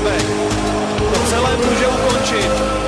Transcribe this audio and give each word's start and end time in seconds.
Drábek. 0.00 0.26
To 1.14 1.20
celé 1.30 1.56
může 1.56 1.86
ukončit. 1.86 2.79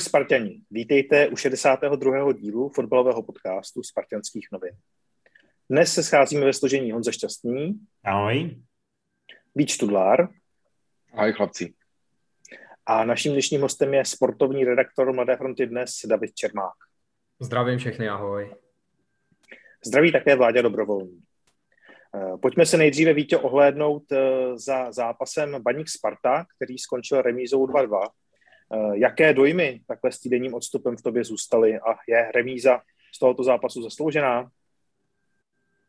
Ahoj 0.00 0.08
Spartani, 0.08 0.60
vítejte 0.70 1.28
u 1.28 1.36
62. 1.36 2.32
dílu 2.32 2.68
fotbalového 2.68 3.22
podcastu 3.22 3.82
Spartanských 3.82 4.48
novin. 4.52 4.74
Dnes 5.70 5.94
se 5.94 6.02
scházíme 6.02 6.44
ve 6.44 6.52
složení 6.52 6.92
Honza 6.92 7.12
Šťastný, 7.12 7.80
Ahoj. 8.04 8.56
Vít 9.54 9.78
Tudlár 9.78 10.28
Ahoj 11.12 11.32
chlapci. 11.32 11.74
a 12.86 13.04
naším 13.04 13.32
dnešním 13.32 13.60
hostem 13.60 13.94
je 13.94 14.04
sportovní 14.04 14.64
redaktor 14.64 15.12
Mladé 15.12 15.36
fronty 15.36 15.66
dnes 15.66 15.90
David 16.06 16.34
Čermák. 16.34 16.76
Zdravím 17.40 17.78
všechny, 17.78 18.08
ahoj. 18.08 18.54
Zdraví 19.86 20.12
také 20.12 20.36
Vláďa 20.36 20.62
Dobrovolný. 20.62 21.22
Eh, 22.14 22.36
Pojďme 22.42 22.66
se 22.66 22.76
nejdříve 22.76 23.12
Vítě 23.14 23.36
ohlédnout 23.36 24.12
eh, 24.12 24.18
za 24.58 24.92
zápasem 24.92 25.62
Baník 25.62 25.88
Sparta, 25.88 26.44
který 26.56 26.78
skončil 26.78 27.22
remízou 27.22 27.66
2-2. 27.66 28.08
Eh, 28.74 28.98
Jaké 28.98 29.34
dojmy 29.34 29.80
takhle 29.86 30.12
s 30.12 30.20
týdenním 30.20 30.54
odstupem 30.54 30.96
v 30.96 31.02
tobě 31.02 31.24
zůstaly 31.24 31.78
a 31.78 31.94
je 32.08 32.32
remíza 32.34 32.80
z 33.14 33.18
tohoto 33.18 33.44
zápasu 33.44 33.82
zasloužená? 33.82 34.50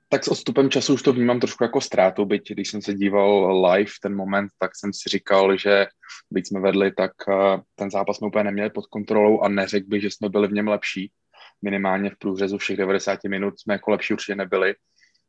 Tak 0.09 0.23
s 0.23 0.27
odstupem 0.27 0.69
času 0.69 0.93
už 0.93 1.01
to 1.01 1.13
vnímám 1.13 1.39
trošku 1.39 1.63
jako 1.63 1.81
ztrátu, 1.81 2.25
byť 2.25 2.51
když 2.51 2.69
jsem 2.69 2.81
se 2.81 2.93
díval 2.93 3.65
live 3.65 3.91
ten 4.01 4.15
moment, 4.15 4.51
tak 4.59 4.71
jsem 4.75 4.93
si 4.93 5.09
říkal, 5.09 5.57
že 5.57 5.87
byť 6.31 6.47
jsme 6.47 6.59
vedli, 6.59 6.91
tak 6.91 7.11
eh, 7.29 7.61
ten 7.75 7.91
zápas 7.91 8.17
jsme 8.17 8.27
úplně 8.27 8.43
neměli 8.43 8.69
pod 8.69 8.85
kontrolou 8.85 9.41
a 9.41 9.49
neřekl 9.49 9.87
bych, 9.87 10.01
že 10.01 10.11
jsme 10.11 10.29
byli 10.29 10.47
v 10.47 10.53
něm 10.53 10.67
lepší. 10.67 11.11
Minimálně 11.61 12.09
v 12.09 12.17
průřezu 12.17 12.57
všech 12.57 12.77
90 12.77 13.19
minut 13.27 13.59
jsme 13.59 13.73
jako 13.73 13.91
lepší 13.91 14.13
určitě 14.13 14.35
nebyli. 14.35 14.75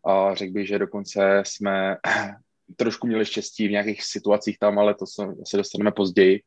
A 0.06 0.34
řekl 0.34 0.52
bych, 0.52 0.68
že 0.68 0.78
dokonce 0.78 1.42
jsme 1.46 1.96
trošku 2.76 3.06
měli 3.06 3.24
štěstí 3.24 3.68
v 3.68 3.70
nějakých 3.70 4.02
situacích 4.04 4.58
tam, 4.58 4.78
ale 4.78 4.94
to 4.94 5.06
se, 5.06 5.22
se 5.46 5.56
dostaneme 5.56 5.92
později. 5.92 6.40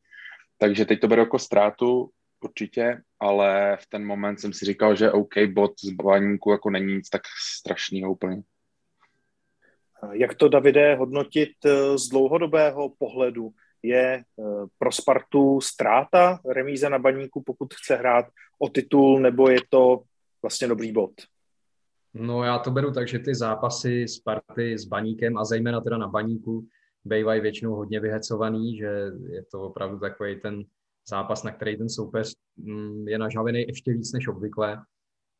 Takže 0.58 0.84
teď 0.84 1.00
to 1.00 1.08
beru 1.08 1.20
jako 1.20 1.38
ztrátu, 1.38 2.10
určitě, 2.44 3.02
ale 3.20 3.76
v 3.80 3.86
ten 3.86 4.06
moment 4.06 4.40
jsem 4.40 4.52
si 4.52 4.64
říkal, 4.64 4.96
že 4.96 5.12
OK, 5.12 5.34
bod 5.52 5.72
z 5.84 5.90
baníku 5.90 6.50
jako 6.50 6.70
není 6.70 6.94
nic 6.94 7.08
tak 7.08 7.22
strašného 7.58 8.12
úplně. 8.12 8.42
Jak 10.12 10.34
to, 10.34 10.48
Davide, 10.48 10.94
hodnotit 10.94 11.50
eh, 11.64 11.98
z 11.98 12.08
dlouhodobého 12.08 12.88
pohledu? 12.98 13.50
Je 13.82 14.14
eh, 14.16 14.22
pro 14.78 14.92
Spartu 14.92 15.60
ztráta 15.60 16.40
remíza 16.54 16.88
na 16.88 16.98
baníku, 16.98 17.42
pokud 17.42 17.74
chce 17.74 17.96
hrát 17.96 18.26
o 18.58 18.68
titul, 18.68 19.20
nebo 19.20 19.48
je 19.48 19.58
to 19.68 20.02
vlastně 20.42 20.68
dobrý 20.68 20.92
bod? 20.92 21.12
No 22.14 22.44
já 22.44 22.58
to 22.58 22.70
beru 22.70 22.92
tak, 22.92 23.08
že 23.08 23.18
ty 23.18 23.34
zápasy 23.34 24.08
Sparty 24.08 24.78
s 24.78 24.84
Baníkem 24.84 25.38
a 25.38 25.44
zejména 25.44 25.80
teda 25.80 25.98
na 25.98 26.08
Baníku 26.08 26.66
bývají 27.06 27.40
většinou 27.40 27.74
hodně 27.74 28.00
vyhecovaný, 28.00 28.76
že 28.76 29.10
je 29.28 29.44
to 29.50 29.62
opravdu 29.62 29.98
takový 29.98 30.40
ten 30.40 30.64
zápas, 31.08 31.42
na 31.42 31.52
který 31.52 31.76
ten 31.76 31.88
soupeř 31.88 32.32
mm, 32.56 33.08
je 33.08 33.18
nažavený 33.18 33.60
ještě 33.60 33.92
víc 33.92 34.12
než 34.12 34.28
obvykle. 34.28 34.78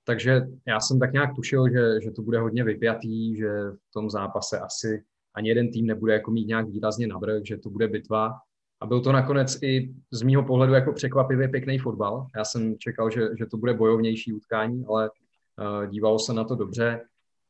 Takže 0.05 0.43
já 0.67 0.81
jsem 0.81 0.99
tak 0.99 1.13
nějak 1.13 1.35
tušil, 1.35 1.69
že, 1.69 2.01
že 2.03 2.11
to 2.11 2.23
bude 2.23 2.39
hodně 2.39 2.65
vypjatý, 2.65 3.37
že 3.37 3.49
v 3.71 3.93
tom 3.93 4.11
zápase 4.11 4.59
asi 4.59 5.05
ani 5.35 5.49
jeden 5.49 5.71
tým 5.71 5.87
nebude 5.87 6.13
jako 6.13 6.31
mít 6.31 6.47
nějak 6.49 6.69
výrazně 6.69 7.07
navrh, 7.07 7.43
že 7.45 7.57
to 7.57 7.71
bude 7.71 7.89
bitva. 7.89 8.33
A 8.81 8.87
byl 8.87 9.01
to 9.01 9.13
nakonec 9.13 9.63
i 9.63 9.95
z 10.13 10.23
mýho 10.23 10.43
pohledu 10.43 10.73
jako 10.73 10.93
překvapivě 10.93 11.49
pěkný 11.49 11.79
fotbal. 11.79 12.27
Já 12.37 12.45
jsem 12.45 12.79
čekal, 12.79 13.11
že, 13.11 13.29
že 13.39 13.47
to 13.47 13.57
bude 13.57 13.75
bojovnější 13.75 14.33
utkání, 14.33 14.85
ale 14.89 15.11
uh, 15.11 15.87
dívalo 15.91 16.19
se 16.19 16.33
na 16.33 16.45
to 16.45 16.55
dobře 16.55 17.01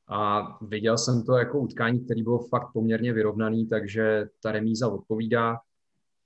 a 0.08 0.48
viděl 0.62 0.98
jsem 0.98 1.24
to 1.24 1.32
jako 1.32 1.58
utkání, 1.58 2.04
který 2.04 2.22
bylo 2.22 2.38
fakt 2.38 2.72
poměrně 2.72 3.12
vyrovnaný, 3.12 3.66
takže 3.66 4.28
ta 4.42 4.52
remíza 4.52 4.88
odpovídá 4.88 5.58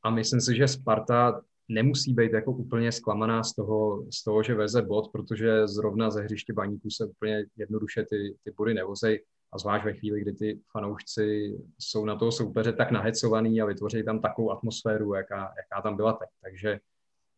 a 0.02 0.10
myslím 0.10 0.40
si, 0.40 0.56
že 0.56 0.68
Sparta 0.68 1.40
nemusí 1.68 2.14
být 2.14 2.32
jako 2.32 2.52
úplně 2.52 2.92
zklamaná 2.92 3.42
z 3.42 3.54
toho, 3.54 4.04
z 4.10 4.24
toho, 4.24 4.42
že 4.42 4.54
veze 4.54 4.82
bod, 4.82 5.12
protože 5.12 5.68
zrovna 5.68 6.10
ze 6.10 6.22
hřiště 6.22 6.52
baníků 6.52 6.90
se 6.90 7.06
úplně 7.06 7.44
jednoduše 7.56 8.06
ty, 8.10 8.36
ty 8.44 8.50
body 8.56 8.74
nevozej 8.74 9.24
a 9.52 9.58
zvlášť 9.58 9.84
ve 9.84 9.92
chvíli, 9.92 10.20
kdy 10.20 10.32
ty 10.32 10.60
fanoušci 10.72 11.56
jsou 11.78 12.04
na 12.04 12.16
toho 12.16 12.32
soupeře 12.32 12.72
tak 12.72 12.90
nahecovaný 12.90 13.60
a 13.60 13.66
vytvoří 13.66 14.04
tam 14.04 14.20
takovou 14.20 14.50
atmosféru, 14.50 15.14
jaká, 15.14 15.36
jaká 15.36 15.82
tam 15.82 15.96
byla 15.96 16.12
teď. 16.12 16.28
Takže 16.42 16.78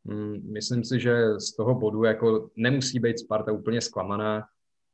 mm, 0.05 0.53
myslím 0.53 0.85
si, 0.85 1.01
že 1.01 1.41
z 1.41 1.57
toho 1.57 1.75
bodu 1.75 2.05
jako 2.05 2.51
nemusí 2.57 3.01
být 3.01 3.19
Sparta 3.19 3.53
úplně 3.53 3.81
zklamaná. 3.81 4.45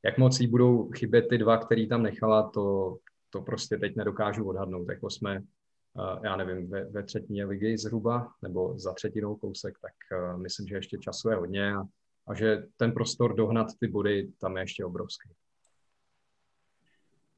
Jak 0.05 0.19
moc 0.19 0.41
jí 0.41 0.47
budou 0.47 0.91
chybět 0.91 1.29
ty 1.29 1.39
dva, 1.39 1.57
který 1.59 1.89
tam 1.89 2.03
nechala, 2.03 2.51
to, 2.51 2.97
to 3.31 3.43
prostě 3.43 3.77
teď 3.77 3.97
nedokážu 3.97 4.49
odhadnout. 4.49 4.89
Jako 4.89 5.11
jsme 5.11 5.43
Uh, 5.95 6.25
já 6.25 6.37
nevím, 6.37 6.71
ve, 6.71 6.85
ve 6.85 7.03
třetině 7.03 7.45
ligy 7.45 7.79
zhruba, 7.79 8.33
nebo 8.43 8.79
za 8.79 8.93
třetinou 8.93 9.37
kousek, 9.37 9.79
tak 9.83 10.21
uh, 10.21 10.41
myslím, 10.41 10.67
že 10.67 10.75
ještě 10.75 10.99
času 10.99 11.31
je 11.31 11.37
hodně 11.37 11.75
a, 11.75 11.83
a 12.29 12.35
že 12.35 12.63
ten 12.77 12.93
prostor 12.93 13.35
dohnat 13.35 13.67
ty 13.81 13.89
body 13.89 14.33
tam 14.41 14.57
je 14.57 14.63
ještě 14.63 14.85
obrovský. 14.85 15.31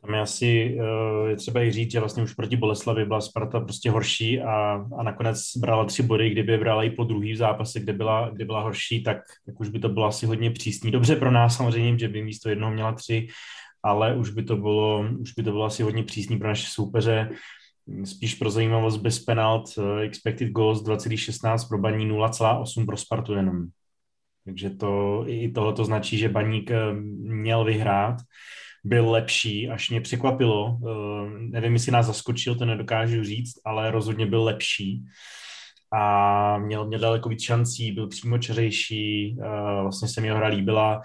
Tam 0.04 0.14
je 0.14 0.20
asi 0.20 0.78
uh, 0.78 1.28
je 1.28 1.36
třeba 1.36 1.62
i 1.62 1.72
říct, 1.72 1.92
že 1.92 2.00
vlastně 2.00 2.22
už 2.22 2.34
proti 2.34 2.56
Boleslavi 2.56 3.04
byla 3.04 3.20
Sparta 3.20 3.60
prostě 3.60 3.90
horší 3.90 4.40
a, 4.40 4.86
a 4.98 5.02
nakonec 5.02 5.56
brala 5.56 5.84
tři 5.84 6.02
body, 6.02 6.30
kdyby 6.30 6.58
brala 6.58 6.84
i 6.84 6.90
po 6.90 7.04
druhý 7.04 7.32
v 7.32 7.36
zápase, 7.36 7.80
kde 7.80 7.92
byla, 7.92 8.30
kde 8.32 8.44
byla 8.44 8.62
horší, 8.62 9.02
tak, 9.02 9.16
tak 9.46 9.60
už 9.60 9.68
by 9.68 9.78
to 9.78 9.88
bylo 9.88 10.06
asi 10.06 10.26
hodně 10.26 10.50
přísný. 10.50 10.90
Dobře 10.90 11.16
pro 11.16 11.30
nás 11.30 11.56
samozřejmě, 11.56 11.98
že 11.98 12.08
by 12.08 12.22
místo 12.22 12.48
jednoho 12.48 12.72
měla 12.72 12.92
tři, 12.92 13.28
ale 13.82 14.16
už 14.16 14.30
by 14.30 14.42
to 14.42 14.56
bylo, 14.56 15.06
už 15.18 15.32
by 15.32 15.42
to 15.42 15.50
bylo 15.50 15.64
asi 15.64 15.82
hodně 15.82 16.02
přísný 16.02 16.38
pro 16.38 16.48
naše 16.48 16.66
soupeře. 16.70 17.30
Spíš 18.04 18.34
pro 18.34 18.50
zajímavost 18.50 18.96
bez 18.96 19.18
penalt, 19.18 19.78
uh, 19.78 19.98
expected 19.98 20.48
goals 20.48 20.82
2,16 20.84 21.68
pro 21.68 21.78
Baní, 21.78 22.10
0,8 22.10 22.86
pro 22.86 22.96
Spartu 22.96 23.32
jenom. 23.32 23.66
Takže 24.44 24.70
to, 24.70 25.24
i 25.26 25.48
tohle 25.48 25.72
to 25.72 25.84
značí, 25.84 26.18
že 26.18 26.28
Baník 26.28 26.70
uh, 26.70 27.00
měl 27.20 27.64
vyhrát 27.64 28.16
byl 28.84 29.10
lepší, 29.10 29.68
až 29.68 29.90
mě 29.90 30.00
překvapilo. 30.00 30.78
Uh, 30.80 31.28
nevím, 31.38 31.72
jestli 31.72 31.92
nás 31.92 32.06
zaskočil, 32.06 32.54
to 32.54 32.64
nedokážu 32.64 33.24
říct, 33.24 33.54
ale 33.64 33.90
rozhodně 33.90 34.26
byl 34.26 34.44
lepší 34.44 35.04
a 35.92 36.58
měl, 36.58 36.86
měl 36.86 37.00
daleko 37.00 37.28
víc 37.28 37.42
šancí, 37.42 37.92
byl 37.92 38.08
přímočařejší, 38.08 39.36
uh, 39.38 39.82
vlastně 39.82 40.08
se 40.08 40.20
mi 40.20 40.26
jeho 40.26 40.38
hra 40.38 40.48
líbila, 40.48 41.02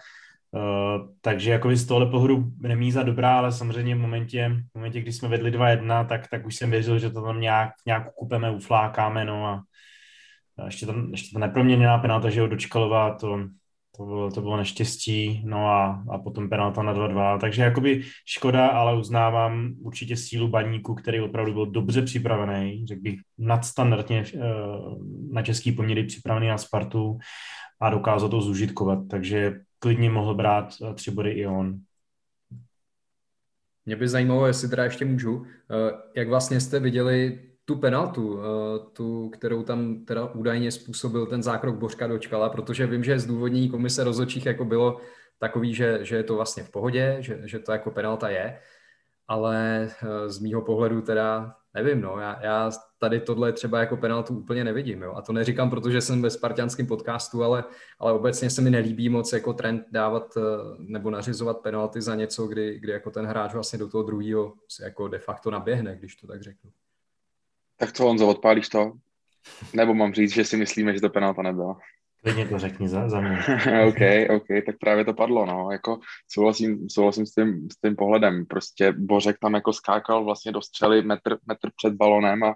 Uh, 0.55 1.07
takže 1.21 1.51
jako 1.51 1.75
z 1.75 1.85
tohle 1.85 2.05
pohledu 2.05 2.43
remíza 2.63 3.03
dobrá, 3.03 3.37
ale 3.37 3.51
samozřejmě 3.51 3.95
v 3.95 3.99
momentě, 3.99 4.51
v 4.71 4.75
momentě 4.75 5.01
kdy 5.01 5.11
jsme 5.11 5.27
vedli 5.27 5.51
2-1, 5.51 6.07
tak, 6.07 6.27
tak 6.27 6.45
už 6.45 6.55
jsem 6.55 6.71
věřil, 6.71 6.99
že 6.99 7.09
to 7.09 7.21
tam 7.21 7.41
nějak, 7.41 7.69
nějak 7.85 8.13
kupeme, 8.13 8.51
uflákáme, 8.51 9.25
no 9.25 9.45
a, 9.45 9.63
a 10.57 10.65
ještě, 10.65 10.85
tam, 10.85 11.11
ještě 11.11 11.33
ta 11.33 11.39
neproměněná 11.39 11.97
penalta, 11.97 12.29
že 12.29 12.41
ho 12.41 12.47
dočkalová, 12.47 13.15
to, 13.15 13.39
to 13.97 14.05
bylo, 14.05 14.31
to 14.31 14.41
bylo 14.41 14.57
neštěstí, 14.57 15.41
no 15.45 15.67
a, 15.67 16.03
a 16.09 16.17
potom 16.17 16.49
penalta 16.49 16.83
na 16.83 16.93
2-2, 16.93 17.39
takže 17.39 17.61
jakoby 17.61 18.01
škoda, 18.25 18.67
ale 18.67 18.97
uznávám 18.97 19.73
určitě 19.81 20.17
sílu 20.17 20.47
baníku, 20.47 20.95
který 20.95 21.21
opravdu 21.21 21.53
byl 21.53 21.65
dobře 21.65 22.01
připravený, 22.01 22.85
řekl 22.87 23.01
bych 23.01 23.19
nadstandardně 23.37 24.23
na 25.31 25.41
český 25.41 25.71
poměry 25.71 26.03
připravený 26.03 26.47
na 26.47 26.57
Spartu 26.57 27.17
a 27.81 27.89
dokázal 27.89 28.29
to 28.29 28.41
zužitkovat, 28.41 28.99
takže 29.09 29.59
klidně 29.79 30.09
mohl 30.09 30.35
brát 30.35 30.73
tři 30.95 31.11
body 31.11 31.31
i 31.31 31.47
on. 31.47 31.79
Mě 33.85 33.95
by 33.95 34.07
zajímalo, 34.07 34.47
jestli 34.47 34.69
teda 34.69 34.83
ještě 34.83 35.05
můžu, 35.05 35.45
jak 36.15 36.29
vlastně 36.29 36.59
jste 36.59 36.79
viděli 36.79 37.39
tu 37.65 37.75
penaltu, 37.75 38.39
tu, 38.93 39.29
kterou 39.29 39.63
tam 39.63 40.05
teda 40.05 40.25
údajně 40.25 40.71
způsobil 40.71 41.25
ten 41.25 41.43
zákrok 41.43 41.75
Bořka 41.75 42.07
dočkala, 42.07 42.49
protože 42.49 42.87
vím, 42.87 43.03
že 43.03 43.19
zdůvodnění 43.19 43.69
komise 43.69 44.03
rozhodčích 44.03 44.45
jako 44.45 44.65
bylo 44.65 45.01
takový, 45.39 45.73
že, 45.73 45.99
že 46.01 46.15
je 46.15 46.23
to 46.23 46.35
vlastně 46.35 46.63
v 46.63 46.69
pohodě, 46.69 47.17
že, 47.19 47.41
že 47.43 47.59
to 47.59 47.71
jako 47.71 47.91
penalta 47.91 48.29
je, 48.29 48.59
ale 49.27 49.89
z 50.27 50.39
mýho 50.39 50.61
pohledu 50.61 51.01
teda 51.01 51.55
nevím, 51.75 52.01
no, 52.01 52.19
já, 52.19 52.39
já 52.43 52.71
tady 52.99 53.19
tohle 53.19 53.53
třeba 53.53 53.79
jako 53.79 53.97
penaltu 53.97 54.37
úplně 54.37 54.63
nevidím, 54.63 55.01
jo, 55.01 55.13
a 55.13 55.21
to 55.21 55.33
neříkám, 55.33 55.69
protože 55.69 56.01
jsem 56.01 56.21
ve 56.21 56.29
spartianském 56.29 56.87
podcastu, 56.87 57.43
ale, 57.43 57.63
ale 57.99 58.13
obecně 58.13 58.49
se 58.49 58.61
mi 58.61 58.69
nelíbí 58.69 59.09
moc 59.09 59.33
jako 59.33 59.53
trend 59.53 59.83
dávat 59.91 60.37
nebo 60.79 61.09
nařizovat 61.09 61.57
penalty 61.57 62.01
za 62.01 62.15
něco, 62.15 62.47
kdy, 62.47 62.79
kdy 62.79 62.91
jako 62.91 63.11
ten 63.11 63.25
hráč 63.25 63.53
vlastně 63.53 63.79
do 63.79 63.89
toho 63.89 64.03
druhého 64.03 64.53
se 64.69 64.83
jako 64.83 65.07
de 65.07 65.19
facto 65.19 65.51
naběhne, 65.51 65.95
když 65.95 66.15
to 66.15 66.27
tak 66.27 66.41
řeknu. 66.41 66.71
Tak 67.77 67.93
co, 67.93 68.03
Honzo, 68.03 68.27
odpálíš 68.27 68.69
to? 68.69 68.91
Nebo 69.73 69.93
mám 69.93 70.13
říct, 70.13 70.33
že 70.33 70.45
si 70.45 70.57
myslíme, 70.57 70.93
že 70.93 71.01
to 71.01 71.09
penalta 71.09 71.41
nebyla. 71.41 71.79
Klidně 72.23 72.47
to 72.47 72.59
řekni 72.59 72.89
za, 72.89 73.09
za 73.09 73.21
mě. 73.21 73.37
OK, 73.87 74.01
OK, 74.35 74.47
tak 74.65 74.75
právě 74.79 75.05
to 75.05 75.13
padlo, 75.13 75.45
no. 75.45 75.71
Jako 75.71 75.99
souhlasím, 76.27 76.89
souhlasím 76.89 77.25
s 77.25 77.33
tím, 77.33 77.67
s 77.71 77.81
tím 77.81 77.95
pohledem. 77.95 78.45
Prostě 78.45 78.91
Bořek 78.91 79.37
tam 79.39 79.53
jako 79.53 79.73
skákal 79.73 80.23
vlastně 80.23 80.51
do 80.51 80.61
střely 80.61 81.01
metr, 81.01 81.37
metr 81.47 81.69
před 81.75 81.93
balonem 81.93 82.43
a 82.43 82.55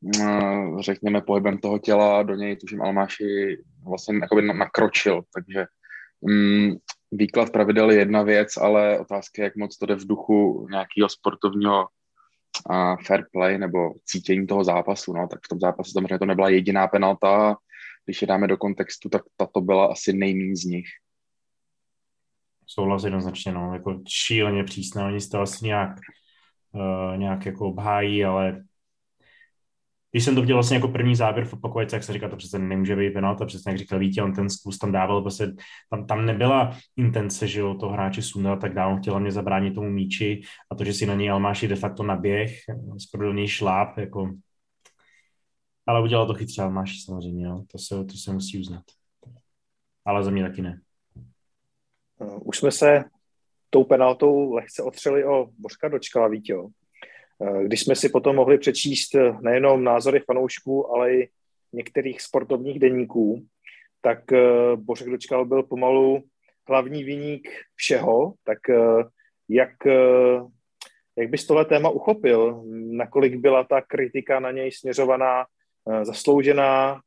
uh, 0.00 0.80
řekněme 0.80 1.20
pohybem 1.20 1.58
toho 1.58 1.78
těla 1.78 2.22
do 2.22 2.34
něj, 2.34 2.56
tuším 2.56 2.82
Almáši 2.82 3.58
vlastně 3.88 4.18
jakoby 4.22 4.42
nakročil, 4.42 5.22
takže 5.34 5.66
um, 6.20 6.76
výklad 7.12 7.50
pravidel 7.50 7.90
je 7.90 7.98
jedna 7.98 8.22
věc, 8.22 8.56
ale 8.56 8.98
otázka 8.98 9.42
je, 9.42 9.44
jak 9.44 9.56
moc 9.56 9.78
to 9.78 9.86
jde 9.86 9.94
v 9.94 10.06
duchu 10.06 10.66
nějakého 10.70 11.08
sportovního 11.08 11.86
uh, 12.70 12.96
fair 13.06 13.24
play 13.32 13.58
nebo 13.58 13.78
cítění 14.04 14.46
toho 14.46 14.64
zápasu, 14.64 15.12
no, 15.12 15.28
tak 15.28 15.40
v 15.44 15.48
tom 15.48 15.60
zápase 15.60 15.90
samozřejmě 15.92 16.18
to 16.18 16.26
nebyla 16.26 16.48
jediná 16.48 16.88
penalta, 16.88 17.56
když 18.04 18.22
je 18.22 18.28
dáme 18.28 18.46
do 18.46 18.56
kontextu, 18.56 19.08
tak 19.08 19.22
tato 19.36 19.60
byla 19.60 19.86
asi 19.86 20.12
nejméně 20.12 20.56
z 20.56 20.64
nich. 20.64 20.86
Souhlas 22.66 23.04
jednoznačně, 23.04 23.52
no, 23.52 23.72
jako 23.72 24.00
šíleně 24.08 24.64
přísná, 24.64 25.06
oni 25.06 25.20
se 25.20 25.28
to 25.28 25.40
asi 25.40 25.66
nějak, 25.66 25.90
uh, 26.72 27.16
nějak 27.16 27.46
jako 27.46 27.68
obhájí, 27.68 28.24
ale 28.24 28.64
když 30.10 30.24
jsem 30.24 30.34
to 30.34 30.40
viděl 30.40 30.56
vlastně 30.56 30.76
jako 30.76 30.88
první 30.88 31.16
záběr 31.16 31.46
v 31.46 31.52
opakovačce, 31.52 31.96
jak 31.96 32.02
se 32.02 32.12
říká, 32.12 32.28
to 32.28 32.36
přece 32.36 32.58
nemůže 32.58 32.96
být 32.96 33.10
penalta, 33.10 33.46
přesně 33.46 33.72
jak 33.72 33.78
říkal 33.78 33.98
Vítě, 33.98 34.22
on 34.22 34.32
ten 34.32 34.50
zkus 34.50 34.78
tam 34.78 34.92
dával, 34.92 35.22
prostě 35.22 35.54
tam, 35.90 36.06
tam 36.06 36.26
nebyla 36.26 36.76
intence, 36.96 37.46
že 37.46 37.60
jo, 37.60 37.74
to 37.74 37.88
hráče 37.88 38.22
sundat 38.22 38.60
tak 38.60 38.74
dále, 38.74 38.98
chtěl 39.00 39.20
mě 39.20 39.32
zabránit 39.32 39.74
tomu 39.74 39.90
míči 39.90 40.42
a 40.70 40.74
to, 40.74 40.84
že 40.84 40.92
si 40.92 41.06
na 41.06 41.14
něj 41.14 41.30
Almáši 41.30 41.68
de 41.68 41.76
facto 41.76 42.02
naběh, 42.02 42.52
skoro 42.98 43.26
do 43.26 43.32
něj 43.32 43.48
šláp, 43.48 43.98
jako 43.98 44.30
ale 45.88 46.02
udělal 46.02 46.26
to 46.26 46.34
chytře 46.34 46.62
Almáši 46.62 47.00
samozřejmě, 47.04 47.46
jo. 47.46 47.64
To, 47.66 47.78
se, 47.78 48.04
to 48.04 48.16
se 48.16 48.32
musí 48.32 48.60
uznat. 48.60 48.82
Ale 50.04 50.24
za 50.24 50.30
mě 50.30 50.42
taky 50.42 50.62
ne. 50.62 50.80
Už 52.40 52.58
jsme 52.58 52.70
se 52.70 53.04
tou 53.70 53.84
penaltou 53.84 54.52
lehce 54.52 54.82
otřeli 54.82 55.24
o 55.24 55.46
Bořka 55.58 55.88
Dočkala, 55.88 56.28
Vítě. 56.28 56.54
Eh, 56.54 56.66
když 57.62 57.80
jsme 57.80 57.96
si 57.96 58.08
potom 58.08 58.36
mohli 58.36 58.58
přečíst 58.58 59.14
eh, 59.14 59.32
nejenom 59.40 59.84
názory 59.84 60.20
fanoušků, 60.20 60.94
ale 60.94 61.14
i 61.14 61.28
některých 61.72 62.20
sportovních 62.20 62.78
denníků, 62.78 63.46
tak 64.00 64.32
eh, 64.32 64.42
Bořek 64.76 65.08
Dočkal 65.08 65.44
byl 65.44 65.62
pomalu 65.62 66.22
hlavní 66.68 67.04
viník 67.04 67.48
všeho, 67.74 68.34
tak 68.44 68.58
jak, 69.48 69.70
jak 71.16 71.30
bys 71.30 71.46
tohle 71.46 71.64
téma 71.64 71.90
uchopil? 71.90 72.62
Nakolik 72.90 73.36
byla 73.36 73.64
ta 73.64 73.80
kritika 73.80 74.40
na 74.40 74.50
něj 74.50 74.72
směřovaná 74.72 75.46
zasloužená? 76.02 77.00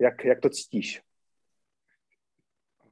Jak, 0.00 0.24
jak 0.24 0.40
to 0.40 0.50
cítíš? 0.50 1.00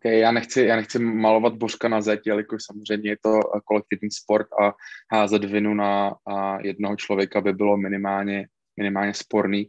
Okay, 0.05 0.19
já, 0.19 0.33
nechci, 0.33 0.63
já 0.63 0.77
nechci 0.77 0.99
malovat 0.99 1.55
božka 1.55 1.89
na 1.89 2.01
zeď, 2.01 2.21
jelikož 2.27 2.63
samozřejmě 2.67 3.11
je 3.11 3.17
to 3.23 3.41
kolektivní 3.65 4.11
sport 4.11 4.49
a 4.63 4.75
házet 5.13 5.45
vinu 5.45 5.75
na 5.75 6.15
a 6.27 6.61
jednoho 6.61 6.97
člověka 6.97 7.41
by 7.41 7.53
bylo 7.53 7.77
minimálně, 7.77 8.49
minimálně 8.77 9.15
sporný, 9.15 9.69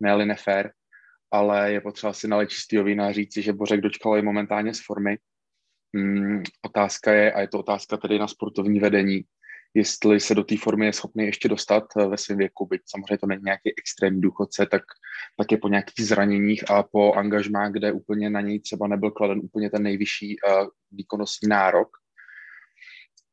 ne 0.00 0.26
nefér, 0.26 0.72
ale 1.30 1.72
je 1.72 1.80
potřeba 1.80 2.12
si 2.12 2.28
nalít 2.28 2.50
čistýho 2.50 2.84
vína 2.84 3.12
říci, 3.12 3.42
že 3.42 3.52
Bořek 3.52 3.80
dočkal 3.80 4.16
je 4.16 4.22
momentálně 4.22 4.74
z 4.74 4.80
formy. 4.84 5.18
Hmm, 5.96 6.42
otázka 6.64 7.12
je, 7.12 7.32
a 7.32 7.40
je 7.40 7.48
to 7.48 7.58
otázka 7.58 7.96
tedy 7.96 8.18
na 8.18 8.28
sportovní 8.28 8.80
vedení, 8.80 9.24
jestli 9.74 10.20
se 10.20 10.34
do 10.34 10.44
té 10.44 10.56
formy 10.56 10.86
je 10.86 10.92
schopný 10.92 11.24
ještě 11.24 11.48
dostat 11.48 11.84
eh, 11.96 12.06
ve 12.06 12.16
svém 12.16 12.38
věku, 12.38 12.66
byť 12.66 12.80
samozřejmě 12.86 13.18
to 13.18 13.26
není 13.26 13.42
nějaký 13.44 13.72
extrémní 13.78 14.20
důchodce, 14.20 14.66
tak, 14.70 14.82
tak 15.38 15.52
je 15.52 15.58
po 15.58 15.68
nějakých 15.68 16.06
zraněních 16.06 16.70
a 16.70 16.82
po 16.82 17.12
angažmá, 17.12 17.68
kde 17.68 17.92
úplně 17.92 18.30
na 18.30 18.40
něj 18.40 18.60
třeba 18.60 18.86
nebyl 18.86 19.10
kladen 19.10 19.38
úplně 19.38 19.70
ten 19.70 19.82
nejvyšší 19.82 20.36
uh, 20.36 20.66
výkonnostní 20.92 21.48
nárok. 21.48 21.88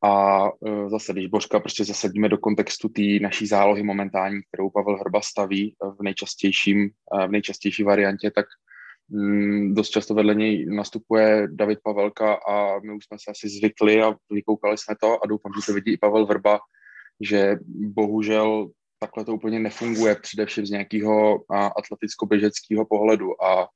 A 0.03 0.43
uh, 0.51 0.89
zase, 0.89 1.13
když 1.13 1.27
Božka 1.27 1.59
prostě 1.59 1.85
zasadíme 1.85 2.29
do 2.29 2.37
kontextu 2.37 2.89
té 2.89 3.01
naší 3.21 3.47
zálohy 3.47 3.83
momentální, 3.83 4.41
kterou 4.47 4.69
Pavel 4.69 4.97
Hrba 4.97 5.21
staví 5.21 5.75
v 5.99 6.03
nejčastějším, 6.03 6.89
uh, 7.13 7.27
v 7.27 7.31
nejčastější 7.31 7.83
variantě, 7.83 8.31
tak 8.31 8.45
dost 9.73 9.89
často 9.89 10.13
vedle 10.13 10.35
něj 10.35 10.65
nastupuje 10.65 11.47
David 11.51 11.79
Pavelka 11.83 12.33
a 12.33 12.79
my 12.79 12.93
už 12.93 13.05
jsme 13.05 13.17
se 13.19 13.31
asi 13.31 13.49
zvykli 13.49 14.01
a 14.03 14.15
vykoukali 14.31 14.77
jsme 14.77 14.95
to 15.01 15.23
a 15.23 15.27
doufám, 15.27 15.51
že 15.55 15.65
to 15.65 15.73
vidí 15.73 15.93
i 15.93 15.97
Pavel 15.97 16.25
Vrba, 16.25 16.59
že 17.21 17.55
bohužel 17.69 18.69
takhle 18.99 19.25
to 19.25 19.33
úplně 19.33 19.59
nefunguje, 19.59 20.15
především 20.15 20.65
z 20.65 20.69
nějakého 20.69 21.43
atleticko-běžeckého 21.51 22.85
pohledu 22.89 23.43
a 23.43 23.67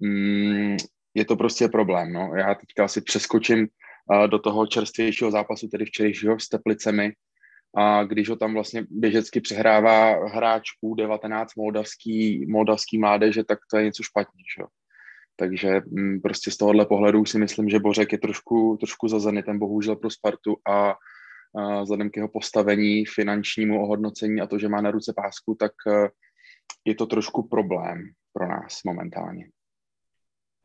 mm, 0.00 0.76
je 1.14 1.24
to 1.24 1.36
prostě 1.36 1.68
problém. 1.68 2.12
No. 2.12 2.30
Já 2.36 2.54
teďka 2.54 2.84
asi 2.84 3.00
přeskočím 3.00 3.68
do 4.26 4.38
toho 4.38 4.66
čerstvějšího 4.66 5.30
zápasu, 5.30 5.68
tedy 5.68 5.84
včerejšího 5.84 6.40
s 6.40 6.48
Teplicemi, 6.48 7.12
a 7.76 8.04
když 8.04 8.28
ho 8.28 8.36
tam 8.36 8.54
vlastně 8.54 8.84
běžecky 8.90 9.40
přehrává 9.40 10.28
hráč 10.28 10.62
U19 10.84 11.46
moldavský, 11.56 12.46
moldavský 12.48 12.98
mládeže, 12.98 13.44
tak 13.44 13.58
to 13.70 13.78
je 13.78 13.84
něco 13.84 14.02
špatně. 14.02 14.42
Že? 14.58 14.64
Takže 15.38 15.80
mm, 15.86 16.20
prostě 16.20 16.50
z 16.50 16.56
tohohle 16.56 16.86
pohledu 16.86 17.24
si 17.24 17.38
myslím, 17.38 17.68
že 17.68 17.78
Bořek 17.78 18.12
je 18.12 18.18
trošku, 18.18 18.76
trošku 18.80 19.08
za 19.08 19.18
Zenitem, 19.18 19.58
bohužel 19.58 19.96
pro 19.96 20.10
Spartu 20.10 20.56
a, 20.68 20.94
a 21.54 21.82
vzhledem 21.82 22.10
k 22.10 22.16
jeho 22.16 22.28
postavení, 22.28 23.06
finančnímu 23.06 23.82
ohodnocení 23.82 24.40
a 24.40 24.46
to, 24.46 24.58
že 24.58 24.68
má 24.68 24.80
na 24.80 24.90
ruce 24.90 25.12
pásku, 25.16 25.56
tak 25.60 25.72
e, 25.86 26.08
je 26.84 26.94
to 26.94 27.06
trošku 27.06 27.48
problém 27.48 28.02
pro 28.32 28.48
nás 28.48 28.80
momentálně. 28.86 29.48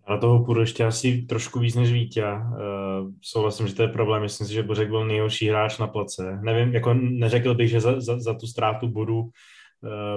Na 0.10 0.18
toho 0.18 0.46
půjdu 0.46 0.60
ještě 0.62 0.84
asi 0.84 1.22
trošku 1.22 1.60
víc 1.60 1.76
než 1.76 1.94
Vítě. 1.94 2.24
Uh, 2.24 3.12
souhlasím, 3.22 3.68
že 3.68 3.76
to 3.76 3.82
je 3.82 3.88
problém. 3.88 4.22
Myslím 4.22 4.48
si, 4.48 4.54
že 4.54 4.64
Bořek 4.64 4.90
byl 4.90 5.08
nejhorší 5.08 5.50
hráč 5.50 5.78
na 5.78 5.88
place. 5.88 6.40
Nevím, 6.42 6.74
jako 6.74 6.94
neřekl 6.94 7.56
bych, 7.56 7.70
že 7.70 7.82
za, 7.82 8.02
za, 8.02 8.20
za 8.20 8.34
tu 8.34 8.48
ztrátu 8.48 8.88
bodu, 8.88 9.30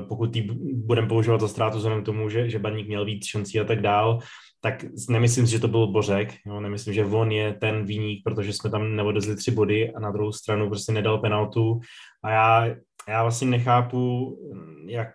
pokud 0.09 0.33
tý 0.33 0.43
budeme 0.75 1.09
používat 1.09 1.41
za 1.41 1.49
ztrátu 1.49 1.77
vzhledem 1.77 2.05
tomu, 2.05 2.29
že, 2.29 2.51
že 2.51 2.59
Baník 2.59 2.87
měl 2.87 3.05
víc 3.05 3.27
šancí 3.27 3.61
a 3.61 3.65
tak 3.65 3.81
dál, 3.81 4.19
tak 4.61 4.85
nemyslím 5.09 5.47
si, 5.47 5.53
že 5.53 5.61
to 5.61 5.69
byl 5.69 5.87
Bořek. 5.87 6.35
Jo? 6.47 6.61
Nemyslím, 6.61 6.95
že 6.95 7.05
on 7.05 7.33
je 7.33 7.55
ten 7.55 7.85
výnik, 7.85 8.21
protože 8.25 8.53
jsme 8.53 8.71
tam 8.71 8.97
neodezli 8.97 9.37
tři 9.37 9.51
body 9.51 9.93
a 9.93 10.01
na 10.01 10.11
druhou 10.11 10.33
stranu 10.33 10.69
prostě 10.69 10.93
nedal 10.93 11.19
penaltu. 11.19 11.81
A 12.25 12.31
já, 12.31 12.75
já 13.09 13.23
vlastně 13.23 13.49
nechápu, 13.49 14.33
jak, 14.89 15.11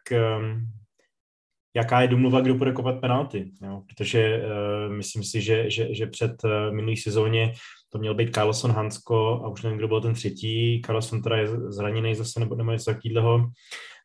jaká 1.75 2.01
je 2.01 2.08
domluva, 2.08 2.41
kdo 2.41 2.55
bude 2.55 2.72
kopat 2.72 3.00
penalty, 3.00 3.51
jo? 3.62 3.81
protože 3.88 4.43
uh, 4.43 4.93
myslím 4.93 5.24
si, 5.24 5.41
že, 5.41 5.70
že, 5.70 5.96
že 5.96 6.08
před 6.08 6.31
uh, 6.43 6.75
minulý 6.75 6.98
sezóně 6.98 7.53
to 7.91 7.98
měl 8.00 8.13
být 8.13 8.36
Carlson 8.36 8.72
Hansko 8.72 9.41
a 9.43 9.48
už 9.48 9.63
nevím, 9.63 9.77
kdo 9.77 9.88
byl 9.88 10.01
ten 10.01 10.13
třetí. 10.13 10.81
Carlson 10.86 11.22
teda 11.22 11.38
je 11.38 11.48
zraněný 11.48 12.15
zase 12.15 12.39
nebo, 12.39 12.55
nebo 12.55 12.72
něco 12.72 12.93
takového. 12.93 13.50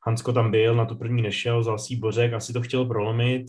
Hansko 0.07 0.33
tam 0.33 0.51
byl, 0.51 0.75
na 0.75 0.85
to 0.85 0.95
první 0.95 1.23
nešel, 1.23 1.61
vzal 1.61 1.79
si 1.79 1.97
Bořek, 1.97 2.33
asi 2.33 2.53
to 2.53 2.63
chtěl 2.63 2.85
prolomit, 2.85 3.47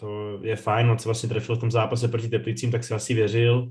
to 0.00 0.38
je 0.42 0.56
fajn, 0.56 0.90
on 0.90 0.98
se 0.98 1.08
vlastně 1.08 1.28
trefil 1.28 1.56
v 1.56 1.60
tom 1.60 1.70
zápase 1.70 2.08
proti 2.08 2.28
Teplicím, 2.28 2.70
tak 2.70 2.84
si 2.84 2.94
asi 2.94 3.14
věřil, 3.14 3.70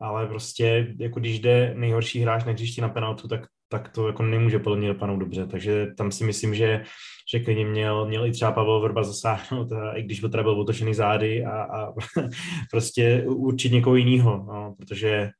ale 0.00 0.26
prostě 0.26 0.94
jako 0.98 1.20
když 1.20 1.40
jde 1.40 1.74
nejhorší 1.76 2.20
hráč 2.20 2.44
na 2.44 2.52
hřišti 2.52 2.80
na 2.80 2.88
penaltu, 2.88 3.28
tak, 3.28 3.40
tak 3.68 3.88
to 3.88 4.06
jako 4.06 4.22
nemůže 4.22 4.58
podle 4.58 4.78
mě 4.78 4.88
dopadnout 4.88 5.18
dobře, 5.18 5.46
takže 5.46 5.86
tam 5.96 6.12
si 6.12 6.24
myslím, 6.24 6.54
že 6.54 6.84
že 7.32 7.40
klidně 7.40 7.64
měl, 7.64 8.06
měl 8.06 8.26
i 8.26 8.32
třeba 8.32 8.52
Pavel 8.52 8.80
Vrba 8.80 9.02
zasáhnout, 9.02 9.72
a, 9.72 9.92
i 9.92 10.02
když 10.02 10.20
byl 10.20 10.30
teda 10.30 10.42
byl 10.42 10.60
otočený 10.60 10.94
zády 10.94 11.44
a, 11.44 11.62
a 11.62 11.92
prostě 12.70 13.24
určit 13.26 13.72
někoho 13.72 13.96
jiného, 13.96 14.44
no, 14.48 14.74
protože 14.78 15.30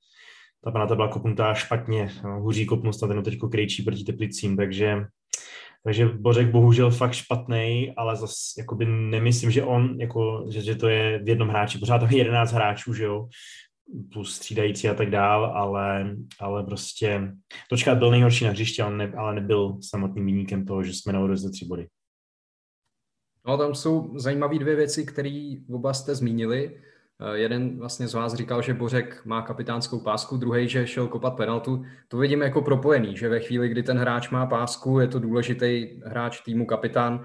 ta 0.64 0.70
penalta 0.70 0.94
byla 0.94 1.08
kopnutá 1.08 1.54
špatně, 1.54 2.10
no, 2.24 2.40
hůří 2.40 2.66
kopnul 2.66 2.92
snad 2.92 3.08
jenom 3.08 3.24
teď 3.24 3.38
krejčí 3.50 3.82
proti 3.82 4.04
Teplicím, 4.04 4.56
takže 4.56 5.04
takže 5.86 6.06
Bořek 6.06 6.50
bohužel 6.50 6.90
fakt 6.90 7.12
špatný, 7.12 7.92
ale 7.96 8.16
zase 8.16 8.34
jakoby 8.58 8.86
nemyslím, 8.86 9.50
že 9.50 9.62
on, 9.62 10.00
jako, 10.00 10.46
že, 10.50 10.62
že 10.62 10.74
to 10.74 10.88
je 10.88 11.18
v 11.18 11.28
jednom 11.28 11.48
hráči, 11.48 11.78
pořád 11.78 11.98
to 11.98 12.06
je 12.10 12.16
11 12.16 12.52
hráčů, 12.52 12.94
že 12.94 13.04
jo, 13.04 13.28
plus 14.12 14.34
střídající 14.34 14.88
a 14.88 14.94
tak 14.94 15.10
dál, 15.10 15.44
ale, 15.44 16.16
ale 16.40 16.64
prostě 16.64 17.32
Točka 17.70 17.94
byl 17.94 18.10
nejhorší 18.10 18.44
na 18.44 18.50
hřiště, 18.50 18.82
ale, 18.82 18.96
ne, 18.96 19.12
ale 19.16 19.34
nebyl 19.34 19.78
samotným 19.82 20.26
výnikem 20.26 20.64
toho, 20.64 20.82
že 20.82 20.92
jsme 20.92 21.12
navodili 21.12 21.50
tři 21.50 21.64
body. 21.64 21.86
No, 23.46 23.58
tam 23.58 23.74
jsou 23.74 24.18
zajímavé 24.18 24.58
dvě 24.58 24.76
věci, 24.76 25.06
které 25.06 25.54
oba 25.70 25.94
jste 25.94 26.14
zmínili. 26.14 26.80
Eh, 27.20 27.38
jeden 27.38 27.78
vlastně 27.78 28.08
z 28.08 28.14
vás 28.14 28.34
říkal, 28.34 28.62
že 28.62 28.74
Bořek 28.74 29.24
má 29.24 29.42
kapitánskou 29.42 30.00
pásku, 30.00 30.36
druhý, 30.36 30.68
že 30.68 30.86
šel 30.86 31.08
kopat 31.08 31.36
penaltu. 31.36 31.84
To 32.08 32.18
vidíme 32.18 32.44
jako 32.44 32.62
propojený, 32.62 33.16
že 33.16 33.28
ve 33.28 33.40
chvíli, 33.40 33.68
kdy 33.68 33.82
ten 33.82 33.98
hráč 33.98 34.30
má 34.30 34.46
pásku, 34.46 35.00
je 35.00 35.08
to 35.08 35.18
důležitý 35.18 36.00
hráč 36.04 36.40
týmu 36.40 36.66
kapitán, 36.66 37.24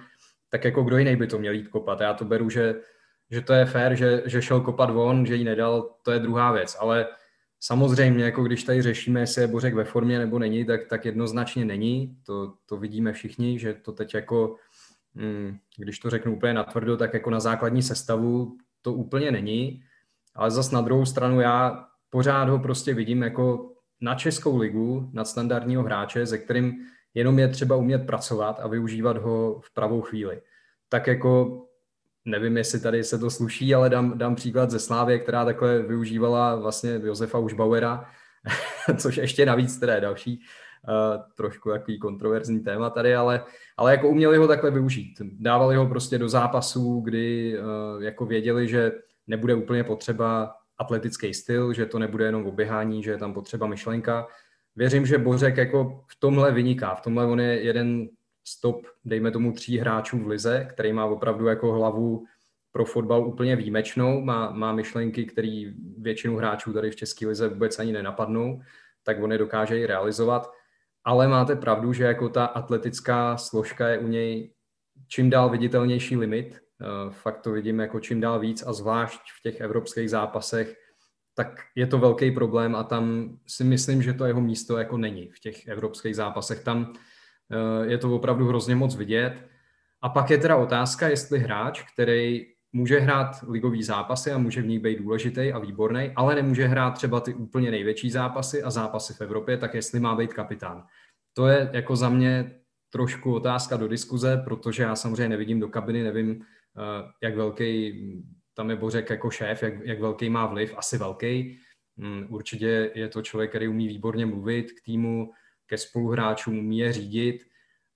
tak 0.49 0.63
jako 0.63 0.83
kdo 0.83 0.97
jiný 0.97 1.15
by 1.15 1.27
to 1.27 1.39
měl 1.39 1.53
jít 1.53 1.67
kopat. 1.67 2.01
Já 2.01 2.13
to 2.13 2.25
beru, 2.25 2.49
že 2.49 2.75
že 3.31 3.41
to 3.41 3.53
je 3.53 3.65
fér, 3.65 3.95
že, 3.95 4.23
že 4.25 4.41
šel 4.41 4.61
kopat 4.61 4.89
von, 4.89 5.25
že 5.25 5.35
ji 5.35 5.43
nedal, 5.43 5.95
to 6.01 6.11
je 6.11 6.19
druhá 6.19 6.51
věc. 6.51 6.77
Ale 6.79 7.07
samozřejmě, 7.59 8.23
jako 8.23 8.43
když 8.43 8.63
tady 8.63 8.81
řešíme, 8.81 9.19
jestli 9.19 9.41
je 9.41 9.47
Bořek 9.47 9.73
ve 9.73 9.83
formě 9.83 10.19
nebo 10.19 10.39
není, 10.39 10.65
tak, 10.65 10.87
tak 10.87 11.05
jednoznačně 11.05 11.65
není. 11.65 12.17
To, 12.25 12.53
to 12.65 12.77
vidíme 12.77 13.13
všichni, 13.13 13.59
že 13.59 13.73
to 13.73 13.91
teď 13.91 14.13
jako 14.13 14.55
mm, 15.13 15.57
když 15.77 15.99
to 15.99 16.09
řeknu 16.09 16.35
úplně 16.35 16.53
natvrdo, 16.53 16.97
tak 16.97 17.13
jako 17.13 17.29
na 17.29 17.39
základní 17.39 17.83
sestavu 17.83 18.57
to 18.81 18.93
úplně 18.93 19.31
není, 19.31 19.83
ale 20.35 20.51
zas 20.51 20.71
na 20.71 20.81
druhou 20.81 21.05
stranu 21.05 21.41
já 21.41 21.85
pořád 22.09 22.49
ho 22.49 22.59
prostě 22.59 22.93
vidím 22.93 23.23
jako 23.23 23.71
na 24.01 24.15
Českou 24.15 24.57
ligu, 24.57 25.09
na 25.13 25.25
standardního 25.25 25.83
hráče, 25.83 26.25
se 26.25 26.37
kterým 26.37 26.73
jenom 27.13 27.39
je 27.39 27.47
třeba 27.47 27.75
umět 27.75 28.05
pracovat 28.05 28.59
a 28.59 28.67
využívat 28.67 29.17
ho 29.17 29.59
v 29.63 29.73
pravou 29.73 30.01
chvíli. 30.01 30.41
Tak 30.89 31.07
jako 31.07 31.61
nevím, 32.25 32.57
jestli 32.57 32.79
tady 32.79 33.03
se 33.03 33.19
to 33.19 33.29
sluší, 33.29 33.75
ale 33.75 33.89
dám, 33.89 34.17
dám 34.17 34.35
příklad 34.35 34.71
ze 34.71 34.79
Slávě, 34.79 35.19
která 35.19 35.45
takhle 35.45 35.81
využívala 35.81 36.55
vlastně 36.55 37.01
Josefa 37.03 37.37
Užbauera, 37.37 38.05
což 38.97 39.17
ještě 39.17 39.45
navíc 39.45 39.77
teda 39.77 39.95
je 39.95 40.01
další 40.01 40.41
trošku 41.35 41.69
takový 41.69 41.99
kontroverzní 41.99 42.59
téma 42.59 42.89
tady, 42.89 43.15
ale, 43.15 43.43
ale 43.77 43.91
jako 43.91 44.09
uměli 44.09 44.37
ho 44.37 44.47
takhle 44.47 44.71
využít. 44.71 45.21
Dávali 45.39 45.75
ho 45.75 45.87
prostě 45.87 46.17
do 46.17 46.29
zápasů, 46.29 47.01
kdy 47.01 47.55
uh, 47.59 48.03
jako 48.03 48.25
věděli, 48.25 48.67
že 48.67 48.91
nebude 49.27 49.55
úplně 49.55 49.83
potřeba 49.83 50.55
atletický 50.77 51.33
styl, 51.33 51.73
že 51.73 51.85
to 51.85 51.99
nebude 51.99 52.25
jenom 52.25 52.45
oběhání, 52.45 53.03
že 53.03 53.11
je 53.11 53.17
tam 53.17 53.33
potřeba 53.33 53.67
myšlenka. 53.67 54.27
Věřím, 54.75 55.05
že 55.05 55.17
Bořek 55.17 55.57
jako 55.57 56.03
v 56.07 56.19
tomhle 56.19 56.51
vyniká. 56.51 56.95
V 56.95 57.01
tomhle 57.01 57.25
on 57.25 57.39
je 57.39 57.61
jeden 57.61 58.09
stop, 58.43 58.87
dejme 59.05 59.31
tomu, 59.31 59.51
tří 59.51 59.77
hráčů 59.77 60.19
v 60.19 60.27
lize, 60.27 60.67
který 60.69 60.93
má 60.93 61.05
opravdu 61.05 61.47
jako 61.47 61.71
hlavu 61.71 62.23
pro 62.71 62.85
fotbal 62.85 63.27
úplně 63.27 63.55
výjimečnou, 63.55 64.21
má, 64.21 64.51
má 64.51 64.71
myšlenky, 64.71 65.25
které 65.25 65.71
většinu 65.97 66.37
hráčů 66.37 66.73
tady 66.73 66.91
v 66.91 66.95
České 66.95 67.27
lize 67.27 67.47
vůbec 67.47 67.79
ani 67.79 67.91
nenapadnou, 67.93 68.61
tak 69.03 69.23
on 69.23 69.31
je 69.31 69.37
dokáže 69.37 69.79
i 69.79 69.85
realizovat. 69.85 70.51
Ale 71.03 71.27
máte 71.27 71.55
pravdu, 71.55 71.93
že 71.93 72.03
jako 72.03 72.29
ta 72.29 72.45
atletická 72.45 73.37
složka 73.37 73.87
je 73.87 73.99
u 73.99 74.07
něj 74.07 74.53
čím 75.07 75.29
dál 75.29 75.49
viditelnější 75.49 76.17
limit. 76.17 76.59
Eh, 76.81 76.85
fakt 77.09 77.41
to 77.41 77.51
vidím 77.51 77.79
jako 77.79 77.99
čím 77.99 78.21
dál 78.21 78.39
víc 78.39 78.63
a 78.67 78.73
zvlášť 78.73 79.21
v 79.39 79.41
těch 79.41 79.61
evropských 79.61 80.09
zápasech, 80.09 80.75
tak 81.35 81.61
je 81.75 81.87
to 81.87 81.97
velký 81.97 82.31
problém 82.31 82.75
a 82.75 82.83
tam 82.83 83.35
si 83.47 83.63
myslím, 83.63 84.01
že 84.01 84.13
to 84.13 84.25
jeho 84.25 84.41
místo 84.41 84.77
jako 84.77 84.97
není 84.97 85.29
v 85.29 85.39
těch 85.39 85.67
evropských 85.67 86.15
zápasech. 86.15 86.63
Tam 86.63 86.93
Eh, 87.51 87.85
je 87.85 87.97
to 87.97 88.15
opravdu 88.15 88.47
hrozně 88.47 88.75
moc 88.75 88.95
vidět. 88.95 89.47
A 90.01 90.09
pak 90.09 90.29
je 90.29 90.37
teda 90.37 90.57
otázka, 90.57 91.07
jestli 91.07 91.39
hráč, 91.39 91.83
který 91.93 92.45
může 92.73 92.99
hrát 92.99 93.31
ligový 93.47 93.83
zápasy 93.83 94.31
a 94.31 94.37
může 94.37 94.61
v 94.61 94.67
nich 94.67 94.79
být 94.79 94.99
důležitý 94.99 95.53
a 95.53 95.59
výborný, 95.59 96.11
ale 96.15 96.35
nemůže 96.35 96.67
hrát 96.67 96.91
třeba 96.91 97.19
ty 97.19 97.33
úplně 97.33 97.71
největší 97.71 98.11
zápasy 98.11 98.63
a 98.63 98.71
zápasy 98.71 99.13
v 99.13 99.21
Evropě, 99.21 99.57
tak 99.57 99.73
jestli 99.73 99.99
má 99.99 100.15
být 100.15 100.33
kapitán. 100.33 100.85
To 101.33 101.47
je 101.47 101.69
jako 101.73 101.95
za 101.95 102.09
mě 102.09 102.55
trošku 102.89 103.33
otázka 103.33 103.77
do 103.77 103.87
diskuze, 103.87 104.41
protože 104.45 104.83
já 104.83 104.95
samozřejmě 104.95 105.29
nevidím 105.29 105.59
do 105.59 105.67
kabiny, 105.67 106.03
nevím, 106.03 106.41
eh, 106.41 107.11
jak 107.21 107.35
velký 107.35 107.93
tam 108.53 108.69
je 108.69 108.75
Bořek 108.75 109.09
jako 109.09 109.29
šéf, 109.29 109.63
jak, 109.63 109.73
jak 109.83 109.99
velký 109.99 110.29
má 110.29 110.45
vliv, 110.45 110.73
asi 110.77 110.97
velký. 110.97 111.59
Hmm, 111.97 112.25
určitě 112.29 112.91
je 112.95 113.07
to 113.07 113.21
člověk, 113.21 113.49
který 113.49 113.67
umí 113.67 113.87
výborně 113.87 114.25
mluvit 114.25 114.71
k 114.71 114.81
týmu, 114.85 115.31
ke 115.65 115.77
spoluhráčům, 115.77 116.59
umí 116.59 116.79
je 116.79 116.93
řídit, 116.93 117.43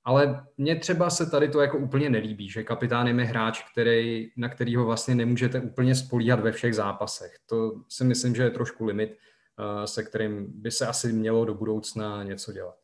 ale 0.06 0.46
mně 0.58 0.76
třeba 0.76 1.10
se 1.10 1.30
tady 1.30 1.50
to 1.50 1.62
jako 1.62 1.78
úplně 1.78 2.10
nelíbí, 2.10 2.50
že 2.50 2.64
kapitán 2.64 3.08
je 3.08 3.26
hráč, 3.26 3.64
který, 3.72 4.32
na 4.38 4.50
kterýho 4.50 4.86
vlastně 4.86 5.16
nemůžete 5.16 5.60
úplně 5.60 5.96
spolíhat 5.96 6.40
ve 6.40 6.52
všech 6.52 6.76
zápasech. 6.76 7.36
To 7.46 7.82
si 7.90 8.04
myslím, 8.04 8.36
že 8.36 8.44
je 8.44 8.50
trošku 8.50 8.86
limit, 8.86 9.12
eh, 9.14 9.88
se 9.88 10.04
kterým 10.04 10.62
by 10.62 10.72
se 10.72 10.88
asi 10.88 11.14
mělo 11.14 11.46
do 11.46 11.54
budoucna 11.54 12.24
něco 12.24 12.54
dělat. 12.54 12.76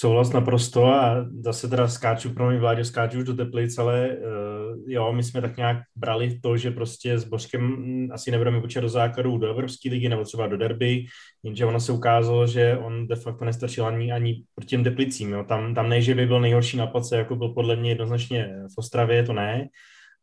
Souhlas 0.00 0.32
naprosto 0.32 0.86
a 0.86 1.26
zase 1.40 1.68
teda 1.68 1.88
skáču, 1.88 2.30
pro 2.30 2.50
mě 2.50 2.58
vládě 2.58 2.84
skáču 2.84 3.18
už 3.18 3.24
do 3.24 3.34
Teplic, 3.34 3.78
ale 3.78 4.08
uh, 4.08 4.78
jo, 4.86 5.12
my 5.12 5.22
jsme 5.22 5.40
tak 5.40 5.56
nějak 5.56 5.76
brali 5.96 6.40
to, 6.42 6.56
že 6.56 6.70
prostě 6.70 7.18
s 7.18 7.24
Božkem 7.24 7.60
hm, 7.60 8.08
asi 8.12 8.30
nebudeme 8.30 8.60
počítat 8.60 8.80
do 8.80 8.88
základu 8.88 9.38
do 9.38 9.50
Evropské 9.50 9.90
ligy 9.90 10.08
nebo 10.08 10.24
třeba 10.24 10.46
do 10.46 10.56
derby, 10.56 11.04
jenže 11.42 11.66
ono 11.66 11.80
se 11.80 11.92
ukázalo, 11.92 12.46
že 12.46 12.76
on 12.76 13.06
de 13.06 13.16
facto 13.16 13.44
nestačil 13.44 13.86
ani, 13.86 14.12
ani 14.12 14.42
proti 14.54 14.68
těm 14.68 14.84
Teplicím, 14.84 15.32
jo. 15.32 15.44
Tam, 15.44 15.74
tam 15.74 15.88
ne, 15.88 16.02
že 16.02 16.14
by 16.14 16.26
byl 16.26 16.40
nejhorší 16.40 16.76
na 16.76 16.86
place, 16.86 17.16
jako 17.16 17.36
byl 17.36 17.48
podle 17.48 17.76
mě 17.76 17.90
jednoznačně 17.90 18.54
v 18.74 18.78
Ostravě, 18.78 19.22
to 19.22 19.32
ne, 19.32 19.68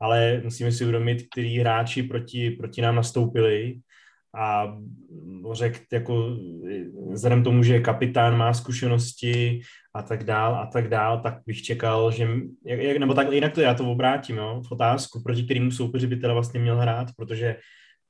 ale 0.01 0.41
musíme 0.43 0.71
si 0.71 0.83
uvědomit, 0.83 1.27
který 1.31 1.59
hráči 1.59 2.03
proti, 2.03 2.51
proti 2.51 2.81
nám 2.81 2.95
nastoupili 2.95 3.75
a 4.35 4.77
řekl, 5.51 5.79
jako 5.93 6.37
vzhledem 7.11 7.43
tomu, 7.43 7.63
že 7.63 7.79
kapitán 7.79 8.37
má 8.37 8.53
zkušenosti 8.53 9.61
a 9.93 10.01
tak 10.01 10.23
dál 10.23 10.55
a 10.55 10.65
tak 10.65 10.89
dál, 10.89 11.21
tak 11.23 11.33
bych 11.45 11.61
čekal, 11.61 12.11
že, 12.11 12.27
jak, 12.65 12.97
nebo 12.97 13.13
tak 13.13 13.31
jinak 13.31 13.53
to 13.53 13.61
já 13.61 13.73
to 13.73 13.91
obrátím, 13.91 14.37
jo, 14.37 14.61
v 14.67 14.71
otázku, 14.71 15.23
proti 15.23 15.43
kterému 15.43 15.71
soupeři 15.71 16.07
by 16.07 16.15
teda 16.15 16.33
vlastně 16.33 16.59
měl 16.59 16.77
hrát, 16.77 17.07
protože 17.17 17.55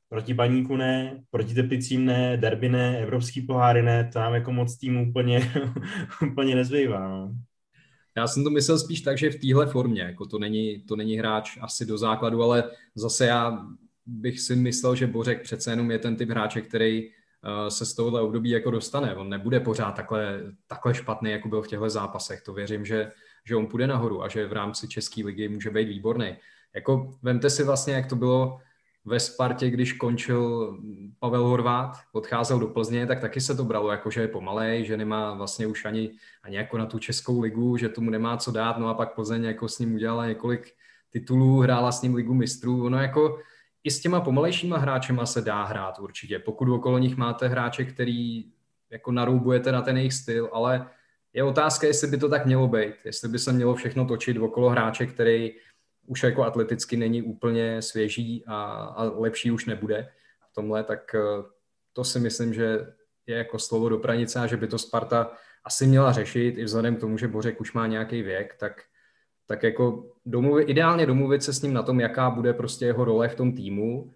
proti 0.09 0.33
Baníku 0.33 0.75
ne, 0.75 1.23
proti 1.31 1.53
Teplicím 1.53 2.05
ne, 2.05 2.37
derby 2.37 2.69
ne, 2.69 2.99
evropský 2.99 3.41
poháry 3.41 3.81
ne, 3.81 4.09
to 4.13 4.19
nám 4.19 4.33
jako 4.33 4.51
moc 4.51 4.77
týmu 4.77 5.09
úplně, 5.09 5.51
úplně 6.31 6.55
nezbývá. 6.55 7.07
No. 7.07 7.33
Já 8.17 8.27
jsem 8.27 8.43
to 8.43 8.49
myslel 8.49 8.79
spíš 8.79 9.01
tak, 9.01 9.17
že 9.17 9.29
v 9.29 9.39
téhle 9.39 9.67
formě, 9.67 10.01
jako 10.01 10.25
to 10.25 10.39
není, 10.39 10.81
to 10.81 10.95
není 10.95 11.17
hráč 11.17 11.57
asi 11.61 11.85
do 11.85 11.97
základu, 11.97 12.43
ale 12.43 12.63
zase 12.95 13.25
já 13.25 13.67
bych 14.07 14.39
si 14.39 14.55
myslel, 14.55 14.95
že 14.95 15.07
Bořek 15.07 15.41
přece 15.41 15.71
jenom 15.71 15.91
je 15.91 15.99
ten 15.99 16.15
typ 16.15 16.29
hráče, 16.29 16.61
který 16.61 17.09
eh, 17.09 17.71
se 17.71 17.85
z 17.85 17.93
tohohle 17.93 18.21
období 18.21 18.49
jako 18.49 18.71
dostane. 18.71 19.15
On 19.15 19.29
nebude 19.29 19.59
pořád 19.59 19.91
takhle, 19.91 20.41
takhle 20.67 20.93
špatný, 20.93 21.31
jako 21.31 21.49
byl 21.49 21.61
v 21.61 21.67
těchto 21.67 21.89
zápasech. 21.89 22.41
To 22.41 22.53
věřím, 22.53 22.85
že, 22.85 23.11
že 23.45 23.55
on 23.55 23.67
půjde 23.67 23.87
nahoru 23.87 24.23
a 24.23 24.27
že 24.27 24.47
v 24.47 24.53
rámci 24.53 24.87
České 24.87 25.23
ligy 25.25 25.49
může 25.49 25.69
být 25.69 25.87
výborný. 25.87 26.35
Jako 26.75 27.13
vemte 27.23 27.49
si 27.49 27.63
vlastně, 27.63 27.93
jak 27.93 28.07
to 28.07 28.15
bylo 28.15 28.59
ve 29.05 29.19
Spartě, 29.19 29.69
když 29.69 29.93
končil 29.93 30.77
Pavel 31.19 31.43
Horvát, 31.43 31.97
odcházel 32.11 32.59
do 32.59 32.67
Plzně, 32.67 33.07
tak 33.07 33.19
taky 33.19 33.41
se 33.41 33.55
to 33.55 33.63
bralo 33.63 33.91
jako, 33.91 34.11
že 34.11 34.21
je 34.21 34.27
pomalej, 34.27 34.85
že 34.85 34.97
nemá 34.97 35.33
vlastně 35.33 35.67
už 35.67 35.85
ani, 35.85 36.11
ani 36.43 36.55
jako 36.55 36.77
na 36.77 36.85
tu 36.85 36.99
Českou 36.99 37.41
ligu, 37.41 37.77
že 37.77 37.89
tomu 37.89 38.09
nemá 38.09 38.37
co 38.37 38.51
dát, 38.51 38.77
no 38.77 38.87
a 38.87 38.93
pak 38.93 39.15
Plzeň 39.15 39.43
jako 39.43 39.67
s 39.67 39.79
ním 39.79 39.95
udělala 39.95 40.27
několik 40.27 40.73
titulů, 41.09 41.59
hrála 41.59 41.91
s 41.91 42.01
ním 42.01 42.15
ligu 42.15 42.33
mistrů, 42.33 42.85
ono 42.85 42.97
jako 42.97 43.39
i 43.87 43.91
s 43.91 43.99
těma 43.99 44.21
pomalejšíma 44.21 44.77
hráčema 44.77 45.25
se 45.25 45.41
dá 45.41 45.63
hrát 45.63 45.99
určitě, 45.99 46.39
pokud 46.39 46.69
okolo 46.69 46.97
nich 46.97 47.17
máte 47.17 47.47
hráče, 47.47 47.85
který 47.85 48.45
jako 48.89 49.11
naroubujete 49.11 49.71
na 49.71 49.81
ten 49.81 49.97
jejich 49.97 50.13
styl, 50.13 50.49
ale 50.53 50.89
je 51.33 51.43
otázka, 51.43 51.87
jestli 51.87 52.07
by 52.07 52.17
to 52.17 52.29
tak 52.29 52.45
mělo 52.45 52.67
být, 52.67 52.93
jestli 53.05 53.29
by 53.29 53.39
se 53.39 53.51
mělo 53.53 53.75
všechno 53.75 54.05
točit 54.05 54.37
okolo 54.37 54.69
hráče, 54.69 55.05
který 55.05 55.55
už 56.05 56.23
jako 56.23 56.43
atleticky 56.43 56.97
není 56.97 57.21
úplně 57.21 57.81
svěží 57.81 58.43
a, 58.47 58.55
a 58.95 59.03
lepší 59.03 59.51
už 59.51 59.65
nebude 59.65 60.09
v 60.51 60.53
tomhle, 60.53 60.83
tak 60.83 61.15
eh, 61.15 61.43
to 61.93 62.03
si 62.03 62.19
myslím, 62.19 62.53
že 62.53 62.87
je 63.27 63.37
jako 63.37 63.59
slovo 63.59 63.89
do 63.89 63.97
pranice 63.97 64.39
a 64.39 64.47
že 64.47 64.57
by 64.57 64.67
to 64.67 64.77
Sparta 64.77 65.31
asi 65.63 65.87
měla 65.87 66.11
řešit, 66.11 66.57
i 66.57 66.63
vzhledem 66.63 66.95
k 66.95 66.99
tomu, 66.99 67.17
že 67.17 67.27
Bořek 67.27 67.61
už 67.61 67.73
má 67.73 67.87
nějaký 67.87 68.21
věk, 68.21 68.55
tak 68.59 68.83
tak 69.47 69.63
jako 69.63 70.05
domluvit, 70.25 70.69
ideálně 70.69 71.05
domluvit 71.05 71.43
se 71.43 71.53
s 71.53 71.61
ním 71.61 71.73
na 71.73 71.83
tom, 71.83 71.99
jaká 71.99 72.29
bude 72.29 72.53
prostě 72.53 72.85
jeho 72.85 73.05
role 73.05 73.29
v 73.29 73.35
tom 73.35 73.53
týmu 73.53 74.13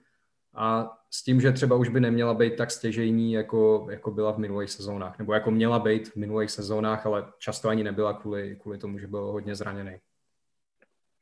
a 0.53 0.97
s 1.09 1.23
tím, 1.23 1.41
že 1.41 1.51
třeba 1.51 1.75
už 1.75 1.89
by 1.89 1.99
neměla 1.99 2.33
být 2.33 2.55
tak 2.55 2.71
stěžejní, 2.71 3.33
jako, 3.33 3.87
jako 3.91 4.11
byla 4.11 4.31
v 4.31 4.37
minulých 4.37 4.69
sezónách, 4.69 5.19
nebo 5.19 5.33
jako 5.33 5.51
měla 5.51 5.79
být 5.79 6.09
v 6.09 6.15
minulých 6.15 6.51
sezónách, 6.51 7.05
ale 7.05 7.25
často 7.39 7.69
ani 7.69 7.83
nebyla 7.83 8.13
kvůli, 8.13 8.57
kvůli 8.61 8.77
tomu, 8.77 8.99
že 8.99 9.07
byl 9.07 9.21
hodně 9.21 9.55
zraněný. 9.55 9.97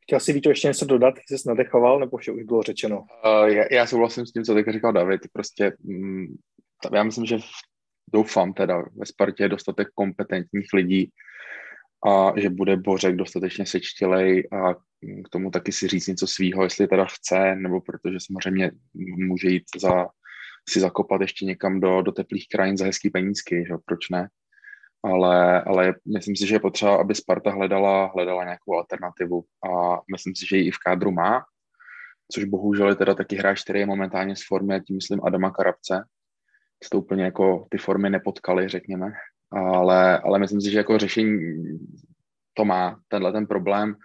Chtěl 0.03 0.19
jsi 0.19 0.33
Víto 0.33 0.49
ještě 0.49 0.67
něco 0.67 0.85
dodat, 0.85 1.15
jsi 1.27 1.37
se 1.37 1.49
nadechoval, 1.49 1.99
nebo 1.99 2.17
vše 2.17 2.31
už 2.31 2.43
bylo 2.43 2.63
řečeno? 2.63 2.99
Uh, 2.99 3.47
já, 3.47 3.63
já 3.71 3.85
souhlasím 3.85 4.25
s 4.25 4.31
tím, 4.31 4.43
co 4.43 4.53
teď 4.53 4.65
říkal 4.69 4.93
David. 4.93 5.21
Prostě 5.33 5.73
mm, 5.79 6.25
já 6.93 7.03
myslím, 7.03 7.25
že 7.25 7.37
v, 7.37 7.43
doufám 8.13 8.53
teda 8.53 8.83
ve 8.95 9.05
Spartě 9.05 9.43
je 9.43 9.49
dostatek 9.49 9.87
kompetentních 9.93 10.67
lidí, 10.73 11.11
a 12.07 12.39
že 12.39 12.49
bude 12.49 12.77
Bořek 12.77 13.15
dostatečně 13.15 13.65
sečtělej 13.65 14.47
a 14.51 14.73
k 15.25 15.29
tomu 15.29 15.51
taky 15.51 15.71
si 15.71 15.87
říct 15.87 16.07
něco 16.07 16.27
svýho, 16.27 16.63
jestli 16.63 16.87
teda 16.87 17.05
chce, 17.05 17.55
nebo 17.55 17.81
protože 17.81 18.17
samozřejmě 18.25 18.71
může 19.17 19.49
jít 19.49 19.63
za, 19.81 20.07
si 20.69 20.79
zakopat 20.79 21.21
ještě 21.21 21.45
někam 21.45 21.79
do, 21.79 22.01
do 22.01 22.11
teplých 22.11 22.47
krajin 22.51 22.77
za 22.77 22.85
hezký 22.85 23.09
penízky, 23.09 23.65
že? 23.67 23.73
proč 23.85 24.09
ne? 24.09 24.29
Ale, 25.03 25.61
ale 25.61 25.95
myslím 26.13 26.35
si, 26.35 26.47
že 26.47 26.55
je 26.55 26.59
potřeba, 26.59 26.95
aby 26.95 27.15
Sparta 27.15 27.51
hledala, 27.51 28.11
hledala 28.15 28.43
nějakou 28.43 28.77
alternativu 28.77 29.43
a 29.71 30.01
myslím 30.11 30.35
si, 30.35 30.47
že 30.47 30.57
ji 30.57 30.67
i 30.67 30.71
v 30.71 30.77
kádru 30.77 31.11
má, 31.11 31.43
což 32.31 32.43
bohužel 32.43 32.89
je 32.89 32.95
teda 32.95 33.13
taky 33.15 33.35
hráč, 33.35 33.63
který 33.63 33.79
je 33.79 33.85
momentálně 33.85 34.35
z 34.35 34.47
formy, 34.47 34.81
tím 34.81 34.95
myslím 34.95 35.19
Adama 35.23 35.51
Karabce, 35.51 36.03
to 36.91 36.97
úplně 36.97 37.23
jako 37.23 37.67
ty 37.71 37.77
formy 37.77 38.09
nepotkali, 38.09 38.69
řekněme, 38.69 39.11
ale, 39.51 40.19
ale 40.19 40.39
myslím 40.39 40.61
si, 40.61 40.71
že 40.71 40.77
jako 40.77 40.97
řešení 40.97 41.39
to 42.53 42.65
má 42.65 42.99
tenhle 43.07 43.31
ten 43.31 43.47
problém, 43.47 43.95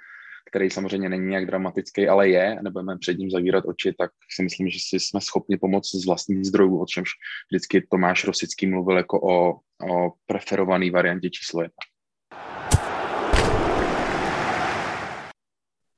který 0.50 0.70
samozřejmě 0.70 1.08
není 1.08 1.26
nějak 1.26 1.46
dramatický, 1.46 2.08
ale 2.08 2.28
je, 2.28 2.58
nebudeme 2.62 2.98
před 2.98 3.18
ním 3.18 3.30
zavírat 3.30 3.64
oči, 3.66 3.94
tak 3.98 4.10
si 4.30 4.42
myslím, 4.42 4.68
že 4.68 4.78
si 4.78 5.00
jsme 5.00 5.20
schopni 5.20 5.56
pomoct 5.56 5.94
z 5.94 6.06
vlastních 6.06 6.44
zdrojů, 6.44 6.82
o 6.82 6.86
čemž 6.86 7.10
vždycky 7.50 7.86
Tomáš 7.90 8.24
Rosický 8.24 8.66
mluvil 8.66 8.96
jako 8.96 9.20
o, 9.20 9.52
o 9.90 10.12
preferované 10.26 10.90
variantě 10.90 11.30
číslo 11.30 11.62
jedna. 11.62 11.82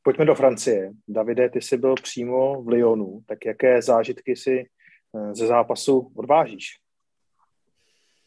Pojďme 0.02 0.24
do 0.24 0.34
Francie. 0.34 0.92
Davide, 1.08 1.50
ty 1.50 1.62
jsi 1.62 1.76
byl 1.76 1.94
přímo 1.94 2.62
v 2.62 2.68
Lyonu, 2.68 3.20
tak 3.26 3.46
jaké 3.46 3.82
zážitky 3.82 4.36
si 4.36 4.60
eh, 4.60 5.34
ze 5.34 5.46
zápasu 5.46 6.12
odvážíš? 6.14 6.85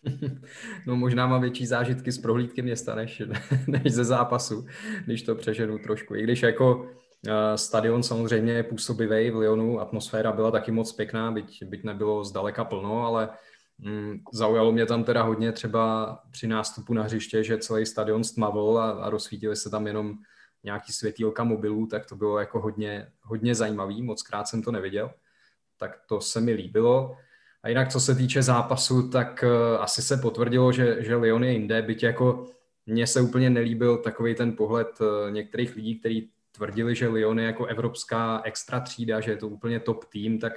No 0.85 0.95
možná 0.95 1.27
mám 1.27 1.41
větší 1.41 1.65
zážitky 1.65 2.11
z 2.11 2.17
prohlídky 2.17 2.61
města 2.61 2.95
než, 2.95 3.21
než 3.67 3.93
ze 3.93 4.03
zápasu, 4.03 4.65
když 5.05 5.21
to 5.21 5.35
přeženu 5.35 5.77
trošku. 5.77 6.15
I 6.15 6.23
když 6.23 6.41
jako 6.41 6.89
eh, 7.27 7.57
stadion 7.57 8.03
samozřejmě 8.03 8.53
je 8.53 8.63
působivý 8.63 9.29
v 9.29 9.35
Lyonu, 9.35 9.79
atmosféra 9.79 10.31
byla 10.31 10.51
taky 10.51 10.71
moc 10.71 10.91
pěkná, 10.91 11.31
byť, 11.31 11.63
byť 11.63 11.83
nebylo 11.83 12.23
zdaleka 12.23 12.63
plno, 12.63 13.05
ale 13.05 13.29
mm, 13.77 14.19
zaujalo 14.33 14.71
mě 14.71 14.85
tam 14.85 15.03
teda 15.03 15.23
hodně 15.23 15.51
třeba 15.51 16.15
při 16.31 16.47
nástupu 16.47 16.93
na 16.93 17.03
hřiště, 17.03 17.43
že 17.43 17.57
celý 17.57 17.85
stadion 17.85 18.23
stmavil 18.23 18.77
a, 18.77 18.91
a 18.91 19.09
rozsvítili 19.09 19.55
se 19.55 19.69
tam 19.69 19.87
jenom 19.87 20.17
nějaký 20.63 20.93
světýlka 20.93 21.43
mobilů, 21.43 21.87
tak 21.87 22.05
to 22.05 22.15
bylo 22.15 22.39
jako 22.39 22.59
hodně, 22.59 23.11
hodně 23.21 23.55
zajímavý, 23.55 24.03
moc 24.03 24.23
krát 24.23 24.47
jsem 24.47 24.63
to 24.63 24.71
neviděl, 24.71 25.11
tak 25.77 25.99
to 26.07 26.21
se 26.21 26.41
mi 26.41 26.53
líbilo. 26.53 27.17
A 27.63 27.69
jinak, 27.69 27.89
co 27.89 27.99
se 27.99 28.15
týče 28.15 28.43
zápasu, 28.43 29.09
tak 29.09 29.43
uh, 29.43 29.81
asi 29.81 30.01
se 30.01 30.17
potvrdilo, 30.17 30.71
že, 30.71 31.03
že 31.03 31.15
Lyon 31.15 31.43
je 31.43 31.51
jinde, 31.51 31.81
byť 31.81 32.03
jako 32.03 32.45
mně 32.85 33.07
se 33.07 33.21
úplně 33.21 33.49
nelíbil 33.49 33.97
takový 33.97 34.35
ten 34.35 34.55
pohled 34.55 34.87
uh, 35.01 35.31
některých 35.31 35.75
lidí, 35.75 35.99
kteří 35.99 36.31
tvrdili, 36.51 36.95
že 36.95 37.07
Lyon 37.07 37.39
je 37.39 37.45
jako 37.45 37.65
evropská 37.65 38.41
extra 38.43 38.79
třída, 38.79 39.19
že 39.19 39.31
je 39.31 39.37
to 39.37 39.47
úplně 39.47 39.79
top 39.79 40.05
tým, 40.05 40.39
tak 40.39 40.53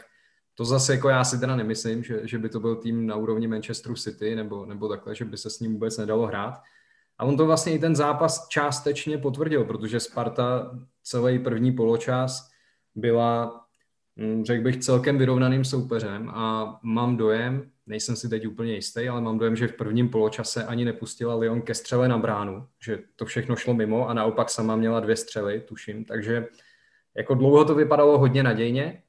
to 0.54 0.64
zase 0.64 0.94
jako 0.94 1.08
já 1.08 1.24
si 1.24 1.40
teda 1.40 1.56
nemyslím, 1.56 2.04
že, 2.04 2.20
že 2.24 2.38
by 2.38 2.48
to 2.48 2.60
byl 2.60 2.76
tým 2.76 3.06
na 3.06 3.16
úrovni 3.16 3.48
Manchesteru 3.48 3.94
City 3.94 4.34
nebo, 4.34 4.66
nebo 4.66 4.88
takhle, 4.88 5.14
že 5.14 5.24
by 5.24 5.36
se 5.36 5.50
s 5.50 5.60
ním 5.60 5.72
vůbec 5.72 5.98
nedalo 5.98 6.26
hrát. 6.26 6.62
A 7.18 7.24
on 7.24 7.36
to 7.36 7.46
vlastně 7.46 7.72
i 7.72 7.78
ten 7.78 7.96
zápas 7.96 8.48
částečně 8.48 9.18
potvrdil, 9.18 9.64
protože 9.64 10.00
Sparta 10.00 10.78
celý 11.02 11.38
první 11.38 11.72
poločas 11.72 12.50
byla, 12.94 13.61
řekl 14.42 14.62
bych, 14.62 14.76
celkem 14.76 15.18
vyrovnaným 15.18 15.64
soupeřem 15.64 16.30
a 16.30 16.78
mám 16.82 17.16
dojem, 17.16 17.70
nejsem 17.86 18.16
si 18.16 18.28
teď 18.28 18.46
úplně 18.46 18.74
jistý, 18.74 19.08
ale 19.08 19.20
mám 19.20 19.38
dojem, 19.38 19.56
že 19.56 19.68
v 19.68 19.76
prvním 19.76 20.08
poločase 20.08 20.64
ani 20.64 20.84
nepustila 20.84 21.34
Lyon 21.34 21.62
ke 21.62 21.74
střele 21.74 22.08
na 22.08 22.18
bránu, 22.18 22.66
že 22.84 22.98
to 23.16 23.24
všechno 23.24 23.56
šlo 23.56 23.74
mimo 23.74 24.08
a 24.08 24.14
naopak 24.14 24.50
sama 24.50 24.76
měla 24.76 25.00
dvě 25.00 25.16
střely, 25.16 25.60
tuším, 25.60 26.04
takže 26.04 26.46
jako 27.16 27.34
dlouho 27.34 27.64
to 27.64 27.74
vypadalo 27.74 28.18
hodně 28.18 28.42
nadějně 28.42 29.02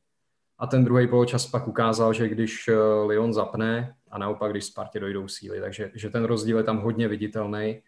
a 0.60 0.68
ten 0.68 0.84
druhý 0.84 1.08
poločas 1.08 1.48
pak 1.48 1.68
ukázal, 1.68 2.14
že 2.14 2.30
když 2.30 2.68
eh, 2.68 2.76
Lyon 3.08 3.34
zapne 3.34 3.96
a 4.12 4.18
naopak, 4.18 4.52
když 4.52 4.66
Spartě 4.66 5.00
dojdou 5.00 5.28
síly, 5.28 5.62
takže 5.62 5.92
že 5.94 6.10
ten 6.10 6.24
rozdíl 6.24 6.58
je 6.58 6.64
tam 6.64 6.78
hodně 6.78 7.08
viditelný 7.08 7.82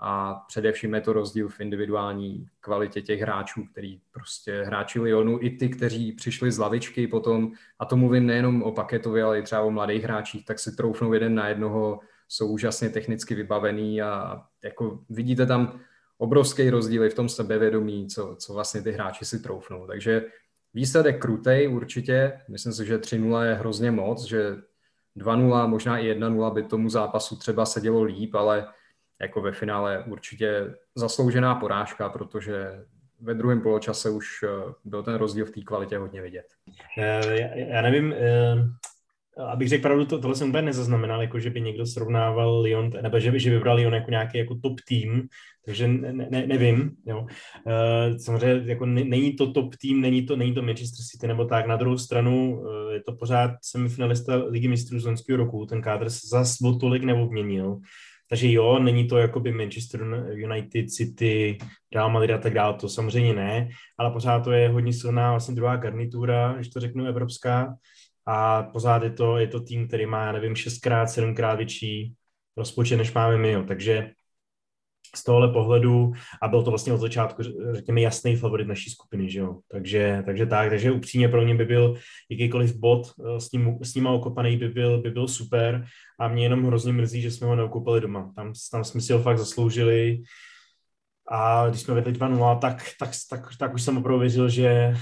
a 0.00 0.34
především 0.48 0.94
je 0.94 1.00
to 1.00 1.12
rozdíl 1.12 1.48
v 1.48 1.60
individuální 1.60 2.46
kvalitě 2.60 3.02
těch 3.02 3.20
hráčů, 3.20 3.64
který 3.72 4.00
prostě 4.12 4.62
hráči 4.62 5.00
Lyonu, 5.00 5.38
i 5.42 5.50
ty, 5.50 5.68
kteří 5.68 6.12
přišli 6.12 6.52
z 6.52 6.58
lavičky 6.58 7.06
potom, 7.06 7.52
a 7.78 7.84
to 7.84 7.96
mluvím 7.96 8.26
nejenom 8.26 8.62
o 8.62 8.72
Paketovi, 8.72 9.22
ale 9.22 9.38
i 9.38 9.42
třeba 9.42 9.62
o 9.62 9.70
mladých 9.70 10.02
hráčích, 10.02 10.44
tak 10.44 10.58
si 10.58 10.76
troufnou 10.76 11.12
jeden 11.12 11.34
na 11.34 11.48
jednoho, 11.48 12.00
jsou 12.28 12.48
úžasně 12.48 12.90
technicky 12.90 13.34
vybavený 13.34 14.02
a 14.02 14.42
jako 14.64 15.00
vidíte 15.10 15.46
tam 15.46 15.80
obrovský 16.18 16.70
rozdíl 16.70 17.10
v 17.10 17.14
tom 17.14 17.28
sebevědomí, 17.28 18.06
co, 18.06 18.36
co 18.38 18.52
vlastně 18.52 18.82
ty 18.82 18.92
hráči 18.92 19.24
si 19.24 19.42
troufnou. 19.42 19.86
Takže 19.86 20.24
výsledek 20.74 21.20
krutej 21.20 21.68
určitě, 21.68 22.40
myslím 22.48 22.72
si, 22.72 22.86
že 22.86 22.98
3-0 22.98 23.42
je 23.42 23.54
hrozně 23.54 23.90
moc, 23.90 24.24
že 24.24 24.56
2-0, 25.16 25.68
možná 25.68 25.98
i 25.98 26.14
1-0 26.14 26.54
by 26.54 26.62
tomu 26.62 26.88
zápasu 26.88 27.36
třeba 27.36 27.66
sedělo 27.66 28.02
líp, 28.02 28.34
ale 28.34 28.66
jako 29.20 29.40
ve 29.40 29.52
finále 29.52 30.04
určitě 30.06 30.74
zasloužená 30.94 31.54
porážka, 31.54 32.08
protože 32.08 32.84
ve 33.20 33.34
druhém 33.34 33.60
poločase 33.60 34.10
už 34.10 34.26
eh, 34.42 34.48
byl 34.84 35.02
ten 35.02 35.14
rozdíl 35.14 35.46
v 35.46 35.50
té 35.50 35.60
kvalitě 35.60 35.98
hodně 35.98 36.22
vidět. 36.22 36.46
Eh, 36.98 37.40
já, 37.40 37.56
já 37.56 37.82
nevím, 37.82 38.12
eh, 38.12 38.54
abych 39.52 39.68
řekl 39.68 39.82
pravdu, 39.82 40.04
to, 40.04 40.18
tohle 40.18 40.36
jsem 40.36 40.48
úplně 40.48 40.62
nezaznamenal, 40.62 41.22
jako 41.22 41.38
že 41.38 41.50
by 41.50 41.60
někdo 41.60 41.86
srovnával 41.86 42.60
Lyon, 42.60 42.90
nebo 43.02 43.20
že 43.20 43.30
by, 43.30 43.40
že 43.40 43.50
vybral 43.50 43.76
Lyon 43.76 43.94
jako 43.94 44.10
nějaký 44.10 44.38
jako 44.38 44.54
top 44.54 44.80
tým, 44.88 45.28
takže 45.64 45.88
ne, 45.88 46.12
ne, 46.12 46.46
nevím. 46.46 46.96
Jo. 47.06 47.26
samozřejmě 48.18 48.72
jako 48.72 48.86
není 48.86 49.36
to 49.36 49.52
top 49.52 49.76
tým, 49.76 50.00
není 50.00 50.26
to, 50.26 50.36
není 50.36 50.54
to 50.54 50.62
Manchester 50.62 51.04
City 51.10 51.26
nebo 51.26 51.44
tak. 51.44 51.66
Na 51.66 51.76
druhou 51.76 51.98
stranu 51.98 52.64
je 52.92 53.02
to 53.02 53.12
pořád 53.12 53.50
semifinalista 53.62 54.36
Ligy 54.36 54.68
mistrů 54.68 55.00
z 55.00 55.04
loňského 55.04 55.36
roku, 55.36 55.66
ten 55.66 55.82
kádr 55.82 56.10
se 56.10 56.28
zas 56.28 56.56
o 56.60 56.74
tolik 56.74 57.04
neobměnil. 57.04 57.80
Takže 58.28 58.52
jo, 58.52 58.78
není 58.78 59.08
to 59.08 59.18
jakoby 59.18 59.52
Manchester 59.52 60.00
United, 60.32 60.90
City, 60.90 61.58
Real 61.94 62.10
Madrid 62.10 62.34
a 62.34 62.38
tak 62.38 62.54
dále, 62.54 62.74
to 62.74 62.88
samozřejmě 62.88 63.34
ne, 63.34 63.68
ale 63.98 64.10
pořád 64.10 64.40
to 64.40 64.52
je 64.52 64.68
hodně 64.68 64.92
silná 64.92 65.30
vlastně 65.30 65.54
druhá 65.54 65.76
garnitura, 65.76 66.52
když 66.52 66.68
to 66.68 66.80
řeknu 66.80 67.06
evropská, 67.06 67.74
a 68.26 68.62
pořád 68.62 69.02
je 69.02 69.10
to, 69.10 69.38
je 69.38 69.46
to 69.46 69.60
tým, 69.60 69.88
který 69.88 70.06
má, 70.06 70.32
nevím, 70.32 70.56
šestkrát, 70.56 71.10
sedmkrát 71.10 71.56
větší 71.56 72.14
rozpočet, 72.56 72.96
než 72.96 73.12
máme 73.12 73.36
my, 73.36 73.52
jo. 73.52 73.64
takže 73.68 74.10
z 75.16 75.24
tohohle 75.24 75.52
pohledu 75.52 76.12
a 76.42 76.48
byl 76.48 76.62
to 76.62 76.70
vlastně 76.70 76.92
od 76.92 76.98
začátku, 76.98 77.42
řekněme, 77.72 78.00
jasný 78.00 78.36
favorit 78.36 78.68
naší 78.68 78.90
skupiny, 78.90 79.30
že 79.30 79.38
jo. 79.38 79.58
Takže, 79.68 80.22
takže 80.26 80.46
tak, 80.46 80.68
takže 80.68 80.92
upřímně 80.92 81.28
pro 81.28 81.42
mě 81.42 81.54
by 81.54 81.64
byl 81.64 81.96
jakýkoliv 82.30 82.76
bod 82.76 83.12
eh, 83.20 83.40
s, 83.40 83.52
ním, 83.52 83.78
s 83.82 83.94
nima 83.94 84.10
okopaný 84.10 84.56
by 84.56 84.68
byl, 84.68 85.02
by 85.02 85.10
byl 85.10 85.28
super 85.28 85.86
a 86.20 86.28
mě 86.28 86.42
jenom 86.42 86.64
hrozně 86.64 86.92
mrzí, 86.92 87.22
že 87.22 87.30
jsme 87.30 87.46
ho 87.46 87.56
neokopali 87.56 88.00
doma. 88.00 88.32
Tam, 88.36 88.52
tam 88.72 88.84
jsme 88.84 89.00
si 89.00 89.12
ho 89.12 89.18
fakt 89.18 89.38
zasloužili 89.38 90.22
a 91.30 91.68
když 91.68 91.80
jsme 91.80 91.94
vedli 91.94 92.12
2-0, 92.12 92.58
tak, 92.58 92.84
tak, 92.98 93.10
tak, 93.30 93.48
tak 93.58 93.74
už 93.74 93.82
jsem 93.82 93.96
opravdu 93.96 94.20
věřil, 94.20 94.48
že, 94.48 94.94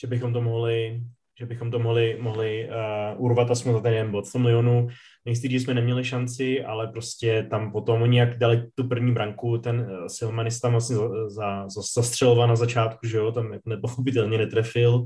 že 0.00 0.06
bychom 0.06 0.32
to 0.32 0.40
mohli, 0.40 1.00
že 1.38 1.46
bychom 1.46 1.70
to 1.70 1.78
mohli, 1.78 2.18
mohli 2.20 2.68
uh, 2.68 3.24
urvat 3.24 3.50
aspoň 3.50 3.72
za 3.72 3.80
ten 3.80 3.92
jeden 3.92 4.10
bod. 4.10 4.28
V 4.28 4.32
tom 4.32 4.44
Lyonu 4.44 4.88
nejistý, 5.24 5.60
jsme 5.60 5.74
neměli 5.74 6.04
šanci, 6.04 6.64
ale 6.64 6.86
prostě 6.88 7.46
tam 7.50 7.72
potom 7.72 8.02
oni 8.02 8.18
jak 8.18 8.38
dali 8.38 8.62
tu 8.74 8.88
první 8.88 9.12
branku, 9.12 9.58
ten 9.58 9.80
uh, 9.80 10.06
Silmanis 10.06 10.60
tam 10.60 10.72
vlastně 10.72 10.96
za, 10.96 11.68
za, 11.68 11.80
zastřeloval 11.94 12.48
na 12.48 12.56
začátku, 12.56 13.06
že 13.06 13.16
jo, 13.16 13.32
tam 13.32 13.52
jako 13.52 13.70
nepochopitelně 13.70 14.38
netrefil 14.38 15.04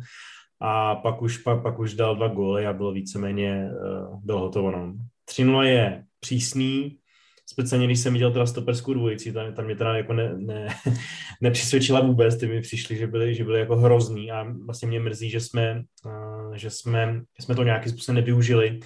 a 0.61 0.95
pak 0.95 1.23
už, 1.23 1.39
pak, 1.39 1.63
pak 1.63 1.79
už 1.79 1.95
dal 1.95 2.17
dva 2.17 2.29
góly 2.29 2.67
a 2.67 2.73
bylo 2.73 2.93
víceméně, 2.93 3.71
uh, 3.71 4.21
bylo 4.25 4.41
hotovo. 4.41 4.71
No. 4.71 4.95
3 5.25 5.47
je 5.63 6.05
přísný, 6.21 7.00
speciálně 7.53 7.87
když 7.87 8.01
jsem 8.01 8.13
viděl 8.13 8.33
teda 8.33 8.47
stoperskou 8.47 8.95
dvojici, 8.95 9.33
tam, 9.33 9.53
tam 9.53 9.65
mě 9.65 9.77
teda 9.77 9.97
jako 9.97 10.13
ne, 10.13 10.33
ne, 10.37 10.69
nepřisvědčila 11.41 12.01
vůbec, 12.01 12.37
ty 12.37 12.47
mi 12.47 12.61
přišli, 12.61 12.97
že 12.97 13.07
byli, 13.07 13.35
že 13.35 13.45
byli 13.45 13.61
jako 13.61 13.77
hrozný 13.77 14.31
a 14.31 14.47
vlastně 14.65 14.89
mě 14.89 15.01
mrzí, 15.01 15.31
že 15.31 15.41
jsme, 15.41 15.83
uh, 16.07 16.55
že 16.55 16.71
jsme, 16.71 17.21
že 17.39 17.45
jsme 17.45 17.55
to 17.55 17.63
nějakým 17.63 17.93
způsobem 17.93 18.17
nevyužili, 18.17 18.81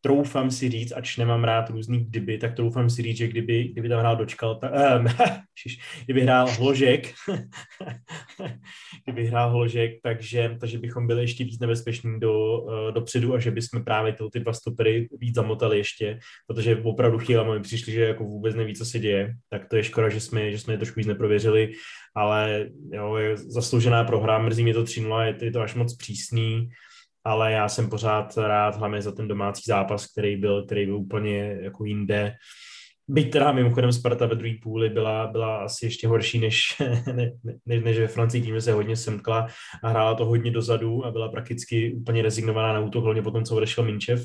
troufám 0.00 0.50
si 0.50 0.70
říct, 0.70 0.92
ač 0.92 1.16
nemám 1.16 1.44
rád 1.44 1.70
různý 1.70 2.04
kdyby, 2.04 2.38
tak 2.38 2.54
troufám 2.54 2.90
si 2.90 3.02
říct, 3.02 3.16
že 3.16 3.28
kdyby, 3.28 3.64
kdyby 3.64 3.88
tam 3.88 3.98
hrál 3.98 4.16
dočkal, 4.16 4.54
tak, 4.54 4.72
um, 4.72 5.06
kdyby 6.04 6.20
hrál 6.22 6.48
hložek, 6.50 7.12
kdyby 9.04 9.26
hrál 9.26 9.50
hložek, 9.50 9.92
takže, 10.02 10.56
takže 10.60 10.78
bychom 10.78 11.06
byli 11.06 11.22
ještě 11.22 11.44
víc 11.44 11.60
nebezpeční 11.60 12.20
do, 12.20 12.60
uh, 12.60 12.92
dopředu 12.92 13.34
a 13.34 13.38
že 13.38 13.50
bychom 13.50 13.84
právě 13.84 14.12
ty, 14.12 14.24
ty 14.32 14.40
dva 14.40 14.52
stopery 14.52 15.08
víc 15.18 15.34
zamotali 15.34 15.78
ještě, 15.78 16.18
protože 16.46 16.76
opravdu 16.76 17.18
chvíli 17.18 17.44
mi 17.44 17.60
přišli, 17.60 17.92
že 17.92 18.04
jako 18.04 18.24
vůbec 18.24 18.54
neví, 18.54 18.74
co 18.74 18.84
se 18.84 18.98
děje, 18.98 19.34
tak 19.50 19.68
to 19.68 19.76
je 19.76 19.84
škoda, 19.84 20.08
že 20.08 20.20
jsme, 20.20 20.52
že 20.52 20.58
jsme 20.58 20.74
je 20.74 20.78
trošku 20.78 21.00
víc 21.00 21.06
neprověřili, 21.06 21.72
ale 22.14 22.68
jo, 22.92 23.16
je 23.16 23.36
zasloužená 23.36 24.04
prohra, 24.04 24.38
mrzí 24.38 24.62
mě 24.62 24.74
to 24.74 24.84
3-0, 24.84 25.20
je, 25.20 25.36
je 25.40 25.52
to 25.52 25.60
až 25.60 25.74
moc 25.74 25.96
přísný, 25.96 26.68
ale 27.24 27.52
já 27.52 27.68
jsem 27.68 27.90
pořád 27.90 28.36
rád 28.36 28.76
hlavně 28.76 29.02
za 29.02 29.12
ten 29.12 29.28
domácí 29.28 29.62
zápas, 29.66 30.06
který 30.06 30.36
byl, 30.36 30.66
který 30.66 30.86
byl 30.86 30.96
úplně 30.96 31.58
jako 31.60 31.84
jinde. 31.84 32.34
Byť 33.08 33.32
teda 33.32 33.52
mimochodem 33.52 33.92
Sparta 33.92 34.26
ve 34.26 34.34
druhé 34.34 34.54
půli 34.62 34.90
byla, 34.90 35.26
byla 35.26 35.56
asi 35.56 35.86
ještě 35.86 36.08
horší 36.08 36.38
než, 36.38 36.58
ne, 37.14 37.32
ne, 37.66 37.80
než 37.80 37.98
ve 37.98 38.08
Francii, 38.08 38.42
tím, 38.42 38.54
že 38.54 38.60
se 38.60 38.72
hodně 38.72 38.96
semkla 38.96 39.46
a 39.84 39.88
hrála 39.88 40.14
to 40.14 40.24
hodně 40.24 40.50
dozadu 40.50 41.04
a 41.06 41.10
byla 41.10 41.28
prakticky 41.28 41.94
úplně 41.94 42.22
rezignovaná 42.22 42.72
na 42.72 42.80
útok, 42.80 43.04
hlavně 43.04 43.22
potom, 43.22 43.44
co 43.44 43.56
odešel 43.56 43.84
Minčev, 43.84 44.24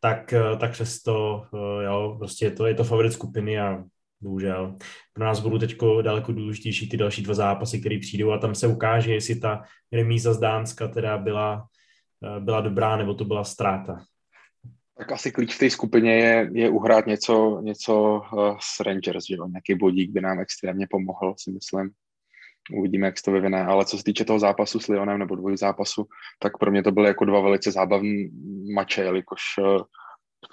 tak, 0.00 0.34
tak 0.60 0.72
přesto, 0.72 1.42
jo, 1.84 2.16
prostě 2.18 2.44
je 2.44 2.50
to, 2.50 2.66
je 2.66 2.74
to 2.74 2.84
favorit 2.84 3.12
skupiny 3.12 3.60
a 3.60 3.84
bohužel. 4.20 4.76
Pro 5.12 5.24
nás 5.24 5.40
budou 5.40 5.58
teď 5.58 5.76
daleko 6.02 6.32
důležitější 6.32 6.88
ty 6.88 6.96
další 6.96 7.22
dva 7.22 7.34
zápasy, 7.34 7.80
které 7.80 7.98
přijdou 7.98 8.30
a 8.30 8.38
tam 8.38 8.54
se 8.54 8.66
ukáže, 8.66 9.14
jestli 9.14 9.40
ta 9.40 9.62
remíza 9.92 10.32
z 10.32 10.38
Dánska 10.38 10.88
teda 10.88 11.18
byla 11.18 11.64
Eh, 11.64 11.83
byla 12.38 12.60
dobrá, 12.60 12.96
nebo 12.96 13.14
to 13.14 13.24
byla 13.24 13.44
ztráta? 13.44 14.04
Tak 14.98 15.12
asi 15.12 15.32
klíč 15.32 15.54
v 15.54 15.58
té 15.58 15.70
skupině 15.70 16.14
je, 16.16 16.50
je 16.52 16.70
uhrát 16.70 17.06
něco, 17.06 17.60
něco 17.62 18.22
uh, 18.32 18.56
s 18.60 18.80
Rangers, 18.80 19.24
že 19.26 19.34
jo? 19.34 19.46
nějaký 19.46 19.74
bodík 19.74 20.10
by 20.10 20.20
nám 20.20 20.40
extrémně 20.40 20.86
pomohl, 20.90 21.34
si 21.38 21.50
myslím. 21.50 21.90
Uvidíme, 22.78 23.06
jak 23.06 23.18
se 23.18 23.24
to 23.24 23.32
vyvine. 23.32 23.64
Ale 23.64 23.84
co 23.84 23.98
se 23.98 24.04
týče 24.04 24.24
toho 24.24 24.38
zápasu 24.38 24.80
s 24.80 24.88
Lyonem 24.88 25.18
nebo 25.18 25.36
dvojí 25.36 25.56
zápasu, 25.56 26.06
tak 26.38 26.58
pro 26.58 26.70
mě 26.70 26.82
to 26.82 26.92
byly 26.92 27.06
jako 27.06 27.24
dva 27.24 27.40
velice 27.40 27.72
zábavní 27.72 28.30
mače, 28.74 29.02
jelikož 29.02 29.40
uh, 29.58 29.82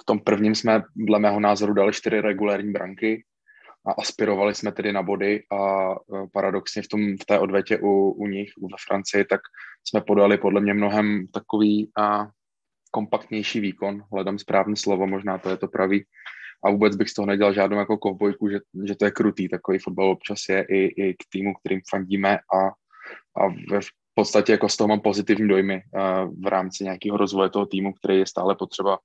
v 0.02 0.06
tom 0.06 0.20
prvním 0.20 0.56
jsme 0.56 0.84
dle 0.96 1.20
mého 1.20 1.40
názoru 1.40 1.74
dali 1.74 1.94
čtyři 1.94 2.22
regulární 2.22 2.72
branky 2.72 3.24
a 3.86 3.92
aspirovali 3.92 4.56
jsme 4.56 4.72
tedy 4.72 4.94
na 4.94 5.04
body 5.04 5.44
a 5.52 5.90
paradoxně 6.34 6.82
v, 6.82 6.88
tom, 6.88 7.18
v 7.22 7.26
té 7.26 7.40
odvetě 7.40 7.78
u, 7.82 8.12
u 8.12 8.28
nich, 8.28 8.50
ve 8.62 8.78
Francii, 8.88 9.26
tak 9.26 9.42
jsme 9.84 10.02
podali 10.02 10.38
podle 10.38 10.62
mě 10.62 10.74
mnohem 10.74 11.28
takový 11.28 11.92
a 11.98 12.28
kompaktnější 12.92 13.60
výkon, 13.60 14.04
hledám 14.12 14.40
správné 14.40 14.76
slovo, 14.76 15.08
možná 15.08 15.38
to 15.38 15.50
je 15.50 15.58
to 15.58 15.68
pravý, 15.68 16.06
a 16.66 16.72
vůbec 16.72 16.96
bych 16.96 17.10
z 17.10 17.14
toho 17.14 17.26
nedělal 17.26 17.54
žádnou 17.54 17.78
jako 17.78 17.98
kovbojku, 17.98 18.50
že, 18.50 18.60
že 18.84 18.96
to 18.96 19.06
je 19.06 19.12
krutý, 19.12 19.50
takový 19.50 19.80
fotbal 19.80 20.10
občas 20.10 20.38
je 20.50 20.66
i, 20.70 20.86
i 21.04 21.14
k 21.14 21.24
týmu, 21.32 21.54
kterým 21.54 21.82
fandíme 21.90 22.38
a, 22.38 22.68
a 23.44 23.50
v 23.80 24.14
podstatě 24.14 24.52
jako 24.52 24.70
z 24.70 24.78
toho 24.78 24.88
mám 24.88 25.00
pozitivní 25.00 25.48
dojmy 25.48 25.76
uh, 25.94 26.44
v 26.44 26.48
rámci 26.48 26.84
nějakého 26.84 27.18
rozvoje 27.18 27.50
toho 27.50 27.66
týmu, 27.66 27.94
který 27.94 28.20
je 28.20 28.26
stále 28.26 28.56
potřeba, 28.56 29.00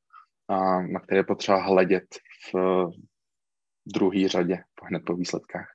na 0.93 1.01
který 1.01 1.19
je 1.19 1.25
potřeba 1.25 1.63
hledět 1.63 2.05
v 2.55 2.55
uh, 3.87 3.93
druhé 3.93 4.29
řadě 4.29 4.59
hned 4.83 5.03
po 5.07 5.15
výsledkách. 5.15 5.69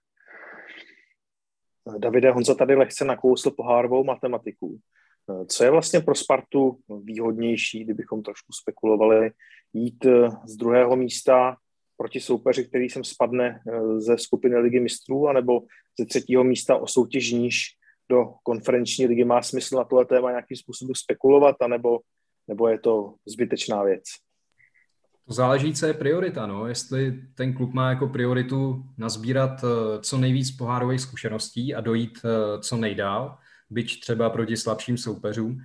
Davide 1.97 2.31
Honza 2.31 2.55
tady 2.55 2.75
lehce 2.75 3.05
nakousl 3.05 3.51
pohárovou 3.51 4.03
matematiku. 4.03 4.79
Co 5.47 5.63
je 5.63 5.71
vlastně 5.71 5.99
pro 5.99 6.15
Spartu 6.15 6.79
výhodnější, 7.03 7.83
kdybychom 7.83 8.23
trošku 8.23 8.53
spekulovali, 8.53 9.31
jít 9.73 10.05
z 10.45 10.55
druhého 10.55 10.95
místa 10.95 11.57
proti 12.01 12.19
soupeři, 12.19 12.65
který 12.65 12.89
sem 12.89 13.03
spadne 13.03 13.61
eh, 13.61 14.01
ze 14.01 14.17
skupiny 14.17 14.57
ligy 14.57 14.79
mistrů, 14.79 15.27
anebo 15.27 15.61
ze 15.99 16.05
třetího 16.05 16.43
místa 16.43 16.77
o 16.77 16.87
soutěž 16.87 17.31
níž 17.31 17.57
do 18.09 18.25
konferenční 18.43 19.05
ligy 19.05 19.23
má 19.23 19.41
smysl 19.41 19.75
na 19.77 19.83
tohle 19.83 20.05
téma 20.05 20.29
nějakým 20.31 20.57
způsobem 20.57 20.95
spekulovat, 20.95 21.55
anebo, 21.61 21.99
nebo 22.47 22.67
je 22.67 22.79
to 22.79 23.15
zbytečná 23.27 23.83
věc? 23.83 24.03
To 25.27 25.33
záleží, 25.33 25.73
co 25.73 25.85
je 25.85 25.93
priorita. 25.93 26.47
No. 26.47 26.67
Jestli 26.67 27.21
ten 27.35 27.53
klub 27.53 27.73
má 27.73 27.89
jako 27.89 28.07
prioritu 28.07 28.85
nazbírat 28.97 29.63
eh, 29.63 29.99
co 30.01 30.17
nejvíc 30.17 30.51
pohárových 30.51 31.01
zkušeností 31.01 31.75
a 31.75 31.81
dojít 31.81 32.19
eh, 32.25 32.59
co 32.59 32.77
nejdál, 32.77 33.37
byť 33.69 33.99
třeba 33.99 34.29
proti 34.29 34.57
slabším 34.57 34.97
soupeřům, 34.97 35.61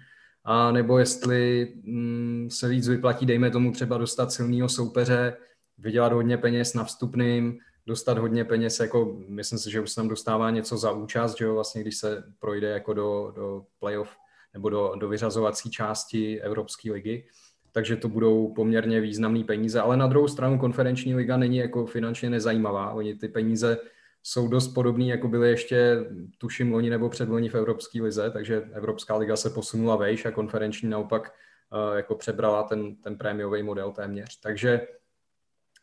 a 0.49 0.73
nebo 0.73 0.99
jestli 0.99 1.73
mm, 1.85 2.49
se 2.51 2.69
víc 2.69 2.89
vyplatí, 2.89 3.27
dejme 3.27 3.51
tomu 3.51 3.73
třeba 3.73 3.99
dostat 3.99 4.33
silného 4.33 4.69
soupeře 4.69 5.37
vydělat 5.79 6.13
hodně 6.13 6.39
peněz 6.39 6.75
na 6.75 6.85
vstupným, 6.85 7.59
dostat 7.87 8.19
hodně 8.19 8.45
peněz, 8.45 8.81
jako 8.81 9.17
myslím 9.29 9.59
si, 9.59 9.71
že 9.71 9.81
už 9.81 9.91
se 9.91 9.97
tam 9.97 10.09
dostává 10.09 10.51
něco 10.51 10.79
za 10.79 10.91
účast, 10.91 11.39
že 11.39 11.45
jo, 11.45 11.55
vlastně 11.55 11.83
když 11.83 11.97
se 11.97 12.25
projde 12.39 12.69
jako 12.69 12.95
do, 12.95 13.33
do 13.37 13.63
playoff 13.79 14.17
nebo 14.55 14.69
do, 14.69 14.93
do 15.01 15.09
vyřazovací 15.09 15.71
části 15.71 16.41
Evropské 16.41 16.93
ligy, 16.93 17.29
takže 17.77 17.97
to 17.97 18.09
budou 18.09 18.53
poměrně 18.55 19.01
významné 19.01 19.45
peníze, 19.45 19.81
ale 19.81 19.97
na 19.97 20.07
druhou 20.07 20.29
stranu 20.29 20.59
konferenční 20.59 21.15
liga 21.15 21.37
není 21.37 21.57
jako 21.57 21.87
finančně 21.87 22.31
nezajímavá, 22.31 22.91
oni 22.91 23.15
ty 23.15 23.29
peníze 23.29 23.79
jsou 24.23 24.49
dost 24.49 24.69
podobný, 24.69 25.09
jako 25.09 25.29
byly 25.29 25.49
ještě 25.49 25.97
tuším 26.39 26.73
loni 26.73 26.91
nebo 26.91 27.09
předloni 27.09 27.49
v 27.49 27.55
Evropské 27.55 28.03
lize, 28.03 28.31
takže 28.31 28.63
Evropská 28.73 29.17
liga 29.17 29.37
se 29.37 29.51
posunula 29.51 29.97
vejš 29.97 30.27
a 30.27 30.31
konferenční 30.31 30.89
naopak 30.89 31.33
uh, 31.73 31.97
jako 31.97 32.15
přebrala 32.15 32.63
ten, 32.63 32.97
ten 32.97 33.19
prémiový 33.19 33.63
model 33.63 33.93
téměř. 33.93 34.41
Takže 34.41 34.87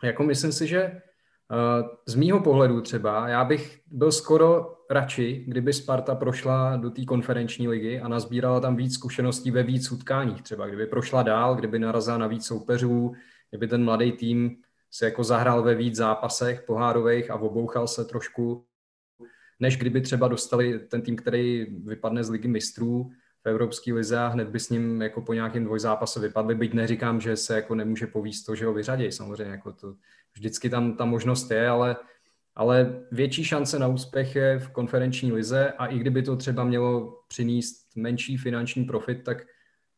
jako 0.03 0.23
myslím 0.23 0.51
si, 0.51 0.67
že 0.67 1.01
z 2.05 2.15
mýho 2.15 2.39
pohledu 2.39 2.81
třeba, 2.81 3.27
já 3.27 3.43
bych 3.43 3.81
byl 3.91 4.11
skoro 4.11 4.77
radši, 4.89 5.45
kdyby 5.47 5.73
Sparta 5.73 6.15
prošla 6.15 6.75
do 6.75 6.89
té 6.89 7.05
konferenční 7.05 7.67
ligy 7.67 7.99
a 7.99 8.07
nazbírala 8.07 8.59
tam 8.59 8.75
víc 8.75 8.93
zkušeností 8.93 9.51
ve 9.51 9.63
víc 9.63 9.91
utkáních. 9.91 10.41
Třeba, 10.41 10.67
kdyby 10.67 10.85
prošla 10.85 11.23
dál, 11.23 11.55
kdyby 11.55 11.79
narazila 11.79 12.17
na 12.17 12.27
víc 12.27 12.45
soupeřů, 12.45 13.13
kdyby 13.49 13.67
ten 13.67 13.83
mladý 13.83 14.11
tým 14.11 14.55
se 14.91 15.05
jako 15.05 15.23
zahrál 15.23 15.63
ve 15.63 15.75
víc 15.75 15.95
zápasech 15.95 16.63
pohárových 16.67 17.31
a 17.31 17.35
obouchal 17.35 17.87
se 17.87 18.05
trošku, 18.05 18.65
než 19.59 19.77
kdyby 19.77 20.01
třeba 20.01 20.27
dostali 20.27 20.79
ten 20.79 21.01
tým, 21.01 21.15
který 21.15 21.65
vypadne 21.85 22.23
z 22.23 22.29
ligy 22.29 22.47
mistrů, 22.47 23.11
v 23.45 23.49
Evropské 23.49 23.93
lize 23.93 24.19
a 24.19 24.27
hned 24.27 24.47
by 24.47 24.59
s 24.59 24.69
ním 24.69 25.01
jako 25.01 25.21
po 25.21 25.33
nějakém 25.33 25.65
dvojzápase 25.65 26.19
vypadli, 26.19 26.55
byť 26.55 26.73
neříkám, 26.73 27.21
že 27.21 27.35
se 27.35 27.55
jako 27.55 27.75
nemůže 27.75 28.07
povíst 28.07 28.45
to, 28.45 28.55
že 28.55 28.65
ho 28.65 28.73
vyřadí, 28.73 29.11
samozřejmě 29.11 29.51
jako 29.51 29.73
to, 29.73 29.93
vždycky 30.33 30.69
tam 30.69 30.97
ta 30.97 31.05
možnost 31.05 31.51
je, 31.51 31.67
ale, 31.67 31.95
ale 32.55 33.03
větší 33.11 33.43
šance 33.43 33.79
na 33.79 33.87
úspěch 33.87 34.35
je 34.35 34.59
v 34.59 34.69
konferenční 34.69 35.31
lize 35.31 35.71
a 35.71 35.85
i 35.85 35.99
kdyby 35.99 36.23
to 36.23 36.35
třeba 36.35 36.63
mělo 36.63 37.19
přinést 37.27 37.95
menší 37.95 38.37
finanční 38.37 38.83
profit, 38.83 39.23
tak 39.23 39.37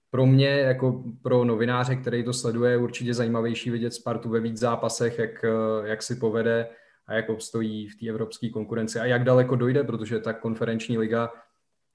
pro 0.10 0.26
mě, 0.26 0.48
jako 0.48 1.04
pro 1.22 1.44
novináře, 1.44 1.96
který 1.96 2.24
to 2.24 2.34
sleduje, 2.34 2.72
je 2.72 2.78
určitě 2.78 3.14
zajímavější 3.14 3.70
vidět 3.70 3.94
Spartu 3.94 4.30
ve 4.30 4.40
víc 4.40 4.58
zápasech, 4.58 5.20
jak, 5.20 5.46
jak 5.86 6.04
si 6.04 6.16
povede 6.16 6.68
a 7.08 7.14
jak 7.14 7.30
obstojí 7.30 7.88
v 7.88 8.00
té 8.00 8.10
evropské 8.10 8.50
konkurenci 8.50 9.00
a 9.00 9.06
jak 9.06 9.24
daleko 9.24 9.56
dojde, 9.56 9.84
protože 9.84 10.20
ta 10.20 10.34
konferenční 10.34 10.98
liga 10.98 11.32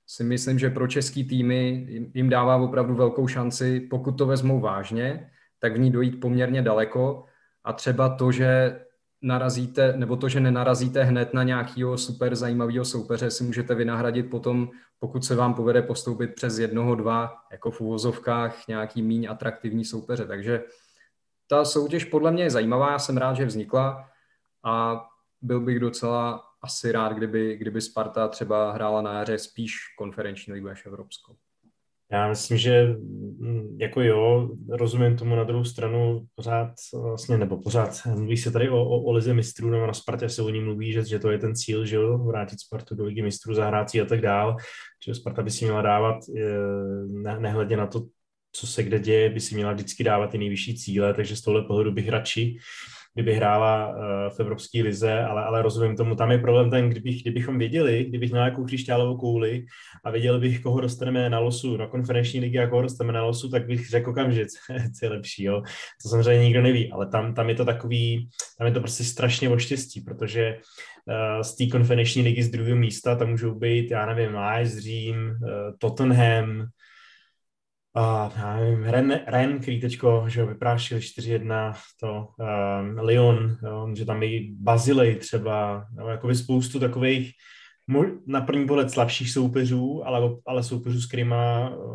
si 0.06 0.24
myslím, 0.24 0.58
že 0.58 0.70
pro 0.70 0.88
český 0.88 1.24
týmy 1.24 1.86
jim 2.14 2.28
dává 2.28 2.56
opravdu 2.56 2.94
velkou 2.94 3.28
šanci, 3.28 3.80
pokud 3.80 4.18
to 4.18 4.26
vezmou 4.26 4.60
vážně, 4.60 5.30
tak 5.58 5.72
v 5.72 5.78
ní 5.78 5.90
dojít 5.90 6.20
poměrně 6.20 6.62
daleko 6.62 7.24
a 7.64 7.72
třeba 7.72 8.08
to, 8.08 8.32
že 8.32 8.80
narazíte, 9.22 9.92
nebo 9.96 10.16
to, 10.16 10.28
že 10.28 10.40
nenarazíte 10.40 11.02
hned 11.02 11.34
na 11.34 11.42
nějakého 11.42 11.98
super 11.98 12.36
zajímavého 12.36 12.84
soupeře, 12.84 13.30
si 13.30 13.44
můžete 13.44 13.74
vynahradit 13.74 14.30
potom, 14.30 14.70
pokud 14.98 15.24
se 15.24 15.34
vám 15.34 15.54
povede 15.54 15.82
postoupit 15.82 16.34
přes 16.34 16.58
jednoho, 16.58 16.94
dva, 16.94 17.36
jako 17.52 17.70
v 17.70 17.80
uvozovkách 17.80 18.68
nějaký 18.68 19.02
míň 19.02 19.26
atraktivní 19.30 19.84
soupeře. 19.84 20.26
Takže 20.26 20.64
ta 21.46 21.64
soutěž 21.64 22.04
podle 22.04 22.30
mě 22.30 22.42
je 22.42 22.50
zajímavá, 22.50 22.92
já 22.92 22.98
jsem 22.98 23.16
rád, 23.16 23.34
že 23.34 23.44
vznikla 23.44 24.08
a 24.64 25.04
byl 25.42 25.60
bych 25.60 25.80
docela 25.80 26.44
asi 26.62 26.92
rád, 26.92 27.12
kdyby, 27.12 27.56
kdyby 27.56 27.80
Sparta 27.80 28.28
třeba 28.28 28.72
hrála 28.72 29.02
na 29.02 29.18
jaře 29.18 29.38
spíš 29.38 29.74
konferenční 29.98 30.52
ligu 30.52 30.66
než 30.66 30.86
evropskou. 30.86 31.36
Já 32.12 32.28
myslím, 32.28 32.58
že 32.58 32.86
mm, 33.38 33.76
jako 33.80 34.00
jo, 34.00 34.50
rozumím 34.68 35.16
tomu 35.16 35.36
na 35.36 35.44
druhou 35.44 35.64
stranu 35.64 36.26
pořád 36.34 36.70
vlastně, 37.02 37.38
nebo 37.38 37.62
pořád, 37.62 38.06
mluví 38.06 38.36
se 38.36 38.50
tady 38.50 38.70
o, 38.70 38.84
o, 38.84 39.02
o 39.02 39.12
lize 39.12 39.34
mistrů, 39.34 39.70
nebo 39.70 39.86
na 39.86 39.92
Spartě 39.92 40.28
se 40.28 40.42
o 40.42 40.48
ní 40.48 40.60
mluví, 40.60 40.92
že, 40.92 41.04
že 41.04 41.18
to 41.18 41.30
je 41.30 41.38
ten 41.38 41.54
cíl, 41.54 41.86
že 41.86 41.96
jo, 41.96 42.18
vrátit 42.18 42.60
Spartu 42.60 42.94
do 42.94 43.04
ligy 43.04 43.22
mistrů, 43.22 43.54
zahrát 43.54 43.88
a 44.02 44.04
tak 44.04 44.20
dál, 44.20 44.56
že 45.06 45.14
Sparta 45.14 45.42
by 45.42 45.50
si 45.50 45.64
měla 45.64 45.82
dávat, 45.82 46.16
ne, 47.06 47.40
nehledě 47.40 47.76
na 47.76 47.86
to, 47.86 48.02
co 48.52 48.66
se 48.66 48.82
kde 48.82 48.98
děje, 48.98 49.30
by 49.30 49.40
si 49.40 49.54
měla 49.54 49.72
vždycky 49.72 50.04
dávat 50.04 50.30
ty 50.30 50.38
nejvyšší 50.38 50.76
cíle, 50.76 51.14
takže 51.14 51.36
z 51.36 51.40
tohle 51.40 51.62
pohledu 51.62 51.92
bych 51.92 52.08
radši 52.08 52.56
kdyby 53.14 53.34
hrála 53.34 53.88
uh, 53.88 53.96
v 54.36 54.40
Evropské 54.40 54.82
lize, 54.82 55.20
ale, 55.20 55.44
ale 55.44 55.62
rozumím 55.62 55.96
tomu, 55.96 56.14
tam 56.14 56.30
je 56.30 56.38
problém 56.38 56.70
ten, 56.70 56.90
kdybych, 56.90 57.22
kdybychom 57.22 57.58
věděli, 57.58 58.04
kdybych 58.04 58.30
měl 58.30 58.42
nějakou 58.42 58.64
křišťálovou 58.64 59.16
kouli 59.16 59.64
a 60.04 60.10
věděli 60.10 60.38
bych, 60.38 60.60
koho 60.60 60.80
dostaneme 60.80 61.30
na 61.30 61.38
losu 61.38 61.76
na 61.76 61.86
konferenční 61.86 62.40
ligy 62.40 62.58
a 62.58 62.66
koho 62.66 62.82
dostaneme 62.82 63.18
na 63.18 63.24
losu, 63.24 63.50
tak 63.50 63.66
bych 63.66 63.90
řekl 63.90 64.10
okamžitě, 64.10 64.46
co 64.98 65.06
je 65.06 65.10
lepší, 65.10 65.44
jo. 65.44 65.62
To 66.02 66.08
samozřejmě 66.08 66.44
nikdo 66.44 66.62
neví, 66.62 66.92
ale 66.92 67.06
tam, 67.06 67.34
tam 67.34 67.48
je 67.48 67.54
to 67.54 67.64
takový, 67.64 68.28
tam 68.58 68.66
je 68.66 68.72
to 68.72 68.80
prostě 68.80 69.04
strašně 69.04 69.48
o 69.48 69.58
štěstí, 69.58 70.00
protože 70.00 70.56
uh, 70.56 71.42
z 71.42 71.56
té 71.56 71.66
konferenční 71.66 72.22
ligy 72.22 72.42
z 72.42 72.50
druhého 72.50 72.76
místa 72.76 73.16
tam 73.16 73.30
můžou 73.30 73.54
být, 73.54 73.90
já 73.90 74.06
nevím, 74.06 74.36
Ajax, 74.36 74.78
Řím, 74.78 75.16
uh, 75.16 75.38
Tottenham, 75.78 76.66
já 77.96 78.56
nevím, 78.56 78.84
Ren, 78.84 79.20
Ren 79.26 79.58
který 79.58 79.80
teďko, 79.80 80.24
že 80.28 80.44
vyprášili 80.44 81.00
4-1, 81.00 81.74
to 82.00 82.28
um, 82.38 82.98
Lyon, 82.98 83.56
že 83.94 84.04
tam 84.04 84.22
i 84.22 84.52
Bazilej 84.52 85.14
třeba, 85.14 85.86
jo, 85.98 86.06
jakoby 86.06 86.34
spoustu 86.34 86.80
takových 86.80 87.32
na 88.26 88.40
první 88.40 88.66
pohled 88.66 88.90
slabších 88.90 89.30
soupeřů, 89.30 90.06
ale, 90.06 90.30
ale 90.46 90.62
soupeřů, 90.62 91.00
s 91.00 91.06
kterými 91.06 91.34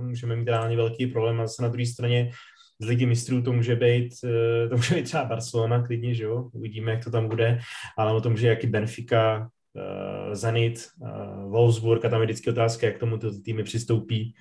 můžeme 0.01 0.35
mít 0.35 0.47
reálně 0.47 0.77
velký 0.77 1.07
problém. 1.07 1.41
A 1.41 1.47
zase 1.47 1.61
na 1.61 1.67
druhé 1.67 1.85
straně 1.85 2.31
z 2.79 2.85
ligy 2.85 3.05
mistrů 3.05 3.41
to 3.41 3.53
může 3.53 3.75
být, 3.75 4.13
eh, 4.23 4.69
to 4.69 4.75
může 4.75 4.95
být 4.95 5.03
třeba 5.03 5.25
Barcelona 5.25 5.87
klidně, 5.87 6.13
že 6.13 6.23
jo, 6.23 6.49
uvidíme, 6.53 6.91
jak 6.91 7.03
to 7.03 7.11
tam 7.11 7.27
bude, 7.27 7.59
ale 7.97 8.21
to 8.21 8.29
může 8.29 8.47
jaký 8.47 8.67
Benfica, 8.67 9.49
uh, 9.73 10.33
Zenit, 10.33 10.87
uh, 10.99 11.51
Wolfsburg 11.51 12.05
a 12.05 12.09
tam 12.09 12.21
je 12.21 12.25
vždycky 12.25 12.49
otázka, 12.49 12.87
jak 12.87 12.97
tomu 12.97 13.17
ty 13.17 13.27
týmy 13.41 13.63
přistoupí 13.63 14.35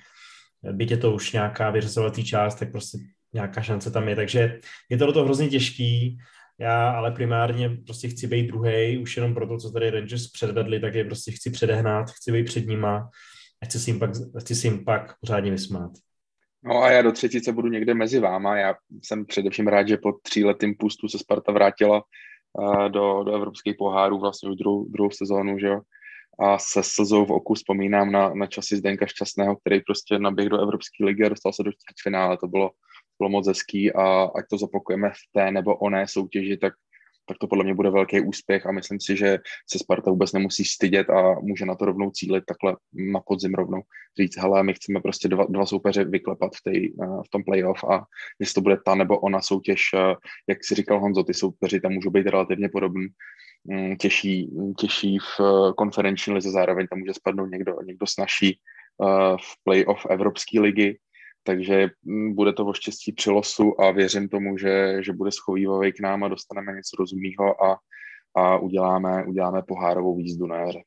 byť 0.72 0.90
je 0.90 0.96
to 0.96 1.12
už 1.12 1.32
nějaká 1.32 1.70
vyřazovací 1.70 2.24
část, 2.24 2.54
tak 2.54 2.72
prostě 2.72 2.98
nějaká 3.32 3.62
šance 3.62 3.90
tam 3.90 4.08
je. 4.08 4.16
Takže 4.16 4.60
je 4.90 4.98
to 4.98 5.06
do 5.06 5.12
toho 5.12 5.24
hrozně 5.24 5.48
těžký. 5.48 6.18
Já 6.58 6.90
ale 6.90 7.10
primárně 7.10 7.68
prostě 7.86 8.08
chci 8.08 8.26
být 8.26 8.46
druhý, 8.46 8.98
už 8.98 9.16
jenom 9.16 9.34
proto, 9.34 9.58
co 9.58 9.70
tady 9.70 9.90
Rangers 9.90 10.30
předvedli, 10.30 10.80
tak 10.80 10.94
je 10.94 11.04
prostě 11.04 11.32
chci 11.32 11.50
předehnat, 11.50 12.10
chci 12.10 12.32
být 12.32 12.44
před 12.44 12.66
nima 12.66 13.08
a 13.62 13.66
chci 13.66 13.80
si 13.80 13.90
jim 13.90 13.98
pak, 13.98 14.10
chci 14.38 14.54
si 14.54 14.66
jim 14.66 14.84
pak 14.84 15.14
pořádně 15.20 15.50
vysmát. 15.50 15.90
No 16.64 16.82
a 16.82 16.90
já 16.90 17.02
do 17.02 17.12
třetice 17.12 17.52
budu 17.52 17.68
někde 17.68 17.94
mezi 17.94 18.18
váma. 18.18 18.56
Já 18.56 18.74
jsem 19.04 19.26
především 19.26 19.66
rád, 19.66 19.88
že 19.88 19.96
po 19.96 20.12
tříletým 20.22 20.74
pustu 20.74 21.08
se 21.08 21.18
Sparta 21.18 21.52
vrátila 21.52 22.02
uh, 22.52 22.88
do, 22.88 23.22
do 23.24 23.34
evropských 23.34 23.74
pohárů 23.78 24.20
vlastně 24.20 24.50
už 24.50 24.56
druhou, 24.56 24.88
druhou 24.88 25.10
sezónu, 25.10 25.58
že 25.58 25.66
jo 25.66 25.80
a 26.38 26.58
se 26.58 26.82
slzou 26.82 27.26
v 27.26 27.30
oku 27.30 27.54
vzpomínám 27.54 28.12
na, 28.12 28.34
na 28.34 28.46
časy 28.46 28.76
Zdenka 28.76 29.06
Šťastného, 29.06 29.56
který 29.56 29.80
prostě 29.80 30.18
naběh 30.18 30.48
do 30.48 30.62
Evropské 30.62 31.04
ligy 31.04 31.24
a 31.24 31.28
dostal 31.28 31.52
se 31.52 31.62
do 31.62 31.72
čtvrtfinále. 31.72 32.36
To 32.36 32.46
bylo, 32.46 32.70
bylo 33.18 33.30
moc 33.30 33.48
hezký 33.48 33.92
a 33.92 34.22
ať 34.22 34.44
to 34.50 34.58
zopakujeme 34.58 35.10
v 35.10 35.32
té 35.32 35.50
nebo 35.50 35.76
oné 35.76 36.08
soutěži, 36.08 36.56
tak 36.56 36.72
tak 37.26 37.38
to 37.38 37.46
podle 37.46 37.64
mě 37.64 37.74
bude 37.74 37.90
velký 37.90 38.20
úspěch 38.20 38.66
a 38.66 38.72
myslím 38.72 39.00
si, 39.00 39.16
že 39.16 39.38
se 39.70 39.78
Sparta 39.78 40.10
vůbec 40.10 40.32
nemusí 40.32 40.64
stydět 40.64 41.10
a 41.10 41.40
může 41.40 41.66
na 41.66 41.74
to 41.74 41.84
rovnou 41.84 42.10
cílit 42.10 42.44
takhle 42.44 42.76
na 42.92 43.20
podzim 43.20 43.54
rovnou. 43.54 43.82
Říct, 44.20 44.38
hele, 44.38 44.62
my 44.62 44.74
chceme 44.74 45.00
prostě 45.00 45.28
dva, 45.28 45.44
dva 45.44 45.66
soupeře 45.66 46.04
vyklepat 46.04 46.52
v, 46.54 46.62
tej, 46.62 46.94
v 47.26 47.30
tom 47.30 47.44
playoff 47.44 47.84
a 47.84 48.04
jestli 48.38 48.54
to 48.54 48.60
bude 48.60 48.76
ta 48.84 48.94
nebo 48.94 49.18
ona 49.18 49.40
soutěž, 49.40 49.80
jak 50.48 50.64
si 50.64 50.74
říkal 50.74 51.00
Honzo, 51.00 51.22
ty 51.22 51.34
soupeři 51.34 51.80
tam 51.80 51.92
můžou 51.92 52.10
být 52.10 52.26
relativně 52.26 52.68
podobný, 52.68 53.06
těžší, 53.98 54.50
těžší 54.78 55.18
v 55.18 55.40
konferenční 55.76 56.34
lize, 56.34 56.50
zároveň 56.50 56.86
tam 56.86 56.98
může 56.98 57.14
spadnout 57.14 57.50
někdo, 57.50 57.76
někdo 57.86 58.06
snažší 58.06 58.58
v 59.36 59.64
playoff 59.64 60.06
Evropské 60.10 60.60
ligy, 60.60 60.98
takže 61.44 61.90
mm, 62.02 62.34
bude 62.34 62.52
to 62.52 62.66
o 62.66 62.72
štěstí 62.72 63.12
při 63.12 63.30
losu 63.30 63.80
a 63.80 63.90
věřím 63.90 64.28
tomu, 64.28 64.58
že, 64.58 65.02
že 65.02 65.12
bude 65.12 65.30
schovývavý 65.32 65.92
k 65.92 66.00
nám 66.00 66.24
a 66.24 66.28
dostaneme 66.28 66.72
něco 66.72 66.96
rozumného 66.98 67.64
a, 67.64 67.78
a 68.36 68.58
uděláme, 68.58 69.24
uděláme 69.24 69.62
pohárovou 69.62 70.16
výzdu 70.16 70.46
na 70.46 70.56
jaře. 70.56 70.82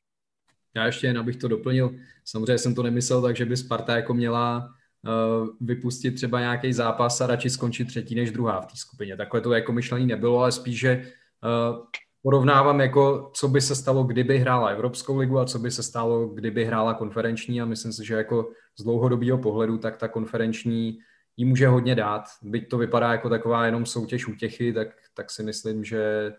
Já 0.76 0.86
ještě 0.86 1.06
jen, 1.06 1.18
abych 1.18 1.36
to 1.36 1.48
doplnil, 1.48 1.94
samozřejmě 2.24 2.58
jsem 2.58 2.74
to 2.74 2.82
nemyslel 2.82 3.22
tak, 3.22 3.36
že 3.36 3.44
by 3.44 3.56
Sparta 3.56 3.96
jako 3.96 4.14
měla 4.14 4.58
uh, 4.58 5.48
vypustit 5.60 6.10
třeba 6.10 6.40
nějaký 6.40 6.72
zápas 6.72 7.20
a 7.20 7.26
radši 7.26 7.50
skončit 7.50 7.84
třetí 7.84 8.14
než 8.14 8.30
druhá 8.30 8.60
v 8.60 8.66
té 8.66 8.76
skupině. 8.76 9.16
Takhle 9.16 9.40
to 9.40 9.52
jako 9.52 9.72
myšlení 9.72 10.06
nebylo, 10.06 10.38
ale 10.38 10.52
spíš, 10.52 10.78
že 10.78 11.12
porovnávám 12.22 12.80
jako, 12.80 13.30
co 13.34 13.48
by 13.48 13.60
se 13.60 13.74
stalo, 13.74 14.04
kdyby 14.04 14.38
hrála 14.38 14.68
Evropskou 14.68 15.18
ligu 15.18 15.38
a 15.38 15.44
co 15.44 15.58
by 15.58 15.70
se 15.70 15.82
stalo, 15.82 16.26
kdyby 16.26 16.64
hrála 16.64 16.94
konferenční 16.94 17.60
a 17.60 17.64
myslím 17.64 17.92
si, 17.92 18.06
že 18.06 18.14
jako 18.14 18.50
z 18.78 18.84
dlouhodobého 18.84 19.38
pohledu, 19.38 19.78
tak 19.78 19.96
ta 19.96 20.08
konferenční 20.08 20.98
jí 21.36 21.44
může 21.44 21.68
hodně 21.68 21.94
dát. 21.94 22.24
Byť 22.42 22.68
to 22.68 22.78
vypadá 22.78 23.12
jako 23.12 23.28
taková 23.28 23.66
jenom 23.66 23.86
soutěž 23.86 24.28
útěchy, 24.28 24.72
tak, 24.72 24.88
tak 25.14 25.30
si 25.30 25.42
myslím, 25.42 25.84
že 25.84 26.32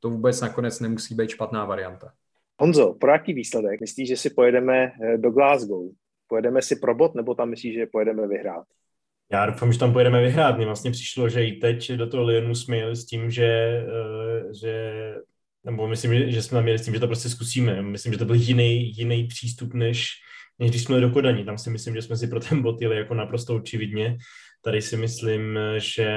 to 0.00 0.10
vůbec 0.10 0.40
nakonec 0.40 0.80
nemusí 0.80 1.14
být 1.14 1.30
špatná 1.30 1.64
varianta. 1.64 2.12
Honzo, 2.60 2.94
pro 2.94 3.10
jaký 3.10 3.32
výsledek 3.32 3.80
myslíš, 3.80 4.08
že 4.08 4.16
si 4.16 4.30
pojedeme 4.30 4.84
eh, 4.84 5.18
do 5.18 5.30
Glasgow? 5.30 5.90
Pojedeme 6.28 6.62
si 6.62 6.76
pro 6.76 6.94
bod, 6.94 7.14
nebo 7.14 7.34
tam 7.34 7.50
myslíš, 7.50 7.74
že 7.74 7.86
pojedeme 7.86 8.26
vyhrát? 8.26 8.66
Já 9.32 9.46
doufám, 9.46 9.72
že 9.72 9.78
tam 9.78 9.92
pojedeme 9.92 10.22
vyhrát. 10.22 10.56
Mně 10.56 10.66
vlastně 10.66 10.90
přišlo, 10.90 11.28
že 11.28 11.46
i 11.46 11.52
teď 11.52 11.92
do 11.92 12.06
toho 12.06 12.24
Lyonu 12.24 12.54
jsme 12.54 12.76
jeli 12.76 12.96
s 12.96 13.06
tím, 13.06 13.30
že, 13.30 13.44
eh, 13.44 14.54
že 14.60 14.92
nebo 15.64 15.88
myslím, 15.88 16.30
že 16.30 16.42
jsme 16.42 16.56
tam 16.56 16.62
měli 16.62 16.78
s 16.78 16.84
tím, 16.84 16.94
že 16.94 17.00
to 17.00 17.06
prostě 17.06 17.28
zkusíme. 17.28 17.82
Myslím, 17.82 18.12
že 18.12 18.18
to 18.18 18.24
byl 18.24 18.34
jiný, 18.34 18.96
jiný 18.96 19.26
přístup, 19.26 19.74
než, 19.74 20.08
než 20.58 20.70
když 20.70 20.84
jsme 20.84 21.00
do 21.00 21.10
Kodaní. 21.10 21.44
Tam 21.44 21.58
si 21.58 21.70
myslím, 21.70 21.94
že 21.94 22.02
jsme 22.02 22.16
si 22.16 22.26
pro 22.26 22.40
ten 22.40 22.62
bot 22.62 22.82
jeli 22.82 22.96
jako 22.96 23.14
naprosto 23.14 23.56
očividně. 23.56 24.16
Tady 24.64 24.82
si 24.82 24.96
myslím, 24.96 25.58
že, 25.76 26.12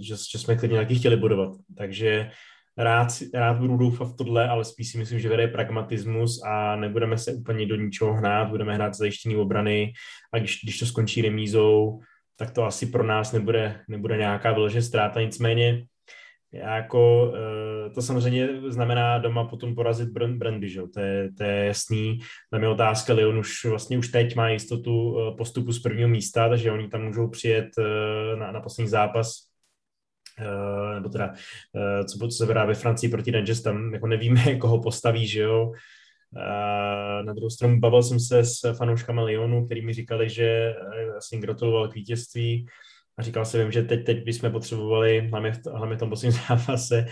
že, 0.00 0.14
že 0.32 0.38
jsme 0.38 0.56
klidně 0.56 0.76
taky 0.76 0.94
chtěli 0.94 1.16
bodovat. 1.16 1.52
Takže 1.76 2.30
rád, 2.78 3.08
rád 3.34 3.58
budu 3.58 3.76
doufat 3.76 4.04
v 4.04 4.16
tohle, 4.16 4.48
ale 4.48 4.64
spíš 4.64 4.90
si 4.90 4.98
myslím, 4.98 5.18
že 5.18 5.28
vede 5.28 5.48
pragmatismus 5.48 6.42
a 6.42 6.76
nebudeme 6.76 7.18
se 7.18 7.32
úplně 7.32 7.66
do 7.66 7.76
ničeho 7.76 8.14
hnát, 8.14 8.48
budeme 8.48 8.74
hrát 8.74 8.94
zajištění 8.94 9.36
obrany 9.36 9.92
a 10.32 10.38
když, 10.38 10.60
když 10.64 10.78
to 10.78 10.86
skončí 10.86 11.22
remízou, 11.22 12.00
tak 12.40 12.50
to 12.50 12.64
asi 12.64 12.86
pro 12.86 13.04
nás 13.04 13.32
nebude, 13.32 13.80
nebude 13.88 14.16
nějaká 14.16 14.52
vyložená 14.52 14.82
ztráta. 14.82 15.20
Nicméně 15.20 15.84
jako, 16.52 17.32
eh, 17.36 17.90
to 17.90 18.02
samozřejmě 18.02 18.48
znamená 18.68 19.18
doma 19.18 19.44
potom 19.44 19.74
porazit 19.74 20.08
Brandy, 20.08 20.68
že? 20.68 20.82
To, 20.94 21.00
je, 21.00 21.32
to 21.32 21.44
je 21.44 21.64
jasný. 21.64 22.18
Tam 22.50 22.62
je 22.62 22.68
otázka, 22.68 23.12
Lyon 23.12 23.38
už 23.38 23.64
vlastně 23.64 23.98
už 23.98 24.08
teď 24.08 24.36
má 24.36 24.48
jistotu 24.48 25.18
eh, 25.18 25.36
postupu 25.36 25.72
z 25.72 25.82
prvního 25.82 26.08
místa, 26.08 26.48
takže 26.48 26.72
oni 26.72 26.88
tam 26.88 27.02
můžou 27.04 27.28
přijet 27.28 27.68
eh, 27.78 28.36
na, 28.36 28.52
na 28.52 28.60
poslední 28.60 28.88
zápas 28.88 29.50
nebo 30.94 31.08
teda, 31.08 31.34
co, 32.04 32.18
co 32.18 32.36
se 32.36 32.46
vrá 32.46 32.64
ve 32.64 32.74
Francii 32.74 33.10
proti 33.10 33.30
Rangers, 33.30 33.62
tam 33.62 33.94
jako 33.94 34.06
nevíme, 34.06 34.56
koho 34.60 34.82
postaví, 34.82 35.26
že 35.26 35.40
jo. 35.40 35.72
Na 37.24 37.32
druhou 37.32 37.50
stranu 37.50 37.80
bavil 37.80 38.02
jsem 38.02 38.20
se 38.20 38.44
s 38.44 38.72
fanouškama 38.72 39.22
Lyonu, 39.22 39.66
který 39.66 39.86
mi 39.86 39.94
říkali, 39.94 40.30
že 40.30 40.74
asi 41.16 41.38
gratuluval 41.38 41.88
k 41.88 41.94
vítězství, 41.94 42.66
a 43.20 43.22
říkal 43.22 43.44
jsem, 43.44 43.72
že 43.72 43.82
teď, 43.82 44.06
teď 44.06 44.24
bychom 44.24 44.52
potřebovali, 44.52 45.28
hlavně 45.28 45.52
v, 45.52 45.66
hlavně 45.66 45.96
v 45.96 45.98
tom 45.98 46.10
posledním 46.10 46.40
zápase, 46.48 47.06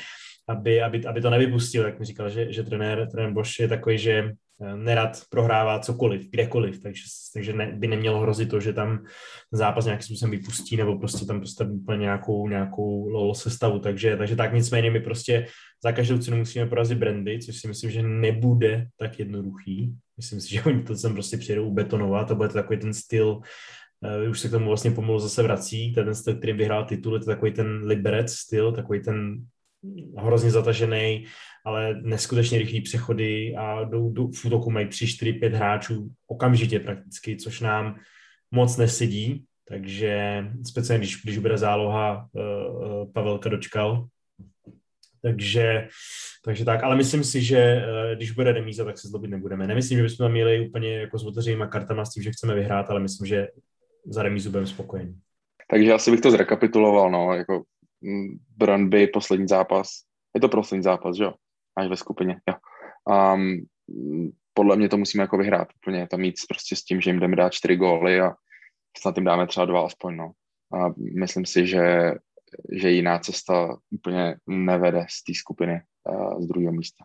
aby, 0.48 0.82
aby, 0.82 1.06
aby 1.06 1.20
to 1.20 1.30
nevypustil, 1.30 1.84
jak 1.84 1.98
mi 1.98 2.04
říkal, 2.04 2.30
že, 2.30 2.52
že 2.52 2.62
trenér, 2.62 3.08
trenér 3.10 3.32
Bosch 3.32 3.60
je 3.60 3.68
takový, 3.68 3.98
že 3.98 4.12
eh, 4.12 4.32
nerad 4.76 5.22
prohrává 5.30 5.78
cokoliv, 5.78 6.30
kdekoliv, 6.30 6.82
takže, 6.82 7.02
takže 7.34 7.52
ne, 7.52 7.72
by 7.76 7.86
nemělo 7.86 8.20
hrozit 8.20 8.50
to, 8.50 8.60
že 8.60 8.72
tam 8.72 9.04
zápas 9.52 9.84
nějakým 9.84 10.04
způsobem 10.04 10.30
vypustí 10.30 10.76
nebo 10.76 10.98
prostě 10.98 11.26
tam 11.26 11.38
prostě 11.38 11.64
úplně 11.64 11.98
nějakou, 11.98 12.48
nějakou 12.48 13.08
lol 13.08 13.34
sestavu, 13.34 13.78
takže, 13.78 14.16
takže 14.16 14.36
tak 14.36 14.52
nicméně 14.52 14.90
my 14.90 15.00
prostě 15.00 15.46
za 15.84 15.92
každou 15.92 16.18
cenu 16.18 16.36
musíme 16.36 16.66
porazit 16.66 16.98
brandy, 16.98 17.38
což 17.38 17.60
si 17.60 17.68
myslím, 17.68 17.90
že 17.90 18.02
nebude 18.02 18.86
tak 18.96 19.18
jednoduchý. 19.18 19.94
Myslím 20.16 20.40
si, 20.40 20.54
že 20.54 20.62
oni 20.62 20.82
to 20.82 20.96
sem 20.96 21.12
prostě 21.12 21.36
přijedou 21.36 21.70
betonovat 21.70 22.30
a 22.30 22.34
bude 22.34 22.48
to 22.48 22.54
takový 22.54 22.78
ten 22.78 22.94
styl 22.94 23.40
uh, 24.24 24.30
už 24.30 24.40
se 24.40 24.48
k 24.48 24.50
tomu 24.50 24.66
vlastně 24.66 24.90
pomalu 24.90 25.18
zase 25.18 25.42
vrací, 25.42 25.92
ten 25.92 26.14
styl, 26.14 26.34
který 26.34 26.52
vyhrál 26.52 26.84
titul, 26.84 27.14
je 27.14 27.20
to 27.20 27.26
takový 27.26 27.52
ten 27.52 27.80
liberec 27.84 28.32
styl, 28.32 28.72
takový 28.72 29.02
ten 29.02 29.44
hrozně 30.16 30.50
zatažený, 30.50 31.24
ale 31.68 32.00
neskutečně 32.02 32.58
rychlý 32.58 32.80
přechody 32.80 33.54
a 33.56 33.84
do, 33.84 34.08
do, 34.08 34.28
v 34.28 34.44
útoku 34.44 34.70
mají 34.70 34.88
3, 34.88 35.06
4, 35.06 35.32
5 35.32 35.54
hráčů 35.54 36.10
okamžitě 36.26 36.80
prakticky, 36.80 37.36
což 37.36 37.60
nám 37.60 37.96
moc 38.50 38.76
nesedí, 38.76 39.44
takže 39.68 40.44
speciálně 40.66 40.98
když, 40.98 41.22
když 41.22 41.38
bude 41.38 41.58
záloha 41.58 42.28
uh, 42.32 43.12
Pavelka 43.12 43.48
dočkal, 43.48 44.06
takže, 45.22 45.88
takže 46.44 46.64
tak, 46.64 46.82
ale 46.82 46.96
myslím 46.96 47.24
si, 47.24 47.42
že 47.42 47.76
uh, 47.76 48.16
když 48.16 48.30
bude 48.30 48.52
remíza, 48.52 48.84
tak 48.84 48.98
se 48.98 49.08
zlobit 49.08 49.30
nebudeme. 49.30 49.66
Nemyslím, 49.66 49.98
že 49.98 50.02
bychom 50.02 50.24
tam 50.24 50.32
měli 50.32 50.68
úplně 50.68 50.98
jako 50.98 51.18
s 51.18 51.24
otevřenýma 51.24 51.66
kartama 51.66 52.04
s 52.04 52.10
tím, 52.10 52.22
že 52.22 52.32
chceme 52.32 52.54
vyhrát, 52.54 52.90
ale 52.90 53.00
myslím, 53.00 53.26
že 53.26 53.48
za 54.06 54.22
remízu 54.22 54.50
budeme 54.50 54.66
spokojení. 54.66 55.18
Takže 55.70 55.92
asi 55.92 56.10
bych 56.10 56.20
to 56.20 56.30
zrekapituloval, 56.30 57.10
no, 57.10 57.34
jako 57.34 57.62
mm, 58.00 58.38
Brandby, 58.56 59.06
poslední 59.06 59.48
zápas. 59.48 59.88
Je 60.34 60.40
to 60.40 60.48
poslední 60.48 60.82
zápas, 60.82 61.16
že 61.16 61.24
jo? 61.24 61.32
Až 61.78 61.88
ve 61.88 61.96
skupině, 61.96 62.40
jo. 62.48 62.54
Um, 63.34 63.66
podle 64.54 64.76
mě 64.76 64.88
to 64.88 64.96
musíme 64.96 65.22
jako 65.22 65.38
vyhrát 65.38 65.68
úplně, 65.76 66.06
tam 66.06 66.20
mít 66.20 66.34
prostě 66.48 66.76
s 66.76 66.84
tím, 66.84 67.00
že 67.00 67.10
jim 67.10 67.20
jdeme 67.20 67.36
dát 67.36 67.52
čtyři 67.52 67.76
góly 67.76 68.20
a 68.20 68.34
snad 68.98 69.16
jim 69.16 69.24
dáme 69.24 69.46
třeba 69.46 69.66
dva 69.66 69.86
aspoň, 69.86 70.16
no. 70.16 70.32
A 70.72 70.94
myslím 71.18 71.46
si, 71.46 71.66
že, 71.66 72.14
že 72.72 72.90
jiná 72.90 73.18
cesta 73.18 73.76
úplně 73.90 74.36
nevede 74.46 75.06
z 75.10 75.24
té 75.24 75.34
skupiny 75.34 75.82
z 76.40 76.46
druhého 76.46 76.72
místa. 76.72 77.04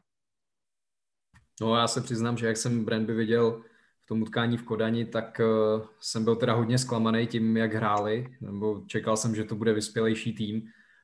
No 1.61 1.75
já 1.75 1.87
se 1.87 2.01
přiznám, 2.01 2.37
že 2.37 2.47
jak 2.47 2.57
jsem 2.57 2.85
Brandby 2.85 3.13
viděl 3.13 3.61
v 4.03 4.07
tom 4.07 4.21
utkání 4.21 4.57
v 4.57 4.63
Kodani, 4.63 5.05
tak 5.05 5.41
uh, 5.43 5.85
jsem 5.99 6.23
byl 6.23 6.35
teda 6.35 6.53
hodně 6.53 6.77
zklamaný 6.77 7.27
tím, 7.27 7.57
jak 7.57 7.73
hráli, 7.73 8.37
nebo 8.41 8.83
čekal 8.87 9.17
jsem, 9.17 9.35
že 9.35 9.43
to 9.43 9.55
bude 9.55 9.73
vyspělejší 9.73 10.33
tým, 10.33 10.63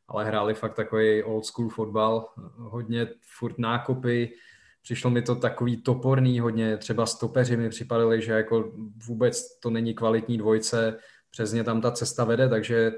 ale 0.10 0.26
hráli 0.26 0.54
fakt 0.54 0.74
takový 0.74 1.24
old 1.24 1.46
school 1.46 1.70
fotbal, 1.70 2.30
hodně 2.58 3.08
furt 3.22 3.60
nákopy, 3.60 4.34
přišlo 4.82 5.10
mi 5.10 5.22
to 5.22 5.36
takový 5.36 5.82
toporný, 5.82 6.40
hodně 6.40 6.78
třeba 6.78 7.06
stopeři 7.06 7.58
mi 7.58 7.70
připadali, 7.70 8.22
že 8.22 8.32
jako 8.32 8.72
vůbec 9.08 9.60
to 9.60 9.70
není 9.70 9.94
kvalitní 9.94 10.38
dvojce, 10.38 10.98
přesně 11.32 11.64
tam 11.64 11.82
ta 11.82 11.92
cesta 11.92 12.24
vede, 12.24 12.50
takže 12.50 12.92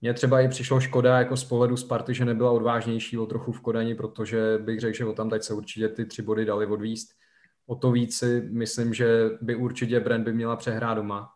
mně 0.00 0.14
třeba 0.14 0.40
i 0.40 0.48
přišlo 0.48 0.80
škoda 0.80 1.18
jako 1.18 1.36
z 1.36 1.44
pohledu 1.44 1.76
Sparty, 1.76 2.14
že 2.14 2.24
nebyla 2.24 2.50
odvážnější 2.50 3.18
o 3.18 3.26
trochu 3.26 3.52
v 3.52 3.60
Kodani, 3.60 3.94
protože 3.94 4.58
bych 4.58 4.80
řekl, 4.80 4.96
že 4.96 5.04
o 5.04 5.12
tam 5.12 5.30
teď 5.30 5.42
se 5.42 5.54
určitě 5.54 5.88
ty 5.88 6.04
tři 6.04 6.22
body 6.22 6.44
dali 6.44 6.66
odvíst 6.66 7.08
o 7.68 7.74
to 7.74 7.92
víc 7.92 8.18
si 8.18 8.48
myslím, 8.50 8.94
že 8.94 9.30
by 9.40 9.56
určitě 9.56 10.00
Brand 10.00 10.24
by 10.24 10.32
měla 10.32 10.56
přehrát 10.56 10.96
doma. 10.96 11.32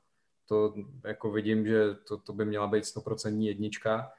To 0.48 0.74
jako 1.04 1.30
vidím, 1.30 1.66
že 1.66 1.94
to, 2.08 2.18
to 2.18 2.32
by 2.32 2.44
měla 2.44 2.66
být 2.66 2.84
100% 2.84 3.40
jednička. 3.40 4.10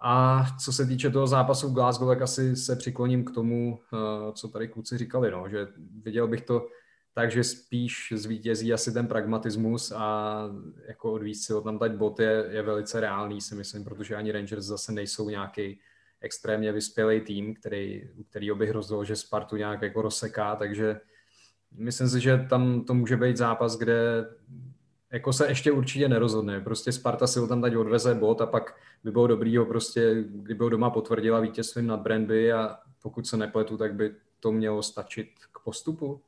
A 0.00 0.46
co 0.60 0.72
se 0.72 0.86
týče 0.86 1.10
toho 1.10 1.26
zápasu 1.26 1.68
v 1.68 1.74
Glasgow, 1.74 2.08
tak 2.08 2.22
asi 2.22 2.56
se 2.56 2.76
přikloním 2.76 3.24
k 3.24 3.30
tomu, 3.30 3.80
eh, 3.92 4.32
co 4.32 4.48
tady 4.48 4.68
kluci 4.68 4.98
říkali, 4.98 5.30
no, 5.30 5.48
že 5.48 5.66
viděl 6.02 6.28
bych 6.28 6.42
to 6.42 6.66
tak, 7.14 7.30
že 7.30 7.44
spíš 7.44 8.12
zvítězí 8.16 8.72
asi 8.72 8.92
ten 8.92 9.06
pragmatismus 9.06 9.92
a 9.96 10.38
jako 10.88 11.12
odvíct 11.12 11.44
si 11.44 11.54
od 11.54 11.64
tam 11.64 11.78
dať 11.78 11.92
bot 11.92 12.20
je, 12.20 12.46
je 12.50 12.62
velice 12.62 13.00
reálný, 13.00 13.40
si 13.40 13.54
myslím, 13.54 13.84
protože 13.84 14.16
ani 14.16 14.32
Rangers 14.32 14.64
zase 14.64 14.92
nejsou 14.92 15.28
nějaký 15.28 15.80
extrémně 16.20 16.72
vyspělý 16.72 17.20
tým, 17.20 17.54
který, 17.54 18.08
který 18.30 18.50
by 18.54 18.66
hrozilo, 18.66 19.04
že 19.04 19.16
Spartu 19.16 19.56
nějak 19.56 19.82
jako 19.82 20.02
rozseká, 20.02 20.56
takže 20.56 21.00
myslím 21.72 22.08
si, 22.08 22.20
že 22.20 22.46
tam 22.50 22.84
to 22.84 22.94
může 22.94 23.16
být 23.16 23.36
zápas, 23.36 23.76
kde 23.76 24.26
jako 25.12 25.32
se 25.32 25.48
ještě 25.48 25.72
určitě 25.72 26.08
nerozhodne. 26.08 26.60
Prostě 26.60 26.92
Sparta 26.92 27.26
si 27.26 27.38
ho 27.38 27.46
tam 27.46 27.60
dať 27.60 27.76
odveze 27.76 28.14
bod 28.14 28.40
a 28.40 28.46
pak 28.46 28.76
by 29.04 29.10
bylo 29.10 29.26
dobrý 29.26 29.56
ho 29.56 29.66
prostě, 29.66 30.24
kdyby 30.28 30.64
ho 30.64 30.70
doma 30.70 30.90
potvrdila 30.90 31.40
vítězstvím 31.40 31.86
nad 31.86 32.00
Brandby 32.00 32.52
a 32.52 32.76
pokud 33.02 33.26
se 33.26 33.36
nepletu, 33.36 33.76
tak 33.76 33.94
by 33.94 34.14
to 34.40 34.52
mělo 34.52 34.82
stačit 34.82 35.28
k 35.52 35.58
postupu. 35.64 36.20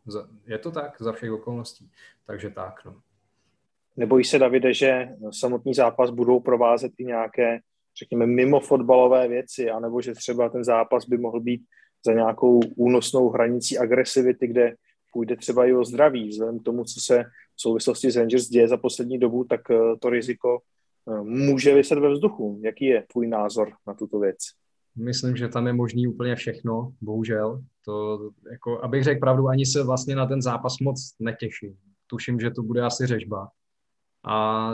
Je 0.47 0.59
to 0.59 0.71
tak 0.71 0.97
za 1.01 1.13
všech 1.13 1.33
okolností. 1.33 1.91
Takže 2.27 2.51
tak, 2.51 2.85
no. 2.85 3.01
Nebojí 3.97 4.25
se, 4.25 4.39
Davide, 4.39 4.75
že 4.75 5.09
samotný 5.31 5.75
zápas 5.75 6.11
budou 6.11 6.41
provázet 6.41 6.93
i 6.99 7.05
nějaké, 7.05 7.61
řekněme, 7.99 8.27
mimo 8.27 8.61
fotbalové 8.61 9.29
věci, 9.29 9.71
anebo 9.71 10.01
že 10.01 10.15
třeba 10.15 10.49
ten 10.49 10.65
zápas 10.65 11.05
by 11.05 11.19
mohl 11.19 11.41
být 11.41 11.63
za 12.07 12.13
nějakou 12.13 12.61
únosnou 12.77 13.29
hranicí 13.29 13.79
agresivity, 13.79 14.47
kde 14.47 14.75
půjde 15.11 15.37
třeba 15.37 15.67
i 15.67 15.73
o 15.73 15.85
zdraví. 15.85 16.29
Vzhledem 16.29 16.59
k 16.59 16.63
tomu, 16.63 16.85
co 16.85 17.01
se 17.01 17.25
v 17.57 17.63
souvislosti 17.63 18.11
s 18.11 18.17
Rangers 18.17 18.49
děje 18.49 18.69
za 18.69 18.77
poslední 18.77 19.19
dobu, 19.19 19.45
tak 19.45 19.71
eh, 19.71 19.79
to 20.01 20.11
riziko 20.11 20.59
eh, 21.09 21.23
může 21.23 21.75
vyset 21.75 21.99
ve 21.99 22.13
vzduchu. 22.13 22.61
Jaký 22.65 22.85
je 22.85 23.05
tvůj 23.13 23.29
názor 23.29 23.73
na 23.87 23.95
tuto 23.95 24.19
věc? 24.19 24.37
Myslím, 24.97 25.37
že 25.37 25.49
tam 25.49 25.67
je 25.67 25.73
možný 25.73 26.09
úplně 26.09 26.37
všechno, 26.37 26.93
bohužel. 27.01 27.63
To, 27.85 28.31
jako, 28.51 28.85
abych 28.85 29.05
řekl 29.05 29.21
pravdu, 29.21 29.49
ani 29.49 29.67
se 29.67 29.85
vlastně 29.85 30.17
na 30.17 30.27
ten 30.27 30.43
zápas 30.43 30.79
moc 30.79 31.15
netěším. 31.19 31.77
Tuším, 32.07 32.41
že 32.41 32.51
to 32.51 32.63
bude 32.63 32.83
asi 32.83 33.07
řežba. 33.07 33.49
A 34.25 34.73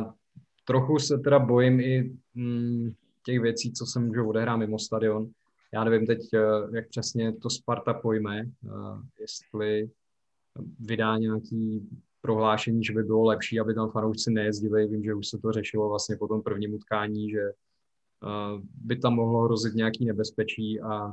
trochu 0.65 0.99
se 0.99 1.19
teda 1.19 1.39
bojím 1.39 1.81
i 1.81 2.13
mm, 2.35 2.93
těch 3.25 3.41
věcí, 3.41 3.73
co 3.73 3.87
se 3.87 4.01
můžou 4.01 4.29
odehrát 4.29 4.59
mimo 4.59 4.79
stadion. 4.79 5.31
Já 5.75 5.85
nevím 5.85 6.07
teď, 6.07 6.19
eh, 6.35 6.77
jak 6.77 6.89
přesně 6.89 7.33
to 7.33 7.51
Sparta 7.51 7.95
pojme, 7.95 8.45
jestli 9.21 9.91
vydá 10.81 11.19
nějaký 11.19 11.89
prohlášení, 12.27 12.85
že 12.85 12.93
by 12.93 13.03
bylo 13.03 13.25
lepší, 13.25 13.61
aby 13.61 13.75
tam 13.75 13.91
fanoušci 13.91 14.31
nejezdili. 14.31 14.87
Vím, 14.87 15.05
že 15.05 15.15
už 15.15 15.29
se 15.29 15.39
to 15.39 15.53
řešilo 15.53 15.89
vlastně 15.89 16.17
po 16.17 16.29
tom 16.29 16.43
prvním 16.43 16.75
utkání, 16.75 17.31
že 17.31 17.41
uh, 17.41 18.61
by 18.85 18.97
tam 18.97 19.15
mohlo 19.15 19.45
hrozit 19.45 19.75
nějaký 19.75 20.05
nebezpečí 20.05 20.81
a 20.81 21.13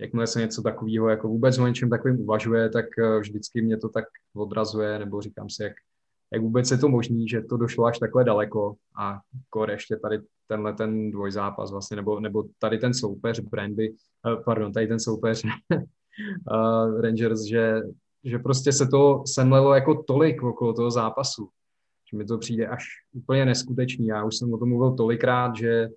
jakmile 0.00 0.26
se 0.26 0.40
něco 0.40 0.62
takového 0.62 1.08
jako 1.08 1.28
vůbec 1.28 1.58
o 1.58 1.66
něčem 1.66 1.90
takovým 1.90 2.20
uvažuje, 2.20 2.68
tak 2.68 2.86
uh, 2.98 3.20
vždycky 3.20 3.62
mě 3.62 3.76
to 3.76 3.88
tak 3.88 4.04
odrazuje, 4.34 4.98
nebo 4.98 5.20
říkám 5.22 5.50
si, 5.50 5.62
jak, 5.62 5.72
jak 6.32 6.42
vůbec 6.42 6.70
je 6.70 6.78
to 6.78 6.88
možné, 6.88 7.28
že 7.28 7.42
to 7.42 7.56
došlo 7.56 7.84
až 7.84 7.98
takhle 7.98 8.24
daleko 8.24 8.74
a 8.98 9.20
kor 9.50 9.70
ještě 9.70 9.96
tady 9.96 10.18
tenhle 10.46 10.74
ten 10.74 11.10
dvojzápas 11.10 11.70
vlastně, 11.70 11.96
nebo, 11.96 12.20
nebo 12.20 12.44
tady 12.58 12.78
ten 12.78 12.94
soupeř 12.94 13.40
Brandby, 13.40 13.90
uh, 13.90 14.42
pardon, 14.42 14.72
tady 14.72 14.86
ten 14.86 15.00
soupeř 15.00 15.44
Rangers, 17.00 17.42
že 17.42 17.82
že 18.24 18.38
prostě 18.38 18.72
se 18.72 18.86
to 18.86 19.22
semlelo 19.26 19.74
jako 19.74 20.02
tolik 20.02 20.42
okolo 20.42 20.72
toho 20.72 20.90
zápasu, 20.90 21.48
že 22.10 22.16
mi 22.16 22.24
to 22.24 22.38
přijde 22.38 22.66
až 22.66 22.84
úplně 23.12 23.44
neskutečný. 23.44 24.06
Já 24.06 24.24
už 24.24 24.36
jsem 24.36 24.54
o 24.54 24.58
tom 24.58 24.68
mluvil 24.68 24.96
tolikrát, 24.96 25.56
že 25.56 25.88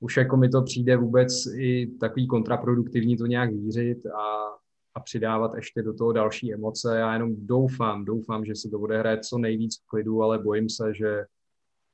už 0.00 0.16
jako 0.16 0.36
mi 0.36 0.48
to 0.48 0.62
přijde 0.62 0.96
vůbec 0.96 1.46
i 1.58 1.86
takový 2.00 2.26
kontraproduktivní 2.26 3.16
to 3.16 3.26
nějak 3.26 3.50
vířit 3.50 4.06
a, 4.06 4.52
a 4.94 5.00
přidávat 5.00 5.54
ještě 5.54 5.82
do 5.82 5.94
toho 5.94 6.12
další 6.12 6.54
emoce. 6.54 6.98
Já 6.98 7.12
jenom 7.12 7.46
doufám, 7.46 8.04
doufám, 8.04 8.44
že 8.44 8.54
se 8.54 8.68
to 8.70 8.78
bude 8.78 8.98
hrát 8.98 9.24
co 9.24 9.38
nejvíc 9.38 9.78
v 9.78 9.86
klidu, 9.86 10.22
ale 10.22 10.38
bojím 10.38 10.70
se, 10.70 10.94
že 10.94 11.24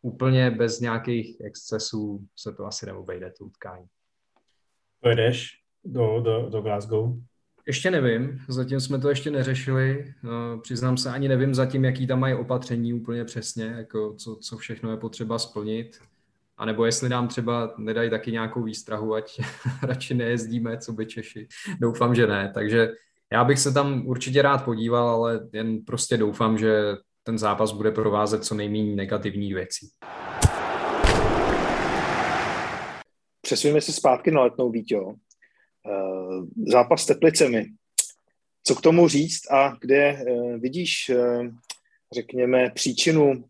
úplně 0.03 0.51
bez 0.51 0.81
nějakých 0.81 1.41
excesů 1.41 2.27
se 2.37 2.53
to 2.53 2.67
asi 2.67 2.87
neobejde, 2.87 3.33
to 3.39 3.45
utkání. 3.45 3.87
Pojedeš 5.01 5.51
do, 5.85 6.21
do, 6.21 6.49
do 6.49 6.63
Glasgow? 6.63 7.15
Ještě 7.69 7.91
nevím, 7.91 8.41
zatím 8.49 8.81
jsme 8.81 8.99
to 8.99 9.09
ještě 9.09 9.31
neřešili. 9.31 10.15
No, 10.23 10.59
přiznám 10.63 10.97
se, 10.97 11.11
ani 11.11 11.29
nevím 11.29 11.55
zatím, 11.55 11.85
jaký 11.85 12.07
tam 12.07 12.21
mají 12.21 12.35
opatření 12.35 12.95
úplně 12.95 13.25
přesně, 13.25 13.65
jako 13.65 14.15
co, 14.15 14.37
co 14.37 14.57
všechno 14.57 14.91
je 14.91 14.97
potřeba 14.97 15.39
splnit. 15.39 15.99
A 16.57 16.65
nebo 16.65 16.85
jestli 16.85 17.09
nám 17.09 17.29
třeba 17.29 17.75
nedají 17.79 18.11
taky 18.11 18.33
nějakou 18.33 18.63
výstrahu, 18.63 19.15
ať 19.15 19.41
radši 19.83 20.15
nejezdíme, 20.15 20.79
co 20.79 20.93
by 20.93 21.07
Češi. 21.07 21.49
Doufám, 21.81 22.15
že 22.15 22.27
ne. 22.27 22.51
Takže 22.55 22.91
já 23.33 23.45
bych 23.45 23.59
se 23.59 23.73
tam 23.73 24.07
určitě 24.07 24.43
rád 24.43 24.65
podíval, 24.65 25.09
ale 25.09 25.41
jen 25.53 25.85
prostě 25.85 26.17
doufám, 26.17 26.59
že 26.59 26.83
ten 27.23 27.39
zápas 27.39 27.73
bude 27.73 27.91
provázet 27.91 28.45
co 28.45 28.55
nejméně 28.55 28.97
negativních 28.97 29.55
věcí. 29.55 29.89
Přesuneme 33.43 33.81
se 33.81 33.93
zpátky 33.93 34.31
na 34.31 34.41
letnou 34.41 34.71
Vítě. 34.71 34.97
Eh, 35.89 36.71
zápas 36.73 37.03
s 37.03 37.07
Teplicemi. 37.07 37.67
Co 38.65 38.75
k 38.75 38.81
tomu 38.81 39.09
říct 39.09 39.51
a 39.51 39.77
kde 39.81 39.97
eh, 39.97 40.59
vidíš, 40.59 41.09
eh, 41.09 41.51
řekněme, 42.15 42.71
příčinu 42.71 43.45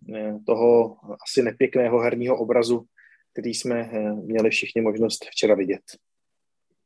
toho 0.47 0.97
asi 1.23 1.43
nepěkného 1.43 2.01
herního 2.01 2.39
obrazu, 2.39 2.85
který 3.33 3.55
jsme 3.55 3.91
měli 4.25 4.51
všichni 4.51 4.83
možnost 4.83 5.25
včera 5.25 5.55
vidět? 5.55 5.83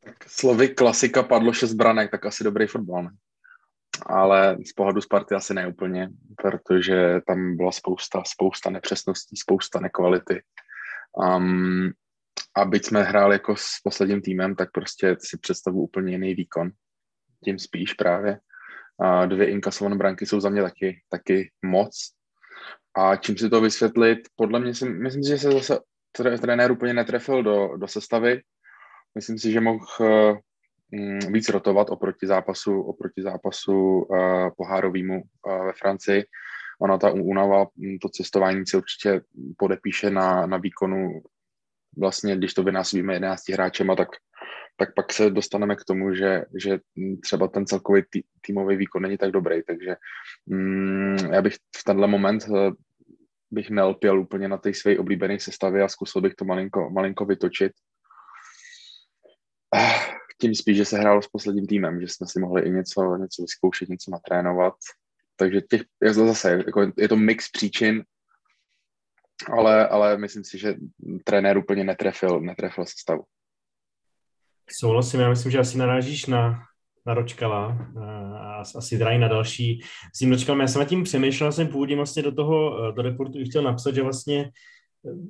Tak 0.04 0.28
slovy 0.28 0.68
klasika 0.68 1.22
padlo 1.22 1.52
šest 1.52 1.74
branek, 1.74 2.10
tak 2.10 2.26
asi 2.26 2.44
dobrý 2.44 2.66
fotbal, 2.66 3.02
ne? 3.02 3.10
Ale 4.06 4.56
z 4.66 4.72
pohledu 4.72 5.00
Sparty 5.00 5.34
asi 5.34 5.54
neúplně, 5.54 6.08
protože 6.36 7.20
tam 7.26 7.56
byla 7.56 7.72
spousta, 7.72 8.22
spousta 8.26 8.70
nepřesností, 8.70 9.36
spousta 9.36 9.80
nekvality. 9.80 10.42
Um, 11.16 11.92
a 12.56 12.64
byť 12.64 12.84
jsme 12.86 13.02
hráli 13.02 13.34
jako 13.34 13.56
s 13.56 13.66
posledním 13.84 14.22
týmem, 14.22 14.54
tak 14.54 14.70
prostě 14.72 15.16
si 15.18 15.38
představu 15.38 15.82
úplně 15.82 16.12
jiný 16.12 16.34
výkon. 16.34 16.70
Tím 17.44 17.58
spíš 17.58 17.92
právě. 17.92 18.38
A 19.00 19.26
dvě 19.26 19.50
inkasované 19.50 19.96
branky 19.96 20.26
jsou 20.26 20.40
za 20.40 20.48
mě 20.48 20.62
taky, 20.62 21.00
taky 21.08 21.50
moc. 21.64 22.12
A 22.96 23.16
čím 23.16 23.36
si 23.38 23.50
to 23.50 23.60
vysvětlit, 23.60 24.18
podle 24.36 24.60
mě 24.60 24.74
si, 24.74 24.88
myslím 24.88 25.24
si, 25.24 25.28
že 25.28 25.38
se 25.38 25.52
zase 25.52 25.80
trenér 26.12 26.72
úplně 26.72 26.94
netrefil 26.94 27.42
do, 27.42 27.76
do 27.76 27.88
sestavy. 27.88 28.40
Myslím 29.14 29.38
si, 29.38 29.52
že 29.52 29.60
mohl 29.60 29.86
uh, 30.00 30.38
víc 31.32 31.48
rotovat 31.48 31.90
oproti 31.90 32.26
zápasu, 32.26 32.82
oproti 32.82 33.22
zápasu 33.22 33.74
uh, 33.74 34.50
pohárovýmu 34.56 35.22
uh, 35.22 35.66
ve 35.66 35.72
Francii. 35.72 36.24
Ona 36.80 36.98
ta 36.98 37.10
únava, 37.10 37.66
to 38.02 38.08
cestování 38.08 38.66
se 38.66 38.76
určitě 38.76 39.20
podepíše 39.58 40.10
na, 40.10 40.46
na 40.46 40.56
výkonu 40.56 41.22
vlastně, 41.96 42.36
když 42.36 42.54
to 42.54 42.62
vynásobíme 42.62 43.12
11 43.14 43.48
hráčema, 43.48 43.96
tak, 43.96 44.08
tak 44.76 44.94
pak 44.94 45.12
se 45.12 45.30
dostaneme 45.30 45.76
k 45.76 45.84
tomu, 45.84 46.14
že, 46.14 46.44
že 46.62 46.78
třeba 47.22 47.48
ten 47.48 47.66
celkový 47.66 48.02
tý, 48.10 48.22
týmový 48.40 48.76
výkon 48.76 49.02
není 49.02 49.18
tak 49.18 49.30
dobrý, 49.30 49.62
takže 49.62 49.96
mm, 50.46 51.16
já 51.32 51.42
bych 51.42 51.54
v 51.54 51.84
tenhle 51.84 52.06
moment 52.06 52.44
eh, 52.44 52.70
bych 53.50 53.70
nelpěl 53.70 54.20
úplně 54.20 54.48
na 54.48 54.58
té 54.58 54.74
své 54.74 54.98
oblíbené 54.98 55.40
sestavě 55.40 55.82
a 55.82 55.88
zkusil 55.88 56.22
bych 56.22 56.34
to 56.34 56.44
malinko, 56.44 56.90
malinko 56.90 57.24
vytočit. 57.24 57.72
Eh, 59.76 60.12
tím 60.40 60.54
spíš, 60.54 60.76
že 60.76 60.84
se 60.84 60.98
hrálo 60.98 61.22
s 61.22 61.28
posledním 61.28 61.66
týmem, 61.66 62.00
že 62.00 62.08
jsme 62.08 62.26
si 62.26 62.40
mohli 62.40 62.62
i 62.62 62.70
něco, 62.70 63.16
něco 63.16 63.42
vyzkoušet, 63.42 63.88
něco 63.88 64.10
natrénovat. 64.10 64.74
Takže 65.36 65.60
těch, 65.60 65.82
zase, 66.10 66.62
jako 66.66 66.92
je 66.98 67.08
to 67.08 67.16
mix 67.16 67.50
příčin, 67.50 68.04
ale, 69.50 69.88
ale 69.88 70.18
myslím 70.18 70.44
si, 70.44 70.58
že 70.58 70.74
trenér 71.24 71.58
úplně 71.58 71.84
netrefil, 71.84 72.40
netrefil 72.40 72.84
sestavu. 72.86 73.22
Souhlasím, 74.70 75.20
já 75.20 75.28
myslím, 75.28 75.52
že 75.52 75.58
asi 75.58 75.78
narážíš 75.78 76.26
na, 76.26 76.58
na 77.06 77.14
Ročkala 77.14 77.88
a 78.38 78.62
asi 78.76 78.98
drají 78.98 79.18
na 79.18 79.28
další 79.28 79.80
s 80.14 80.18
tím 80.18 80.30
Ročkalem. 80.30 80.60
Já 80.60 80.66
jsem 80.66 80.78
nad 80.78 80.88
tím 80.88 81.02
přemýšlel, 81.02 81.52
jsem 81.52 81.68
původně 81.68 81.96
vlastně 81.96 82.22
do 82.22 82.32
toho 82.32 82.90
do 82.92 83.02
reportu 83.02 83.38
i 83.38 83.44
chtěl 83.44 83.62
napsat, 83.62 83.94
že 83.94 84.02
vlastně, 84.02 84.50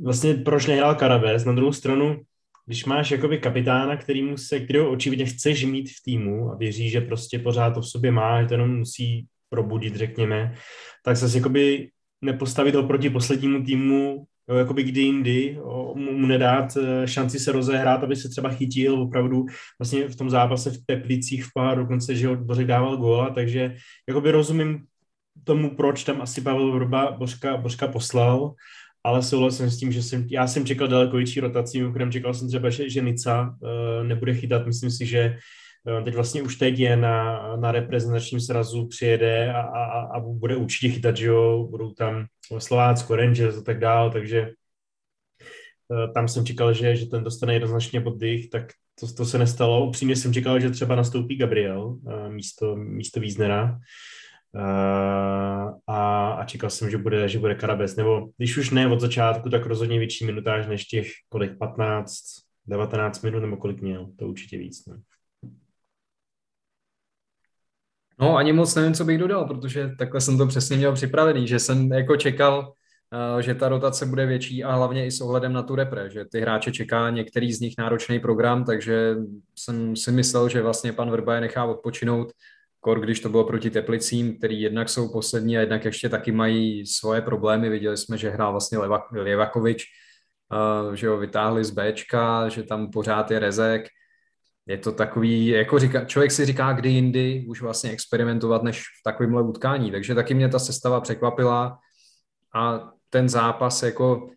vlastně 0.02 0.34
proč 0.34 0.66
nehrál 0.66 0.94
Karabes. 0.94 1.44
Na 1.44 1.52
druhou 1.52 1.72
stranu, 1.72 2.20
když 2.66 2.84
máš 2.84 3.10
jakoby 3.10 3.38
kapitána, 3.38 3.96
kterýmu 3.96 4.36
se, 4.36 4.60
kterého 4.60 4.90
očividně 4.90 5.26
chceš 5.26 5.64
mít 5.64 5.90
v 5.90 6.02
týmu 6.04 6.50
a 6.52 6.56
věří, 6.56 6.90
že 6.90 7.00
prostě 7.00 7.38
pořád 7.38 7.70
to 7.70 7.80
v 7.80 7.88
sobě 7.88 8.10
má, 8.10 8.42
že 8.42 8.48
to 8.48 8.54
jenom 8.54 8.78
musí 8.78 9.26
probudit, 9.48 9.96
řekněme, 9.96 10.54
tak 11.04 11.16
se 11.16 11.38
jakoby 11.38 11.90
nepostavit 12.22 12.74
oproti 12.74 13.10
poslednímu 13.10 13.64
týmu, 13.64 14.24
jo, 14.48 14.56
jakoby 14.56 14.82
kdy 14.82 15.00
jindy, 15.00 15.58
o, 15.62 15.94
mu, 15.94 16.26
nedát 16.26 16.76
eh, 16.76 17.08
šanci 17.08 17.38
se 17.38 17.52
rozehrát, 17.52 18.04
aby 18.04 18.16
se 18.16 18.28
třeba 18.28 18.50
chytil 18.50 19.02
opravdu 19.02 19.46
vlastně 19.78 20.08
v 20.08 20.16
tom 20.16 20.30
zápase 20.30 20.70
v 20.70 20.78
Teplicích 20.86 21.44
v 21.44 21.48
pár, 21.54 21.78
dokonce, 21.78 22.14
že 22.14 22.36
Bořek 22.36 22.66
dával 22.66 22.96
góla, 22.96 23.30
takže 23.30 23.76
jakoby 24.08 24.30
rozumím 24.30 24.84
tomu, 25.44 25.76
proč 25.76 26.04
tam 26.04 26.22
asi 26.22 26.40
Pavel 26.40 26.72
Vrba 26.72 27.10
Bořka, 27.10 27.56
Bořka 27.56 27.88
poslal, 27.88 28.54
ale 29.04 29.22
souhlasím 29.22 29.70
s 29.70 29.78
tím, 29.78 29.92
že 29.92 30.02
jsem, 30.02 30.26
já 30.30 30.46
jsem 30.46 30.66
čekal 30.66 30.88
daleko 30.88 31.16
větší 31.16 31.40
rotaci, 31.40 31.78
mimochodem 31.78 32.12
čekal 32.12 32.34
jsem 32.34 32.48
třeba, 32.48 32.70
že, 32.70 32.90
že 32.90 33.00
Nica 33.00 33.56
uh, 33.60 34.06
nebude 34.06 34.34
chytat, 34.34 34.66
myslím 34.66 34.90
si, 34.90 35.06
že 35.06 35.36
teď 36.04 36.14
vlastně 36.14 36.42
už 36.42 36.56
teď 36.56 36.78
je 36.78 36.96
na, 36.96 37.56
na 37.56 37.72
reprezentačním 37.72 38.40
srazu, 38.40 38.86
přijede 38.86 39.52
a, 39.52 39.60
a, 39.60 40.00
a 40.00 40.20
bude 40.20 40.56
určitě 40.56 40.88
chytat, 40.88 41.16
že 41.16 41.26
jo, 41.26 41.66
budou 41.70 41.92
tam 41.92 42.26
Slovácko, 42.58 43.16
Rangers 43.16 43.58
a 43.58 43.62
tak 43.62 43.78
dále, 43.78 44.10
takže 44.10 44.40
eh, 45.92 46.12
tam 46.14 46.28
jsem 46.28 46.46
čekal, 46.46 46.72
že, 46.72 46.96
že 46.96 47.06
ten 47.06 47.24
dostane 47.24 47.54
jednoznačně 47.54 48.00
poddych, 48.00 48.50
tak 48.50 48.72
to, 49.00 49.14
to 49.14 49.24
se 49.24 49.38
nestalo. 49.38 49.86
Upřímně 49.86 50.16
jsem 50.16 50.32
čekal, 50.32 50.60
že 50.60 50.70
třeba 50.70 50.96
nastoupí 50.96 51.36
Gabriel 51.36 51.98
eh, 52.08 52.30
místo, 52.30 52.76
místo 52.76 53.20
Víznera 53.20 53.78
a, 55.86 56.32
a 56.32 56.44
čekal 56.44 56.70
jsem, 56.70 56.90
že 56.90 56.98
bude, 56.98 57.28
že 57.28 57.38
bude 57.38 57.54
Karabes, 57.54 57.96
nebo 57.96 58.28
když 58.36 58.56
už 58.56 58.70
ne 58.70 58.88
od 58.88 59.00
začátku, 59.00 59.50
tak 59.50 59.66
rozhodně 59.66 59.98
větší 59.98 60.26
minutáž 60.26 60.66
než 60.66 60.84
těch 60.84 61.10
kolik, 61.28 61.58
15, 61.58 62.22
19 62.66 63.22
minut, 63.22 63.40
nebo 63.40 63.56
kolik 63.56 63.80
měl, 63.80 64.08
to 64.18 64.28
určitě 64.28 64.58
víc. 64.58 64.86
Ne? 64.86 64.96
No, 68.22 68.36
ani 68.36 68.52
moc 68.52 68.74
nevím, 68.74 68.94
co 68.94 69.04
bych 69.04 69.18
dodal, 69.18 69.44
protože 69.44 69.90
takhle 69.98 70.20
jsem 70.20 70.38
to 70.38 70.46
přesně 70.46 70.76
měl 70.76 70.92
připravený, 70.92 71.48
že 71.48 71.58
jsem 71.58 71.92
jako 71.92 72.16
čekal, 72.16 72.72
eh, 73.38 73.42
že 73.42 73.54
ta 73.54 73.68
rotace 73.68 74.06
bude 74.06 74.26
větší 74.26 74.64
a 74.64 74.74
hlavně 74.74 75.06
i 75.06 75.10
s 75.10 75.20
ohledem 75.20 75.52
na 75.52 75.62
tu 75.62 75.74
repre, 75.74 76.10
že 76.10 76.24
ty 76.24 76.40
hráče 76.40 76.72
čeká 76.72 77.10
některý 77.10 77.52
z 77.52 77.60
nich 77.60 77.74
náročný 77.78 78.20
program, 78.20 78.64
takže 78.64 79.16
jsem 79.58 79.96
si 79.96 80.12
myslel, 80.12 80.48
že 80.48 80.62
vlastně 80.62 80.92
pan 80.92 81.10
Vrba 81.10 81.34
je 81.34 81.40
nechá 81.40 81.64
odpočinout, 81.64 82.32
kor 82.80 83.00
když 83.00 83.20
to 83.20 83.28
bylo 83.28 83.44
proti 83.44 83.70
Teplicím, 83.70 84.38
který 84.38 84.60
jednak 84.60 84.88
jsou 84.88 85.12
poslední 85.12 85.58
a 85.58 85.60
jednak 85.60 85.84
ještě 85.84 86.08
taky 86.08 86.32
mají 86.32 86.86
svoje 86.86 87.20
problémy. 87.20 87.68
Viděli 87.68 87.96
jsme, 87.96 88.18
že 88.18 88.30
hrál 88.30 88.50
vlastně 88.52 88.78
Levak, 88.78 89.12
Levakovič, 89.12 89.84
uh, 90.86 90.92
že 90.92 91.08
ho 91.08 91.18
vytáhli 91.18 91.64
z 91.64 91.70
Bčka, 91.70 92.48
že 92.48 92.62
tam 92.62 92.90
pořád 92.90 93.30
je 93.30 93.38
Rezek, 93.38 93.86
je 94.66 94.78
to 94.78 94.92
takový, 94.92 95.46
jako 95.46 95.78
říká, 95.78 96.04
člověk 96.04 96.32
si 96.32 96.46
říká, 96.46 96.72
kdy 96.72 96.88
jindy 96.88 97.44
už 97.48 97.62
vlastně 97.62 97.90
experimentovat 97.90 98.62
než 98.62 98.80
v 98.80 99.02
takovémhle 99.04 99.42
utkání, 99.42 99.90
takže 99.90 100.14
taky 100.14 100.34
mě 100.34 100.48
ta 100.48 100.58
sestava 100.58 101.00
překvapila 101.00 101.78
a 102.54 102.90
ten 103.10 103.28
zápas 103.28 103.82
jako 103.82 104.28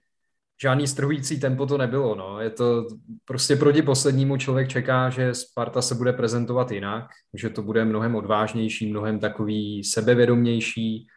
žádný 0.61 0.87
strhující 0.87 1.39
tempo 1.39 1.65
to 1.65 1.77
nebylo, 1.77 2.15
no. 2.15 2.39
Je 2.39 2.49
to 2.49 2.87
prostě 3.25 3.55
proti 3.55 3.81
poslednímu 3.81 4.37
člověk 4.37 4.67
čeká, 4.69 5.09
že 5.09 5.33
Sparta 5.33 5.81
se 5.81 5.95
bude 5.95 6.13
prezentovat 6.13 6.71
jinak, 6.71 7.05
že 7.33 7.49
to 7.49 7.61
bude 7.61 7.85
mnohem 7.85 8.15
odvážnější, 8.15 8.89
mnohem 8.89 9.19
takový 9.19 9.83
sebevědomější 9.83 11.07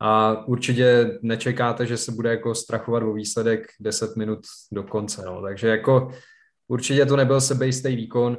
a 0.00 0.44
určitě 0.46 1.18
nečekáte, 1.22 1.86
že 1.86 1.96
se 1.96 2.12
bude 2.12 2.30
jako 2.30 2.54
strachovat 2.54 3.02
o 3.02 3.12
výsledek 3.12 3.66
10 3.80 4.16
minut 4.16 4.38
do 4.72 4.82
konce, 4.82 5.22
no. 5.26 5.42
Takže 5.42 5.68
jako 5.68 6.10
určitě 6.68 7.06
to 7.06 7.16
nebyl 7.16 7.40
sebejistý 7.40 7.96
výkon. 7.96 8.38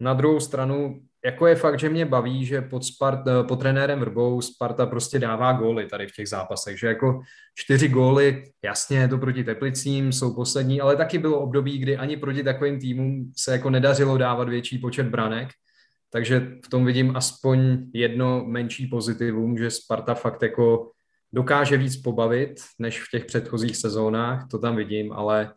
Na 0.00 0.14
druhou 0.14 0.40
stranu, 0.40 1.00
jako 1.24 1.46
je 1.46 1.54
fakt, 1.54 1.80
že 1.80 1.88
mě 1.88 2.06
baví, 2.06 2.46
že 2.46 2.60
pod, 2.60 2.84
Spart, 2.84 3.26
eh, 3.26 3.44
pod 3.44 3.56
trenérem 3.56 4.00
Vrbou 4.00 4.40
Sparta 4.40 4.86
prostě 4.86 5.18
dává 5.18 5.52
góly 5.52 5.86
tady 5.86 6.06
v 6.06 6.12
těch 6.12 6.28
zápasech, 6.28 6.78
že 6.78 6.86
jako 6.86 7.20
čtyři 7.54 7.88
góly, 7.88 8.44
jasně 8.64 8.98
je 8.98 9.08
to 9.08 9.18
proti 9.18 9.44
Teplicím, 9.44 10.12
jsou 10.12 10.34
poslední, 10.34 10.80
ale 10.80 10.96
taky 10.96 11.18
bylo 11.18 11.40
období, 11.40 11.78
kdy 11.78 11.96
ani 11.96 12.16
proti 12.16 12.42
takovým 12.42 12.80
týmům 12.80 13.32
se 13.36 13.52
jako 13.52 13.70
nedařilo 13.70 14.18
dávat 14.18 14.48
větší 14.48 14.78
počet 14.78 15.06
branek, 15.06 15.48
takže 16.12 16.48
v 16.64 16.68
tom 16.68 16.84
vidím 16.84 17.16
aspoň 17.16 17.78
jedno 17.94 18.44
menší 18.46 18.86
pozitivum, 18.86 19.58
že 19.58 19.70
Sparta 19.70 20.14
fakt 20.14 20.42
jako 20.42 20.90
dokáže 21.32 21.76
víc 21.76 21.96
pobavit, 21.96 22.60
než 22.78 23.02
v 23.02 23.10
těch 23.10 23.24
předchozích 23.24 23.76
sezónách, 23.76 24.48
to 24.50 24.58
tam 24.58 24.76
vidím, 24.76 25.12
ale 25.12 25.54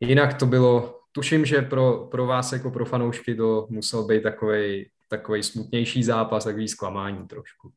jinak 0.00 0.34
to 0.34 0.46
bylo 0.46 1.00
tuším, 1.14 1.46
že 1.46 1.62
pro, 1.62 2.08
pro 2.10 2.26
vás 2.26 2.52
jako 2.52 2.70
pro 2.70 2.84
fanoušky 2.84 3.34
to 3.34 3.66
musel 3.70 4.06
být 4.06 4.22
takový 4.22 4.86
takový 5.08 5.42
smutnější 5.42 6.02
zápas, 6.04 6.44
takový 6.44 6.68
zklamání 6.68 7.28
trošku. 7.28 7.72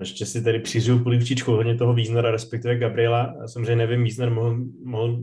Ještě 0.00 0.26
si 0.26 0.44
tady 0.44 0.60
přiřiju 0.60 1.02
polivčičku 1.02 1.52
hodně 1.52 1.74
toho 1.74 1.94
Víznera, 1.94 2.30
respektive 2.30 2.76
Gabriela. 2.76 3.34
Samozřejmě 3.46 3.76
nevím, 3.76 4.04
Vízner 4.04 4.30
mohl, 4.30 4.56
mohl 4.84 5.20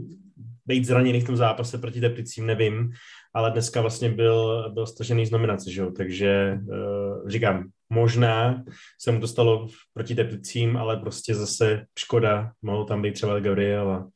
být 0.65 0.85
zraněný 0.85 1.21
v 1.21 1.25
tom 1.25 1.37
zápase 1.37 1.77
proti 1.77 2.01
Teplicím, 2.01 2.45
nevím, 2.45 2.91
ale 3.33 3.51
dneska 3.51 3.81
vlastně 3.81 4.09
byl, 4.09 4.71
byl 4.73 4.87
stažený 4.87 5.25
z 5.25 5.31
nominace, 5.31 5.71
že 5.71 5.81
jo? 5.81 5.91
takže 5.91 6.59
uh, 6.67 7.29
říkám, 7.29 7.69
možná 7.89 8.63
se 8.99 9.11
mu 9.11 9.19
to 9.19 9.27
stalo 9.27 9.67
proti 9.93 10.15
Teplicím, 10.15 10.77
ale 10.77 10.97
prostě 10.97 11.35
zase 11.35 11.85
škoda, 11.99 12.51
mohl 12.61 12.85
tam 12.85 13.01
být 13.01 13.13
třeba 13.13 13.39
Gabriel 13.39 13.91
a 13.91 14.07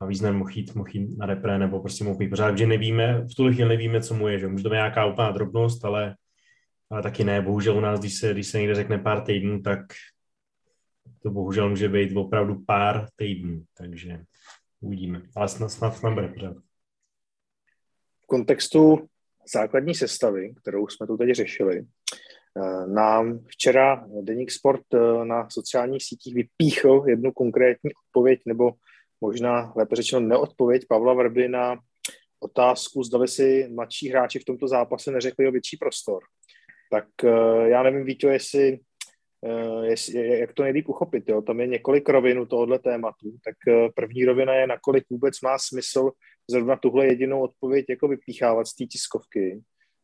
a 0.00 0.06
význam 0.06 0.36
mohl 0.36 0.50
jít, 0.50 0.74
mohl 0.74 0.88
jít 0.92 1.18
na 1.18 1.26
repre 1.26 1.58
nebo 1.58 1.80
prostě 1.80 2.04
mohl 2.04 2.16
být 2.16 2.28
pořád, 2.28 2.58
že 2.58 2.66
nevíme, 2.66 3.24
v 3.24 3.34
tuhle 3.34 3.52
chvíli 3.52 3.68
nevíme, 3.68 4.02
co 4.02 4.14
mu 4.14 4.28
je, 4.28 4.38
že 4.38 4.48
může 4.48 4.62
to 4.62 4.68
být 4.68 4.74
nějaká 4.74 5.06
úplná 5.06 5.30
drobnost, 5.30 5.84
ale, 5.84 6.16
ale 6.90 7.02
taky 7.02 7.24
ne, 7.24 7.42
bohužel 7.42 7.76
u 7.76 7.80
nás, 7.80 8.00
když 8.00 8.18
se, 8.18 8.32
když 8.32 8.46
se 8.46 8.58
někde 8.58 8.74
řekne 8.74 8.98
pár 8.98 9.20
týdnů, 9.20 9.62
tak 9.62 9.80
to 11.22 11.30
bohužel 11.30 11.68
může 11.68 11.88
být 11.88 12.16
opravdu 12.16 12.64
pár 12.66 13.08
týdnů, 13.16 13.62
takže 13.76 14.22
uvidíme, 14.80 15.22
ale 15.36 15.48
snad, 15.48 15.68
snad, 15.68 15.96
snad 15.96 16.14
bude 16.14 16.28
pořád. 16.28 16.56
V 18.22 18.26
kontextu 18.26 19.08
základní 19.54 19.94
sestavy, 19.94 20.54
kterou 20.54 20.88
jsme 20.88 21.06
tu 21.06 21.16
teď 21.16 21.30
řešili, 21.30 21.78
eh, 21.80 22.86
nám 22.86 23.38
včera 23.46 24.06
Deník 24.22 24.50
Sport 24.50 24.94
eh, 24.94 25.24
na 25.24 25.50
sociálních 25.50 26.04
sítích 26.04 26.34
vypíchl 26.34 27.04
jednu 27.06 27.32
konkrétní 27.32 27.90
odpověď 28.06 28.40
nebo 28.46 28.72
možná 29.20 29.72
lépe 29.76 29.96
řečeno 29.96 30.20
neodpověď 30.20 30.82
Pavla 30.88 31.14
Vrby 31.14 31.48
na 31.48 31.76
otázku, 32.40 33.02
zda 33.02 33.18
by 33.18 33.28
si 33.28 33.68
mladší 33.70 34.08
hráči 34.08 34.38
v 34.38 34.44
tomto 34.44 34.68
zápase 34.68 35.10
neřekli 35.10 35.48
o 35.48 35.52
větší 35.52 35.76
prostor. 35.76 36.22
Tak 36.90 37.06
eh, 37.24 37.68
já 37.68 37.82
nevím, 37.82 38.04
Víťo, 38.04 38.28
jestli, 38.28 38.78
eh, 39.46 39.86
jestli 39.86 40.38
jak 40.38 40.52
to 40.52 40.62
nejlíp 40.62 40.88
uchopit. 40.88 41.28
Jo? 41.28 41.42
Tam 41.42 41.60
je 41.60 41.66
několik 41.66 42.08
rovin 42.08 42.38
u 42.38 42.46
tohohle 42.46 42.78
tématu. 42.78 43.32
Tak 43.44 43.54
eh, 43.68 43.88
první 43.94 44.24
rovina 44.24 44.54
je, 44.54 44.66
nakolik 44.66 45.04
vůbec 45.10 45.40
má 45.40 45.58
smysl 45.58 46.10
zrovna 46.50 46.76
tuhle 46.76 47.06
jedinou 47.06 47.40
odpověď 47.40 47.86
jako 47.88 48.08
vypíchávat 48.08 48.66
z 48.66 48.74
té 48.74 48.84
tiskovky. 48.84 49.60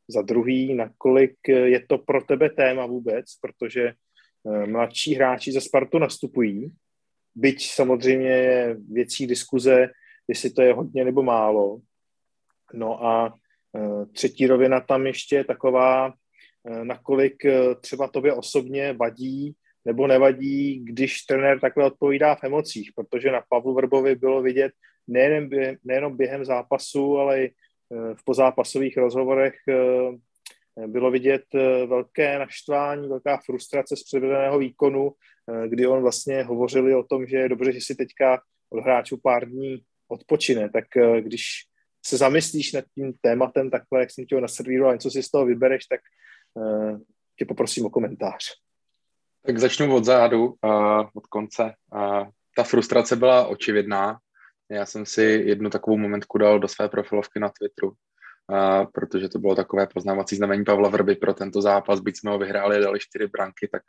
Za 0.08 0.22
druhý, 0.22 0.74
nakolik 0.74 1.34
je 1.48 1.86
to 1.88 1.98
pro 1.98 2.24
tebe 2.24 2.50
téma 2.50 2.86
vůbec, 2.86 3.24
protože 3.40 3.92
mladší 4.66 5.14
hráči 5.14 5.52
za 5.52 5.60
Spartu 5.60 5.98
nastupují 5.98 6.72
byť 7.36 7.70
samozřejmě 7.70 8.28
je 8.28 8.76
věcí 8.92 9.26
diskuze, 9.26 9.88
jestli 10.28 10.50
to 10.50 10.62
je 10.62 10.72
hodně 10.72 11.04
nebo 11.04 11.22
málo. 11.22 11.80
No 12.74 13.04
a 13.04 13.34
e, 13.76 14.06
třetí 14.06 14.46
rovina 14.46 14.80
tam 14.80 15.06
ještě 15.06 15.36
je 15.36 15.44
taková, 15.44 16.08
e, 16.08 16.84
nakolik 16.84 17.44
e, 17.44 17.74
třeba 17.74 18.08
tobě 18.08 18.32
osobně 18.32 18.92
vadí 18.92 19.54
nebo 19.84 20.06
nevadí, 20.06 20.84
když 20.84 21.22
trenér 21.22 21.60
takhle 21.60 21.84
odpovídá 21.84 22.34
v 22.34 22.44
emocích, 22.44 22.90
protože 22.94 23.32
na 23.32 23.42
Pavlu 23.48 23.74
Vrbovi 23.74 24.14
bylo 24.14 24.42
vidět 24.42 24.72
nejenom 25.84 26.16
během 26.16 26.44
zápasu, 26.44 27.18
ale 27.18 27.42
i 27.42 27.54
v 28.14 28.24
pozápasových 28.24 28.96
rozhovorech 28.96 29.54
bylo 30.86 31.10
vidět 31.10 31.44
velké 31.86 32.38
naštvání, 32.38 33.08
velká 33.08 33.40
frustrace 33.46 33.96
z 33.96 34.02
předvedeného 34.02 34.58
výkonu 34.58 35.12
Eh, 35.50 35.68
kdy 35.68 35.86
on 35.86 36.02
vlastně 36.02 36.42
hovořili 36.42 36.94
o 36.94 37.02
tom, 37.02 37.26
že 37.26 37.36
je 37.36 37.48
dobře, 37.48 37.72
že 37.72 37.80
si 37.82 37.94
teďka 37.94 38.40
od 38.70 38.82
hráčů 38.82 39.16
pár 39.22 39.48
dní 39.48 39.82
odpočine, 40.08 40.70
tak 40.70 40.96
eh, 40.96 41.20
když 41.20 41.42
se 42.06 42.16
zamyslíš 42.16 42.72
nad 42.72 42.84
tím 42.94 43.12
tématem 43.20 43.70
takhle, 43.70 44.00
jak 44.00 44.10
jsem 44.10 44.26
tě 44.26 44.34
ho 44.34 44.40
naservíroval, 44.40 44.92
něco 44.92 45.10
si 45.10 45.22
z 45.22 45.30
toho 45.30 45.46
vybereš, 45.46 45.86
tak 45.86 46.00
tě 47.38 47.44
poprosím 47.44 47.86
o 47.86 47.90
komentář. 47.90 48.44
Tak 49.46 49.58
začnu 49.58 49.96
od 49.96 50.04
zádu, 50.04 50.54
od 51.14 51.26
konce. 51.26 51.72
Ta 52.56 52.64
frustrace 52.64 53.16
byla 53.16 53.46
očividná. 53.46 54.18
Já 54.70 54.86
jsem 54.86 55.06
si 55.06 55.22
jednu 55.22 55.70
takovou 55.70 55.96
momentku 55.96 56.38
dal 56.38 56.58
do 56.58 56.68
své 56.68 56.88
profilovky 56.88 57.40
na 57.40 57.48
Twitteru, 57.48 57.92
uh, 58.52 58.86
protože 58.94 59.28
to 59.28 59.38
bylo 59.38 59.54
takové 59.54 59.86
poznávací 59.86 60.36
znamení 60.36 60.64
Pavla 60.64 60.88
Vrby 60.88 61.14
pro 61.14 61.34
tento 61.34 61.62
zápas, 61.62 62.00
byť 62.00 62.18
jsme 62.18 62.30
ho 62.30 62.38
vyhráli, 62.38 62.80
dali 62.80 63.00
čtyři 63.00 63.26
branky, 63.26 63.68
tak 63.72 63.82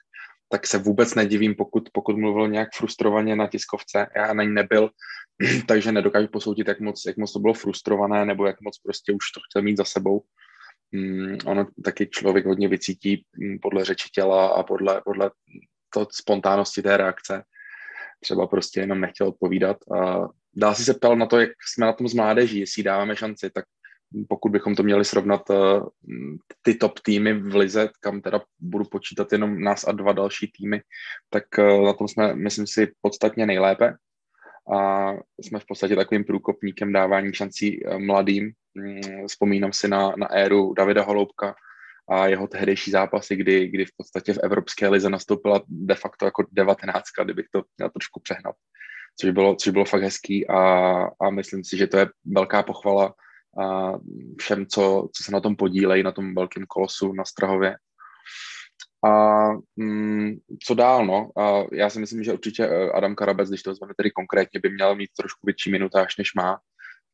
tak 0.49 0.68
se 0.68 0.78
vůbec 0.78 1.16
nedivím, 1.16 1.55
pokud, 1.55 1.89
pokud 1.93 2.18
mluvil 2.18 2.47
nějak 2.47 2.70
frustrovaně 2.76 3.36
na 3.36 3.47
tiskovce. 3.47 4.08
Já 4.16 4.34
na 4.34 4.43
ní 4.43 4.53
nebyl, 4.53 4.89
takže 5.68 5.91
nedokážu 5.91 6.28
posoudit, 6.28 6.68
jak 6.68 6.80
moc, 6.80 7.03
jak 7.08 7.18
moc 7.18 7.34
to 7.34 7.39
bylo 7.39 7.53
frustrované, 7.53 8.26
nebo 8.26 8.45
jak 8.45 8.62
moc 8.62 8.80
prostě 8.80 9.12
už 9.12 9.32
to 9.32 9.39
chtěl 9.49 9.62
mít 9.62 9.78
za 9.78 9.84
sebou. 9.84 10.24
Mm, 10.91 11.38
ono 11.45 11.68
taky 11.84 12.08
člověk 12.08 12.45
hodně 12.45 12.68
vycítí 12.68 13.26
mm, 13.38 13.60
podle 13.60 13.86
řeči 13.86 14.10
těla 14.10 14.47
a 14.47 14.64
podle, 14.64 15.01
podle 15.05 15.32
to 15.93 16.08
spontánnosti 16.12 16.82
té 16.82 16.97
reakce. 16.97 17.43
Třeba 18.20 18.47
prostě 18.47 18.80
jenom 18.80 19.01
nechtěl 19.01 19.28
odpovídat. 19.28 19.78
A 20.01 20.28
dá 20.55 20.74
si 20.74 20.84
se 20.84 20.93
ptal 20.93 21.16
na 21.16 21.26
to, 21.26 21.39
jak 21.39 21.49
jsme 21.74 21.86
na 21.86 21.93
tom 21.93 22.08
z 22.08 22.14
mládeží, 22.14 22.60
jestli 22.60 22.84
dáváme 22.84 23.16
šanci, 23.16 23.49
tak 23.49 23.66
pokud 24.30 24.51
bychom 24.51 24.76
to 24.76 24.84
měli 24.84 25.05
srovnat 25.05 25.49
uh, 25.49 25.88
ty 26.62 26.76
top 26.76 26.99
týmy 26.99 27.34
v 27.34 27.55
Lize, 27.55 27.89
kam 27.99 28.22
teda 28.22 28.41
budu 28.60 28.86
počítat 28.86 29.32
jenom 29.32 29.62
nás 29.62 29.88
a 29.88 29.91
dva 29.91 30.14
další 30.14 30.51
týmy, 30.58 30.82
tak 31.30 31.43
uh, 31.60 31.86
na 31.86 31.93
tom 31.93 32.08
jsme, 32.08 32.36
myslím 32.36 32.68
si, 32.68 32.91
podstatně 33.01 33.45
nejlépe. 33.45 33.93
A 34.76 35.12
jsme 35.41 35.60
v 35.60 35.66
podstatě 35.68 35.95
takovým 35.95 36.24
průkopníkem 36.24 36.93
dávání 36.93 37.34
šancí 37.34 37.86
uh, 37.86 37.99
mladým. 37.99 38.51
Um, 38.76 39.28
vzpomínám 39.28 39.74
si 39.74 39.88
na, 39.88 40.14
na 40.18 40.32
éru 40.32 40.74
Davida 40.74 41.03
Holoubka 41.03 41.55
a 42.10 42.28
jeho 42.28 42.47
tehdejší 42.47 42.91
zápasy, 42.91 43.36
kdy, 43.36 43.68
kdy 43.68 43.86
v 43.86 43.91
podstatě 43.97 44.34
v 44.34 44.39
Evropské 44.43 44.88
lize 44.88 45.10
nastoupila 45.10 45.62
de 45.68 45.95
facto 45.95 46.26
jako 46.26 46.45
devatenáctka, 46.51 47.24
kdybych 47.24 47.45
to 47.51 47.64
měl 47.78 47.89
trošku 47.89 48.20
přehnat, 48.20 48.55
což 49.20 49.32
bylo, 49.32 49.55
což 49.55 49.72
bylo 49.74 49.86
fakt 49.86 50.03
hezký 50.03 50.47
a, 50.47 50.60
a 51.22 51.30
myslím 51.30 51.64
si, 51.64 51.78
že 51.78 51.88
to 51.88 51.97
je 51.97 52.08
velká 52.26 52.64
pochvala 52.64 53.14
a 53.60 53.93
všem, 54.39 54.66
co, 54.66 55.10
co 55.14 55.24
se 55.24 55.32
na 55.32 55.39
tom 55.39 55.55
podílejí, 55.55 56.03
na 56.03 56.12
tom 56.12 56.36
velkém 56.36 56.64
kolosu 56.68 57.14
na 57.14 57.26
Strahově. 57.26 57.76
A 59.05 59.47
mm, 59.76 60.36
co 60.64 60.74
dál, 60.74 61.05
no? 61.05 61.32
A 61.38 61.64
já 61.74 61.89
si 61.89 61.99
myslím, 61.99 62.24
že 62.24 62.34
určitě 62.34 62.66
eh, 62.66 62.91
Adam 62.91 63.16
Karabec, 63.16 63.49
když 63.49 63.64
to 63.64 63.70
vezmeme 63.70 63.93
tedy 63.97 64.12
konkrétně, 64.12 64.60
by 64.60 64.70
měl 64.70 64.95
mít 64.95 65.10
trošku 65.18 65.39
větší 65.43 65.72
minutáž, 65.72 66.18
než 66.18 66.34
má. 66.34 66.60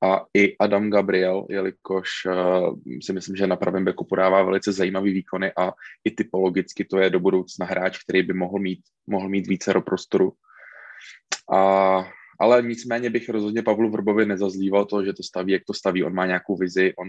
A 0.03 0.25
i 0.33 0.57
Adam 0.57 0.89
Gabriel, 0.89 1.45
jelikož 1.49 2.09
uh, 2.25 2.75
si 3.03 3.13
myslím, 3.13 3.35
že 3.35 3.47
na 3.47 3.55
pravém 3.55 3.85
beku 3.85 4.05
podává 4.05 4.43
velice 4.43 4.71
zajímavý 4.71 5.13
výkony 5.13 5.51
a 5.57 5.71
i 6.03 6.11
typologicky 6.11 6.85
to 6.85 6.97
je 6.97 7.09
do 7.09 7.19
budoucna 7.19 7.65
hráč, 7.65 8.03
který 8.03 8.23
by 8.23 8.33
mohl 8.33 8.59
mít, 8.59 8.79
mohl 9.07 9.29
mít 9.29 9.47
více 9.47 9.73
prostoru. 9.85 10.33
A, 11.53 12.05
ale 12.43 12.61
nicméně 12.61 13.09
bych 13.09 13.29
rozhodně 13.29 13.63
Pavlu 13.63 13.89
Vrbovi 13.89 14.25
nezazlíval 14.25 14.85
to, 14.85 15.05
že 15.05 15.13
to 15.13 15.23
staví, 15.23 15.51
jak 15.53 15.63
to 15.67 15.73
staví. 15.73 16.03
On 16.03 16.13
má 16.13 16.25
nějakou 16.25 16.57
vizi, 16.57 16.93
on, 16.97 17.07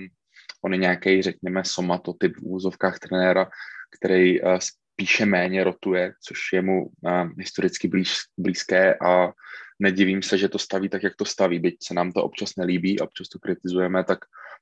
on 0.64 0.72
je 0.72 0.78
nějaký, 0.78 1.22
řekněme, 1.22 1.62
somatotyp 1.64 2.37
v 2.37 2.43
úzovkách 2.43 2.99
trenéra, 2.99 3.51
který 3.99 4.43
uh, 4.43 4.59
spíše 4.59 5.26
méně 5.26 5.64
rotuje, 5.64 6.12
což 6.26 6.39
je 6.53 6.62
mu 6.62 6.87
uh, 6.87 7.28
historicky 7.39 7.89
blíž, 7.89 8.14
blízké 8.39 8.95
a 8.95 9.32
nedivím 9.78 10.22
se, 10.22 10.39
že 10.39 10.49
to 10.49 10.59
staví 10.59 10.89
tak, 10.89 11.03
jak 11.03 11.16
to 11.16 11.24
staví. 11.24 11.59
Byť 11.59 11.76
se 11.82 11.95
nám 11.95 12.12
to 12.12 12.24
občas 12.24 12.51
nelíbí, 12.57 12.99
občas 12.99 13.28
to 13.28 13.39
kritizujeme, 13.39 14.05
tak 14.05 14.18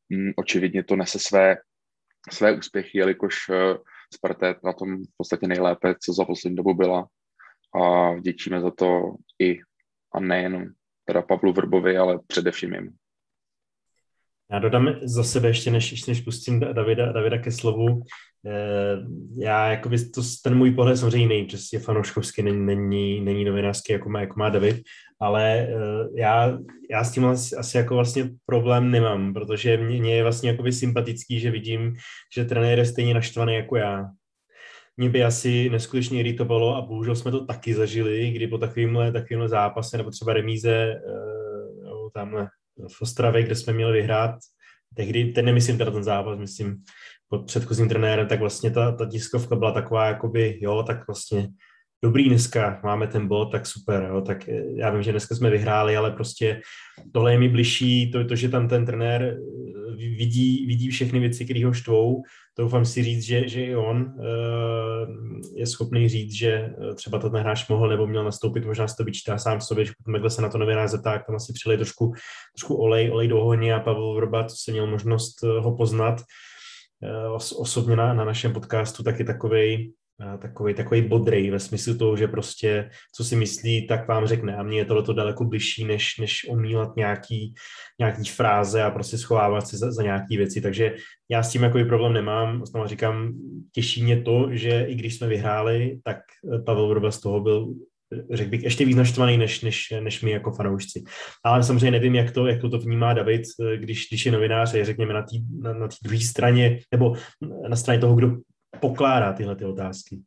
um, 0.09 0.33
očividně 0.37 0.85
to 0.85 0.97
nese 0.97 1.19
své, 1.19 1.57
své 2.31 2.53
úspěchy, 2.53 2.99
jelikož 2.99 3.49
uh, 3.49 3.57
Sparta 4.15 4.55
na 4.65 4.73
tom 4.73 5.05
v 5.05 5.17
podstatě 5.17 5.47
nejlépe, 5.47 5.95
co 6.05 6.13
za 6.13 6.25
poslední 6.25 6.57
dobu 6.57 6.75
byla 6.75 7.09
a 7.75 8.13
vděčíme 8.13 8.61
za 8.61 8.71
to 8.71 9.15
i 9.41 9.59
a 10.15 10.21
nejenom 10.21 10.65
teda 11.05 11.23
Pavlu 11.23 11.53
Vrbovi, 11.53 11.99
ale 11.99 12.19
především 12.27 12.75
jim. 12.75 12.93
Já 14.53 14.59
dodám 14.59 14.89
za 15.03 15.25
sebe 15.25 15.49
ještě, 15.49 15.71
než, 15.71 16.07
než 16.07 16.21
pustím 16.21 16.61
Davida, 16.61 17.13
Davida 17.13 17.39
ke 17.39 17.51
slovu. 17.51 18.03
Eh, 18.47 18.99
já, 19.39 19.71
jakoby, 19.71 20.11
to, 20.11 20.23
ten 20.45 20.55
můj 20.55 20.71
pohled 20.71 20.97
samozřejmě 20.97 21.35
jiný, 21.37 21.47
přesně 21.47 21.79
fanouškovský, 21.79 22.43
není, 22.43 22.67
není, 22.67 23.21
není 23.21 23.45
novinářský, 23.45 23.93
jako 23.93 24.09
má, 24.09 24.21
jako 24.21 24.35
má 24.39 24.49
David, 24.49 24.83
ale 25.21 25.59
eh, 25.59 25.69
já, 26.17 26.59
já 26.91 27.05
s 27.05 27.13
tím 27.13 27.25
asi, 27.25 27.57
asi 27.57 27.77
jako 27.77 27.95
vlastně 27.95 28.31
problém 28.47 28.91
nemám, 28.91 29.35
protože 29.35 29.77
mě, 29.77 30.01
mě 30.01 30.17
je 30.17 30.23
vlastně 30.23 30.51
jakoby 30.51 30.73
sympatický, 30.73 31.41
že 31.41 31.51
vidím, 31.51 31.95
že 32.35 32.45
trenér 32.45 32.79
je 32.79 32.87
stejně 32.87 33.15
naštvaný 33.15 33.55
jako 33.55 33.77
já. 33.77 34.05
Mě 34.97 35.11
by 35.11 35.25
asi 35.25 35.71
neskutečně 35.71 36.21
iritovalo 36.21 36.77
a 36.77 36.83
bohužel 36.83 37.17
jsme 37.17 37.31
to 37.31 37.45
taky 37.45 37.75
zažili, 37.75 38.31
kdy 38.31 38.47
po 38.47 38.59
takovýmhle, 38.59 39.13
takovýmhle 39.13 39.49
zápase 39.49 39.97
nebo 39.97 40.11
třeba 40.11 40.33
remíze 40.33 40.73
eh, 40.73 41.01
tamhle 42.15 42.49
v 42.89 43.03
Ostravě, 43.03 43.43
kde 43.43 43.55
jsme 43.55 43.73
měli 43.73 43.93
vyhrát, 43.93 44.35
tehdy, 44.95 45.25
ten 45.25 45.45
nemyslím 45.45 45.79
teda 45.79 45.91
ten 45.91 46.05
zápas, 46.05 46.39
myslím 46.39 46.83
pod 47.29 47.47
předchozím 47.47 47.89
trenérem, 47.89 48.27
tak 48.27 48.41
vlastně 48.41 48.71
ta, 48.71 48.93
ta 48.93 49.07
tiskovka 49.07 49.57
byla 49.57 49.73
taková, 49.73 50.07
jakoby, 50.07 50.59
jo, 50.63 50.83
tak 50.83 51.07
vlastně 51.07 51.49
dobrý 52.05 52.29
dneska, 52.29 52.81
máme 52.85 53.07
ten 53.07 53.29
bod, 53.29 53.53
tak 53.53 53.67
super, 53.67 54.07
jo, 54.09 54.21
tak 54.21 54.49
eh, 54.49 54.63
já 54.77 54.91
vím, 54.91 55.03
že 55.03 55.11
dneska 55.11 55.35
jsme 55.35 55.51
vyhráli, 55.51 55.97
ale 55.97 56.11
prostě 56.11 56.61
tohle 57.13 57.33
je 57.33 57.39
mi 57.39 57.49
bližší, 57.49 58.11
to, 58.11 58.25
to 58.25 58.37
že 58.37 58.49
tam 58.49 58.69
ten 58.69 58.87
trenér 58.87 59.39
vidí, 59.97 60.67
vidí 60.67 60.91
všechny 60.91 61.19
věci, 61.19 61.45
které 61.45 61.65
ho 61.65 61.73
štvou, 61.73 62.23
doufám 62.59 62.85
si 62.85 63.03
říct, 63.03 63.23
že, 63.23 63.49
že 63.49 63.65
i 63.65 63.77
on 63.77 63.97
uh, 64.03 64.23
je 65.57 65.67
schopný 65.67 66.09
říct, 66.09 66.33
že 66.33 66.71
třeba 66.95 67.19
to 67.19 67.31
ten 67.31 67.41
hráč 67.41 67.69
mohl 67.69 67.89
nebo 67.89 68.07
měl 68.07 68.25
nastoupit, 68.25 68.65
možná 68.65 68.89
se 68.89 68.95
to 68.97 69.05
vyčítá 69.05 69.39
sám 69.39 69.61
sobě, 69.61 69.85
že 69.85 69.93
potom 70.05 70.31
se 70.31 70.43
na 70.43 70.49
to 70.49 70.59
novinář 70.59 70.91
zeptá, 70.91 71.13
tak 71.13 71.27
tam 71.27 71.37
asi 71.37 71.53
přilej 71.53 71.77
trošku, 71.79 72.13
trošku 72.55 72.75
olej, 72.75 73.11
olej 73.11 73.29
do 73.29 73.41
ohně 73.41 73.75
a 73.75 73.81
Pavel 73.81 74.15
Vrba, 74.15 74.45
co 74.45 74.57
jsem 74.59 74.75
měl 74.75 74.87
možnost 74.87 75.43
ho 75.43 75.77
poznat. 75.77 76.21
Osobně 77.57 77.97
na, 77.97 78.15
na 78.15 78.25
našem 78.25 78.53
podcastu, 78.53 79.03
tak 79.03 79.19
je 79.19 79.25
takovej, 79.25 79.93
takový, 80.41 80.75
takový 80.75 81.03
bodrej 81.03 81.51
ve 81.51 81.59
smyslu 81.59 81.99
toho, 81.99 82.17
že 82.17 82.29
prostě 82.29 82.91
co 83.15 83.25
si 83.25 83.37
myslí, 83.37 83.87
tak 83.87 84.09
vám 84.09 84.27
řekne. 84.27 84.57
A 84.57 84.63
mně 84.63 84.79
je 84.79 84.85
tohle 84.85 85.15
daleko 85.15 85.45
bližší, 85.45 85.85
než, 85.85 86.19
než 86.19 86.47
omílat 86.49 86.97
nějaký, 86.97 87.55
nějaký 87.99 88.25
fráze 88.25 88.83
a 88.83 88.91
prostě 88.91 89.19
schovávat 89.19 89.67
se 89.67 89.77
za, 89.77 89.93
za 89.93 90.03
nějaký 90.03 90.37
věci. 90.37 90.61
Takže 90.61 90.95
já 91.31 91.43
s 91.43 91.53
tím 91.53 91.63
jako 91.63 91.85
problém 91.85 92.13
nemám. 92.13 92.67
Znovu 92.67 92.89
říkám, 92.89 93.33
těší 93.73 94.05
mě 94.05 94.23
to, 94.23 94.49
že 94.51 94.85
i 94.89 94.95
když 94.95 95.17
jsme 95.17 95.27
vyhráli, 95.29 95.99
tak 96.05 96.19
Pavel 96.67 96.89
Vrba 96.89 97.11
z 97.11 97.21
toho 97.21 97.41
byl 97.41 97.75
řekl 98.33 98.51
bych, 98.51 98.63
ještě 98.63 98.85
víc 98.85 98.97
naštvaný 98.97 99.37
než, 99.37 99.61
než, 99.61 99.95
než 100.01 100.23
my 100.23 100.31
jako 100.31 100.53
fanoušci. 100.53 101.05
Ale 101.45 101.63
samozřejmě 101.63 101.91
nevím, 101.91 102.15
jak 102.15 102.31
to, 102.31 102.47
jak 102.47 102.61
to, 102.61 102.71
to 102.71 102.79
vnímá 102.79 103.13
David, 103.13 103.43
když, 103.77 104.09
když 104.09 104.27
je 104.27 104.33
novinář, 104.33 104.75
je 104.75 104.85
řekněme 104.85 105.15
na 105.15 105.23
té 105.23 105.37
na, 105.63 105.73
na 105.73 105.89
druhé 106.03 106.21
straně, 106.21 106.79
nebo 106.93 107.15
na 107.69 107.77
straně 107.77 108.01
toho, 108.01 108.15
kdo 108.15 108.37
pokládá 108.81 109.33
tyhle 109.33 109.57
ty 109.57 109.65
otázky. 109.65 110.23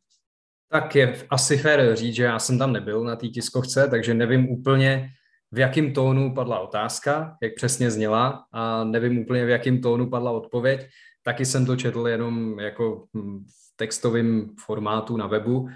Tak 0.70 0.94
je 0.94 1.16
asi 1.30 1.56
fér 1.56 1.96
říct, 1.96 2.14
že 2.14 2.24
já 2.24 2.38
jsem 2.38 2.58
tam 2.58 2.72
nebyl 2.72 3.04
na 3.04 3.16
té 3.16 3.28
tiskovce, 3.28 3.88
takže 3.88 4.14
nevím 4.14 4.48
úplně, 4.48 5.10
v 5.52 5.58
jakém 5.58 5.92
tónu 5.92 6.34
padla 6.34 6.60
otázka, 6.60 7.36
jak 7.42 7.54
přesně 7.54 7.90
zněla 7.90 8.44
a 8.52 8.84
nevím 8.84 9.18
úplně, 9.18 9.46
v 9.46 9.48
jakém 9.48 9.80
tónu 9.80 10.10
padla 10.10 10.30
odpověď. 10.30 10.88
Taky 11.22 11.44
jsem 11.44 11.66
to 11.66 11.76
četl 11.76 12.08
jenom 12.08 12.60
jako 12.60 13.04
v 13.14 13.76
textovém 13.76 14.50
formátu 14.64 15.16
na 15.16 15.26
webu, 15.26 15.68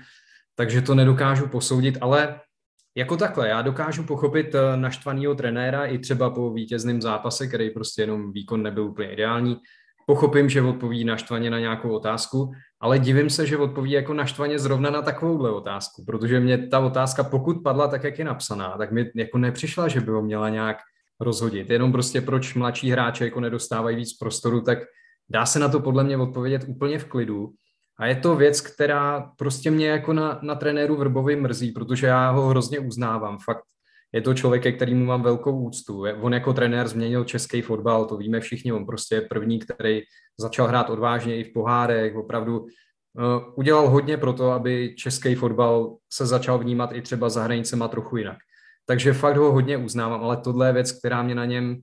takže 0.55 0.83
to 0.83 0.95
nedokážu 0.95 1.49
posoudit, 1.49 1.99
ale 2.01 2.41
jako 2.97 3.17
takhle, 3.17 3.49
já 3.49 3.63
dokážu 3.63 4.05
pochopit 4.05 4.55
eh, 4.55 4.77
naštvaného 4.77 5.35
trenéra 5.35 5.87
i 5.87 5.99
třeba 5.99 6.31
po 6.31 6.53
vítězném 6.53 7.03
zápase, 7.03 7.47
který 7.47 7.71
prostě 7.71 8.03
jenom 8.03 8.33
výkon 8.33 8.63
nebyl 8.63 8.85
úplně 8.85 9.13
ideální, 9.13 9.57
pochopím, 10.07 10.49
že 10.49 10.63
odpoví 10.63 11.05
naštvaně 11.05 11.51
na 11.51 11.59
nějakou 11.59 11.91
otázku, 11.91 12.53
ale 12.81 12.99
divím 12.99 13.31
se, 13.31 13.47
že 13.47 13.57
odpoví 13.57 13.91
jako 13.91 14.15
naštvaně 14.15 14.59
zrovna 14.59 14.91
na 14.91 15.03
takovouhle 15.03 15.51
otázku, 15.51 16.05
protože 16.05 16.41
mě 16.41 16.69
ta 16.69 16.79
otázka, 16.79 17.25
pokud 17.25 17.63
padla 17.63 17.89
tak, 17.89 18.05
jak 18.05 18.19
je 18.19 18.25
napsaná, 18.25 18.75
tak 18.79 18.93
mi 18.93 19.11
jako 19.15 19.39
nepřišla, 19.39 19.89
že 19.89 20.01
by 20.01 20.11
ho 20.11 20.23
měla 20.23 20.49
nějak 20.49 20.77
rozhodit. 21.21 21.71
Jenom 21.71 21.93
prostě 21.93 22.21
proč 22.21 22.55
mladší 22.55 22.91
hráče 22.91 23.25
jako 23.25 23.41
nedostávají 23.41 23.97
víc 23.97 24.17
prostoru, 24.17 24.61
tak 24.61 24.79
dá 25.29 25.47
se 25.47 25.59
na 25.59 25.69
to 25.69 25.81
podle 25.81 26.05
mě 26.05 26.17
odpovědět 26.17 26.65
úplně 26.69 26.99
v 26.99 27.05
klidu. 27.05 27.51
A 27.99 28.07
je 28.07 28.17
to 28.17 28.37
věc, 28.37 28.61
která 28.61 29.33
prostě 29.39 29.71
mě 29.71 29.89
jako 29.89 30.13
na, 30.13 30.39
na 30.43 30.55
trenéru 30.55 30.97
Vrbovi 30.97 31.37
mrzí, 31.37 31.73
protože 31.73 32.07
já 32.07 32.31
ho 32.31 32.49
hrozně 32.49 32.79
uznávám. 32.79 33.39
Fakt 33.39 33.65
je 34.13 34.21
to 34.21 34.35
člověk, 34.35 34.63
ke 34.63 34.73
kterému 34.73 35.05
mám 35.05 35.23
velkou 35.23 35.61
úctu. 35.61 36.05
On 36.21 36.35
jako 36.35 36.53
trenér 36.53 36.89
změnil 36.89 37.25
český 37.25 37.63
fotbal, 37.63 38.05
to 38.05 38.17
víme 38.17 38.41
všichni, 38.41 38.73
on 38.73 38.87
prostě 38.87 39.15
je 39.15 39.21
první, 39.21 39.59
který 39.59 40.01
začal 40.41 40.67
hrát 40.67 40.91
odvážně 40.91 41.37
i 41.37 41.45
v 41.45 41.53
pohárech, 41.53 42.17
opravdu 42.17 42.61
uh, 42.61 42.67
udělal 43.55 43.89
hodně 43.89 44.17
pro 44.17 44.33
to, 44.33 44.51
aby 44.51 44.95
český 44.99 45.35
fotbal 45.35 45.97
se 46.13 46.27
začal 46.27 46.59
vnímat 46.59 46.91
i 46.93 47.03
třeba 47.03 47.29
za 47.29 47.43
hranicema 47.43 47.89
trochu 47.89 48.17
jinak. 48.17 48.37
Takže 48.87 49.13
fakt 49.13 49.37
ho 49.37 49.53
hodně 49.53 49.77
uznávám, 49.77 50.25
ale 50.25 50.37
tohle 50.37 50.69
je 50.69 50.73
věc, 50.73 50.93
která 50.93 51.23
mě 51.23 51.35
na 51.35 51.45
něm 51.45 51.77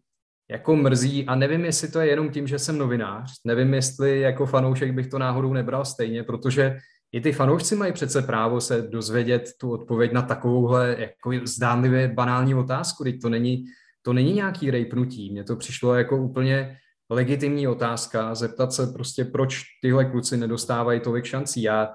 jako 0.51 0.75
mrzí 0.75 1.25
a 1.25 1.35
nevím, 1.35 1.65
jestli 1.65 1.91
to 1.91 1.99
je 1.99 2.07
jenom 2.07 2.29
tím, 2.29 2.47
že 2.47 2.59
jsem 2.59 2.77
novinář, 2.77 3.31
nevím, 3.45 3.73
jestli 3.73 4.19
jako 4.19 4.45
fanoušek 4.45 4.91
bych 4.91 5.07
to 5.07 5.19
náhodou 5.19 5.53
nebral 5.53 5.85
stejně, 5.85 6.23
protože 6.23 6.77
i 7.11 7.21
ty 7.21 7.31
fanoušci 7.31 7.75
mají 7.75 7.93
přece 7.93 8.21
právo 8.21 8.61
se 8.61 8.81
dozvědět 8.81 9.49
tu 9.59 9.71
odpověď 9.71 10.11
na 10.11 10.21
takovouhle 10.21 10.95
jako 10.99 11.31
zdánlivě 11.43 12.07
banální 12.07 12.55
otázku, 12.55 13.03
teď 13.03 13.21
to 13.21 13.29
není, 13.29 13.65
to 14.01 14.13
není 14.13 14.33
nějaký 14.33 14.71
rejpnutí, 14.71 15.31
mně 15.31 15.43
to 15.43 15.55
přišlo 15.55 15.95
jako 15.95 16.17
úplně 16.17 16.77
legitimní 17.09 17.67
otázka, 17.67 18.35
zeptat 18.35 18.73
se 18.73 18.87
prostě, 18.87 19.25
proč 19.25 19.63
tyhle 19.81 20.05
kluci 20.05 20.37
nedostávají 20.37 20.99
tolik 20.99 21.25
šancí. 21.25 21.61
Já 21.61 21.89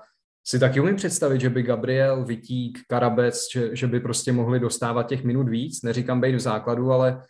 si 0.46 0.58
taky 0.58 0.80
umím 0.80 0.96
představit, 0.96 1.40
že 1.40 1.50
by 1.50 1.62
Gabriel, 1.62 2.24
Vitík, 2.24 2.78
Karabec, 2.88 3.46
že, 3.52 3.76
že 3.76 3.86
by 3.86 4.00
prostě 4.00 4.32
mohli 4.32 4.60
dostávat 4.60 5.02
těch 5.02 5.24
minut 5.24 5.48
víc, 5.48 5.82
neříkám 5.82 6.20
být 6.20 6.34
v 6.34 6.40
základu, 6.40 6.92
ale 6.92 7.22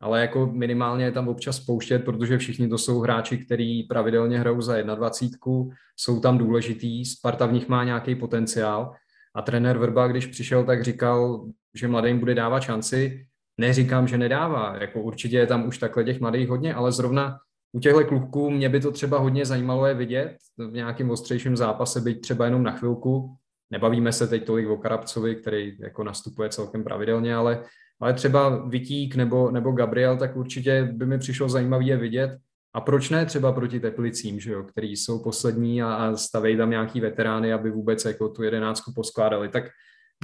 ale 0.00 0.20
jako 0.20 0.46
minimálně 0.46 1.04
je 1.04 1.12
tam 1.12 1.28
občas 1.28 1.60
pouštět, 1.60 1.98
protože 1.98 2.38
všichni 2.38 2.68
to 2.68 2.78
jsou 2.78 3.00
hráči, 3.00 3.38
kteří 3.38 3.82
pravidelně 3.82 4.38
hrajou 4.38 4.60
za 4.60 4.82
21, 4.82 5.76
jsou 5.96 6.20
tam 6.20 6.38
důležitý, 6.38 7.04
Sparta 7.04 7.46
v 7.46 7.52
nich 7.52 7.68
má 7.68 7.84
nějaký 7.84 8.14
potenciál 8.14 8.94
a 9.34 9.42
trenér 9.42 9.78
Vrba, 9.78 10.06
když 10.06 10.26
přišel, 10.26 10.64
tak 10.64 10.84
říkal, 10.84 11.46
že 11.74 11.88
mladým 11.88 12.18
bude 12.18 12.34
dávat 12.34 12.60
šanci. 12.60 13.26
Neříkám, 13.60 14.08
že 14.08 14.18
nedává, 14.18 14.76
jako 14.80 15.02
určitě 15.02 15.36
je 15.36 15.46
tam 15.46 15.68
už 15.68 15.78
takhle 15.78 16.04
těch 16.04 16.20
mladých 16.20 16.48
hodně, 16.48 16.74
ale 16.74 16.92
zrovna 16.92 17.38
u 17.72 17.80
těchto 17.80 18.04
kluků 18.04 18.50
mě 18.50 18.68
by 18.68 18.80
to 18.80 18.90
třeba 18.92 19.18
hodně 19.18 19.44
zajímalo 19.44 19.86
je 19.86 19.94
vidět 19.94 20.36
v 20.58 20.72
nějakém 20.72 21.10
ostřejším 21.10 21.56
zápase, 21.56 22.00
byť 22.00 22.20
třeba 22.20 22.44
jenom 22.44 22.62
na 22.62 22.72
chvilku. 22.72 23.36
Nebavíme 23.70 24.12
se 24.12 24.26
teď 24.26 24.44
tolik 24.44 24.68
o 24.68 24.76
Karabcovi, 24.76 25.36
který 25.36 25.76
jako 25.80 26.04
nastupuje 26.04 26.48
celkem 26.48 26.84
pravidelně, 26.84 27.34
ale 27.34 27.64
ale 28.00 28.14
třeba 28.14 28.66
Vitík 28.66 29.14
nebo, 29.14 29.50
nebo 29.50 29.72
Gabriel, 29.72 30.16
tak 30.16 30.36
určitě 30.36 30.84
by 30.92 31.06
mi 31.06 31.18
přišlo 31.18 31.48
zajímavé 31.48 31.84
je 31.84 31.96
vidět. 31.96 32.38
A 32.74 32.80
proč 32.80 33.10
ne 33.10 33.26
třeba 33.26 33.52
proti 33.52 33.80
Teplicím, 33.80 34.40
že 34.40 34.52
jo, 34.52 34.62
který 34.62 34.96
jsou 34.96 35.22
poslední 35.22 35.82
a, 35.82 35.94
a 35.94 36.16
stavejí 36.16 36.56
tam 36.56 36.70
nějaký 36.70 37.00
veterány, 37.00 37.52
aby 37.52 37.70
vůbec 37.70 38.04
jako 38.04 38.28
tu 38.28 38.42
jedenáctku 38.42 38.92
poskládali. 38.92 39.48
Tak 39.48 39.64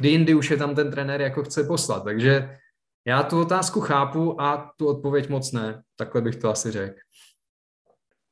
kdy 0.01 0.09
jindy 0.09 0.35
už 0.35 0.51
je 0.51 0.57
tam 0.57 0.75
ten 0.75 0.91
trenér 0.91 1.20
jako 1.20 1.43
chce 1.43 1.64
poslat. 1.64 2.05
Takže 2.05 2.59
já 3.07 3.22
tu 3.22 3.41
otázku 3.41 3.81
chápu 3.81 4.41
a 4.41 4.72
tu 4.77 4.87
odpověď 4.87 5.29
moc 5.29 5.53
ne. 5.53 5.83
Takhle 5.97 6.20
bych 6.20 6.37
to 6.37 6.51
asi 6.51 6.70
řekl. 6.70 6.99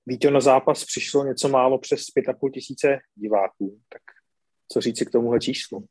Víte, 0.07 0.31
na 0.31 0.41
zápas 0.41 0.85
přišlo 0.85 1.25
něco 1.25 1.49
málo 1.49 1.79
přes 1.79 2.01
5,5 2.01 2.51
tisíce 2.51 2.99
diváků, 3.15 3.81
tak 3.89 4.03
co 4.73 4.81
říci 4.81 5.07
k 5.07 5.11
tomuhle 5.11 5.41
číslu? 5.41 5.85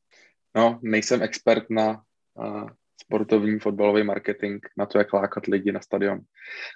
No, 0.55 0.79
nejsem 0.83 1.21
expert 1.21 1.63
na 1.69 2.01
sportovní 3.11 3.59
fotbalový 3.59 4.03
marketing 4.03 4.65
na 4.77 4.85
to, 4.85 4.97
jak 4.97 5.13
lákat 5.13 5.45
lidi 5.45 5.71
na 5.71 5.81
stadion. 5.81 6.19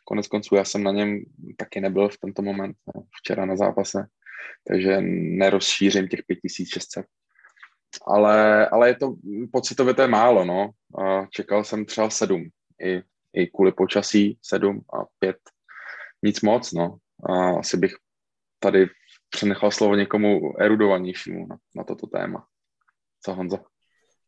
Konec 0.04 0.28
konců 0.28 0.56
já 0.56 0.66
jsem 0.66 0.84
na 0.84 0.92
něm 0.92 1.20
taky 1.58 1.82
nebyl 1.82 2.10
v 2.10 2.18
tento 2.18 2.42
moment, 2.42 2.78
včera 3.20 3.46
na 3.46 3.56
zápase, 3.56 4.08
takže 4.68 4.98
nerozšířím 5.40 6.08
těch 6.08 6.20
5600. 6.28 7.06
ale, 8.08 8.68
ale 8.70 8.88
je 8.88 8.96
to, 8.96 9.16
pocitově 9.52 9.94
to 9.94 10.02
je 10.02 10.08
málo, 10.08 10.46
no. 10.46 10.70
Čekal 11.30 11.64
jsem 11.64 11.86
třeba 11.86 12.10
sedm, 12.10 12.50
i, 12.84 13.02
i 13.34 13.48
kvůli 13.48 13.72
počasí 13.72 14.40
sedm 14.42 14.82
a 14.94 15.06
pět, 15.20 15.38
nic 16.24 16.42
moc, 16.42 16.72
no. 16.74 16.98
A 17.30 17.60
asi 17.60 17.78
bych 17.78 17.92
tady 18.60 18.88
přenechal 19.30 19.72
slovo 19.72 19.96
někomu 19.96 20.60
erudovanějšímu 20.60 21.48
na, 21.48 21.58
na 21.76 21.84
toto 21.84 22.08
téma. 22.08 22.48
Co 23.22 23.34
Honza? 23.34 23.75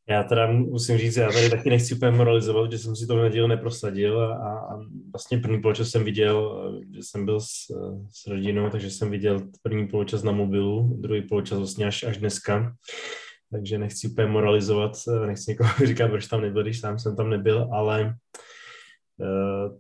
Já 0.09 0.23
teda 0.23 0.51
musím 0.51 0.97
říct, 0.97 1.17
já 1.17 1.31
tady 1.31 1.49
taky 1.49 1.69
nechci 1.69 1.95
úplně 1.95 2.11
moralizovat, 2.11 2.71
že 2.71 2.77
jsem 2.77 2.95
si 2.95 3.07
to 3.07 3.15
v 3.15 3.47
neprosadil 3.47 4.21
a, 4.21 4.35
a 4.35 4.79
vlastně 5.11 5.37
první 5.37 5.61
poločas 5.61 5.89
jsem 5.89 6.03
viděl, 6.03 6.63
že 6.95 6.99
jsem 7.03 7.25
byl 7.25 7.39
s, 7.39 7.47
s 8.11 8.27
rodinou, 8.27 8.69
takže 8.69 8.91
jsem 8.91 9.11
viděl 9.11 9.39
první 9.61 9.87
poločas 9.87 10.23
na 10.23 10.31
mobilu, 10.31 10.97
druhý 11.01 11.21
poločas 11.21 11.57
vlastně 11.57 11.85
až, 11.85 12.03
až 12.03 12.17
dneska, 12.17 12.73
takže 13.51 13.77
nechci 13.77 14.07
úplně 14.07 14.27
moralizovat, 14.27 14.91
nechci 15.25 15.51
někoho 15.51 15.69
říkat, 15.85 16.07
proč 16.07 16.27
tam 16.27 16.41
nebyl, 16.41 16.63
když 16.63 16.79
sám 16.79 16.99
jsem 16.99 17.15
tam 17.15 17.29
nebyl, 17.29 17.69
ale 17.73 18.15
Eh, 18.15 18.46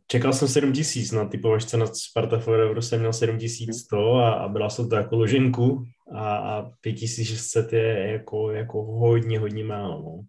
čekal 0.07 0.33
jsem 0.33 0.47
7 0.47 0.73
tisíc 0.73 1.11
na 1.11 1.25
typovačce 1.25 1.77
na 1.77 1.85
Sparta 1.85 2.39
Forever 2.39 2.81
jsem 2.81 2.99
měl 2.99 3.13
7100 3.13 4.13
a, 4.13 4.33
a 4.33 4.47
byla 4.47 4.69
jsem 4.69 4.89
to 4.89 4.95
jako 4.95 5.15
loženku 5.15 5.83
a, 6.13 6.37
a 6.37 6.71
5600 6.81 7.73
je 7.73 8.11
jako, 8.11 8.51
jako 8.51 8.83
hodně, 8.83 9.39
hodně 9.39 9.63
málo. 9.63 10.01
No. 10.01 10.21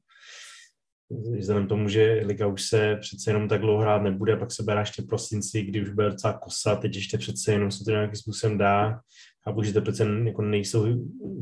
Vzhledem 1.39 1.67
tomu, 1.67 1.89
že 1.89 2.23
liga 2.25 2.47
už 2.47 2.63
se 2.63 2.97
přece 3.01 3.31
jenom 3.31 3.49
tak 3.49 3.61
dlouho 3.61 3.81
hrát 3.81 4.03
nebude, 4.03 4.37
pak 4.37 4.53
se 4.53 4.63
berá 4.63 4.81
ještě 4.81 5.03
prosinci, 5.03 5.63
kdy 5.63 5.83
už 5.83 5.91
bude 5.91 6.11
docela 6.11 6.39
kosa, 6.39 6.77
teď 6.77 6.97
ještě 6.97 7.19
přece 7.19 7.53
jenom 7.53 7.71
se 7.71 7.85
to 7.85 7.91
nějakým 7.91 8.17
způsobem 8.17 8.59
dá. 8.59 9.01
Chápu, 9.45 9.63
že 9.63 9.73
to 9.73 9.83
přece 9.83 10.07
jako 10.25 10.43
nejsou 10.43 10.87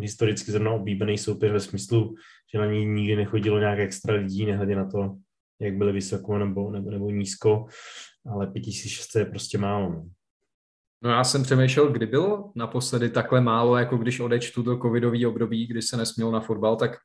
historicky 0.01 0.53
zrovna 0.53 0.71
oblíbený 0.71 1.19
soupeř 1.19 1.53
ve 1.53 1.61
smyslu, 1.61 2.15
že 2.55 2.59
na 2.59 2.67
ní 2.67 2.85
nikdy 2.85 3.17
nechodilo 3.17 3.59
nějak 3.59 3.79
extra 3.79 4.15
lidí, 4.15 4.47
nehledě 4.47 4.77
na 4.77 4.91
to, 4.91 5.17
jak 5.61 5.75
byly 5.75 5.93
vysoko 5.93 6.39
nebo, 6.39 6.71
nebo, 6.71 6.91
nebo 6.91 7.11
nízko, 7.11 7.67
ale 8.27 8.47
5600 8.47 9.21
je 9.21 9.25
prostě 9.25 9.59
málo. 9.59 9.91
No. 9.91 10.09
No 11.03 11.11
já 11.11 11.25
jsem 11.25 11.43
přemýšlel, 11.43 11.93
kdy 11.93 12.07
bylo 12.07 12.53
naposledy 12.55 13.11
takhle 13.11 13.41
málo, 13.41 13.77
jako 13.77 13.97
když 13.97 14.21
odečtu 14.21 14.63
do 14.63 14.79
covidový 14.79 15.27
období, 15.27 15.67
kdy 15.67 15.83
se 15.83 15.97
nesměl 15.97 16.31
na 16.31 16.41
fotbal, 16.41 16.77
tak 16.77 16.97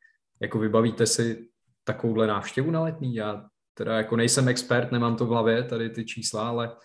jako 0.41 0.59
vybavíte 0.59 1.07
si 1.07 1.49
takovouhle 1.83 2.27
návštěvu 2.27 2.71
na 2.71 2.81
letní? 2.81 3.15
Já 3.15 3.45
teda 3.73 3.97
jako 3.97 4.15
nejsem 4.15 4.47
expert, 4.47 4.91
nemám 4.91 5.15
to 5.15 5.25
v 5.25 5.29
hlavě, 5.29 5.63
tady 5.63 5.89
ty 5.89 6.05
čísla, 6.05 6.49
ale 6.49 6.75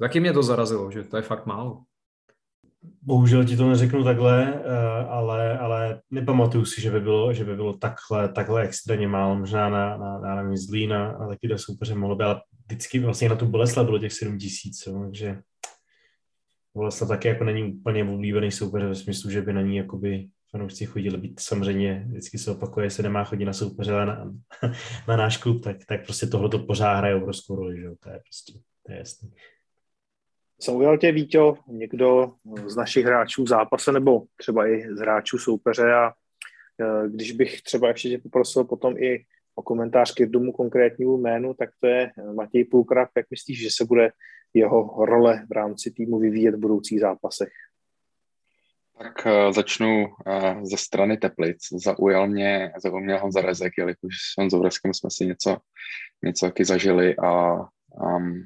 taky 0.00 0.20
mě 0.20 0.32
to 0.32 0.42
zarazilo, 0.42 0.90
že 0.90 1.04
to 1.04 1.16
je 1.16 1.22
fakt 1.22 1.46
málo. 1.46 1.82
Bohužel 3.02 3.44
ti 3.44 3.56
to 3.56 3.68
neřeknu 3.68 4.04
takhle, 4.04 4.62
eh, 4.64 5.06
ale, 5.08 5.58
ale 5.58 6.00
nepamatuju 6.10 6.64
si, 6.64 6.80
že 6.80 6.90
by 6.90 7.00
bylo, 7.00 7.34
že 7.34 7.44
by 7.44 7.56
bylo 7.56 7.72
takhle, 7.72 8.28
takhle 8.28 8.62
extrémně 8.62 9.08
málo. 9.08 9.38
Možná 9.38 9.68
na, 9.68 9.96
na, 9.96 10.18
na 10.18 10.34
nevím, 10.34 10.56
Zlína 10.56 11.10
a 11.10 11.28
taky 11.28 11.48
do 11.48 11.58
soupeře 11.58 11.94
mohlo 11.94 12.16
být, 12.16 12.24
ale 12.24 12.40
vždycky 12.66 12.98
vlastně 12.98 13.28
na 13.28 13.36
tu 13.36 13.46
Boleslav 13.46 13.86
bylo 13.86 13.98
těch 13.98 14.12
7 14.12 14.38
tisíc, 14.38 14.88
takže 15.04 15.38
Boleslav 16.74 17.08
taky 17.08 17.28
jako 17.28 17.44
není 17.44 17.72
úplně 17.72 18.04
oblíbený 18.04 18.50
soupeř 18.50 18.82
ve 18.84 18.94
smyslu, 18.94 19.30
že 19.30 19.42
by 19.42 19.52
na 19.52 19.62
ní 19.62 19.76
jakoby 19.76 20.28
fanoušci 20.50 20.86
chodili 20.86 21.18
být. 21.18 21.40
Samozřejmě 21.40 22.04
vždycky 22.08 22.38
se 22.38 22.50
opakuje, 22.50 22.90
se 22.90 23.02
nemá 23.02 23.24
chodit 23.24 23.44
na 23.44 23.52
soupeře, 23.52 23.92
ale 23.92 24.06
na, 24.06 24.32
na 25.08 25.16
náš 25.16 25.36
klub, 25.36 25.64
tak, 25.64 25.76
tak 25.88 26.04
prostě 26.04 26.26
tohle 26.26 26.48
to 26.48 26.58
pořád 26.58 26.94
hraje 26.94 27.14
obrovskou 27.14 27.56
roli, 27.56 27.76
že 27.76 27.84
jo? 27.84 27.94
to 28.00 28.10
je 28.10 28.20
prostě, 28.28 28.52
to 28.86 28.92
je 28.92 28.98
jasný. 28.98 29.30
Zaujal 30.64 30.98
tě, 30.98 31.12
Víťo, 31.12 31.58
někdo 31.66 32.32
z 32.66 32.76
našich 32.76 33.04
hráčů 33.04 33.46
zápase 33.46 33.92
nebo 33.92 34.22
třeba 34.36 34.68
i 34.68 34.94
z 34.94 34.98
hráčů 34.98 35.38
soupeře 35.38 35.92
a 35.92 36.08
e, 36.08 37.08
když 37.08 37.32
bych 37.32 37.62
třeba 37.62 37.88
ještě 37.88 38.08
tě 38.08 38.18
poprosil 38.18 38.64
potom 38.64 38.96
i 38.96 39.24
o 39.54 39.62
komentář 39.62 40.14
k 40.14 40.20
jednomu 40.20 40.52
konkrétnímu 40.52 41.16
jménu, 41.16 41.54
tak 41.54 41.70
to 41.80 41.86
je 41.86 42.10
Matěj 42.34 42.64
Pulkrab. 42.64 43.08
Jak 43.16 43.26
myslíš, 43.30 43.60
že 43.60 43.68
se 43.76 43.84
bude 43.84 44.10
jeho 44.54 45.04
role 45.06 45.46
v 45.48 45.52
rámci 45.52 45.90
týmu 45.90 46.18
vyvíjet 46.18 46.54
v 46.54 46.58
budoucích 46.58 47.00
zápasech? 47.00 47.52
Tak 48.98 49.26
uh, 49.26 49.52
začnu 49.52 50.06
uh, 50.06 50.62
ze 50.62 50.76
strany 50.76 51.16
Teplic. 51.16 51.58
Zaujal 51.84 52.28
mě, 52.28 52.72
zaujal 52.82 53.00
mě 53.00 53.16
Honza 53.16 53.40
Rezek, 53.40 53.72
jelikož 53.78 54.14
s 54.14 54.38
Honzou 54.38 54.62
Rezkem 54.62 54.94
jsme 54.94 55.10
si 55.10 55.26
něco, 55.26 55.56
něco 56.24 56.46
taky 56.46 56.64
zažili 56.64 57.16
a 57.16 57.54
um, 57.90 58.44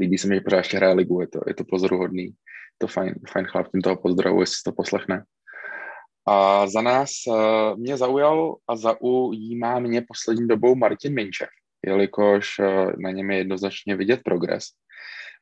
líbí 0.00 0.18
se 0.18 0.28
mi, 0.28 0.34
že 0.34 0.40
pořád 0.40 0.56
ještě 0.56 0.76
hraje 0.76 0.94
ligu, 0.94 1.20
je 1.20 1.26
to, 1.28 1.40
je 1.46 1.54
to 1.54 1.64
pozoruhodný, 1.64 2.34
to 2.78 2.86
fajn, 2.86 3.14
fajn 3.30 3.46
chlap, 3.46 3.68
tím 3.72 3.80
toho 3.80 3.96
pozdravu, 3.96 4.40
jestli 4.40 4.62
to 4.64 4.72
poslechne. 4.72 5.24
A 6.28 6.66
za 6.66 6.82
nás 6.82 7.10
uh, 7.26 7.78
mě 7.78 7.96
zaujal 7.96 8.56
a 8.68 8.76
zaujímá 8.76 9.78
mě 9.78 10.02
poslední 10.08 10.48
dobou 10.48 10.74
Martin 10.74 11.14
Minčev, 11.14 11.48
jelikož 11.86 12.58
uh, 12.58 12.92
na 13.02 13.10
něm 13.10 13.30
je 13.30 13.38
jednoznačně 13.38 13.96
vidět 13.96 14.20
progres. 14.24 14.64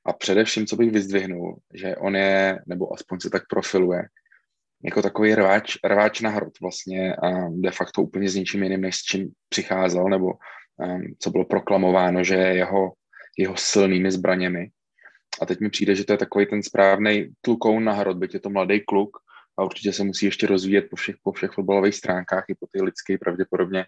A 0.07 0.13
především, 0.13 0.67
co 0.67 0.77
bych 0.77 0.91
vyzdvihnul, 0.91 1.59
že 1.75 1.97
on 1.97 2.17
je, 2.17 2.63
nebo 2.67 2.95
aspoň 2.95 3.21
se 3.21 3.31
tak 3.31 3.43
profiluje, 3.51 4.03
jako 4.85 5.03
takový 5.03 5.35
rváč, 5.35 5.77
rváč 5.85 6.21
na 6.21 6.31
hrot 6.31 6.61
vlastně 6.63 7.17
a 7.17 7.49
de 7.51 7.71
facto 7.71 8.03
úplně 8.03 8.29
s 8.29 8.35
ničím 8.35 8.63
jiným, 8.63 8.81
než 8.81 8.97
s 8.97 9.03
čím 9.03 9.31
přicházel, 9.49 10.05
nebo 10.05 10.27
um, 10.27 11.03
co 11.19 11.31
bylo 11.31 11.45
proklamováno, 11.45 12.25
že 12.25 12.35
jeho 12.35 12.93
jeho 13.39 13.57
silnými 13.57 14.11
zbraněmi. 14.11 14.71
A 15.43 15.47
teď 15.47 15.61
mi 15.61 15.71
přijde, 15.71 15.95
že 15.95 16.05
to 16.05 16.13
je 16.13 16.19
takový 16.19 16.47
ten 16.47 16.63
správný 16.63 17.29
tlukoun 17.41 17.85
na 17.85 17.93
hrot, 17.93 18.17
byť 18.17 18.35
je 18.35 18.41
to 18.41 18.51
mladý 18.51 18.81
kluk 18.81 19.17
a 19.59 19.65
určitě 19.65 19.93
se 19.93 20.05
musí 20.05 20.27
ještě 20.27 20.47
rozvíjet 20.47 20.87
po 20.91 20.97
všech, 20.97 21.17
po 21.23 21.33
všech 21.33 21.51
fotbalových 21.51 21.95
stránkách 21.95 22.45
i 22.49 22.55
po 22.55 22.67
ty 22.67 22.83
lidské 22.83 23.19
pravděpodobně. 23.19 23.87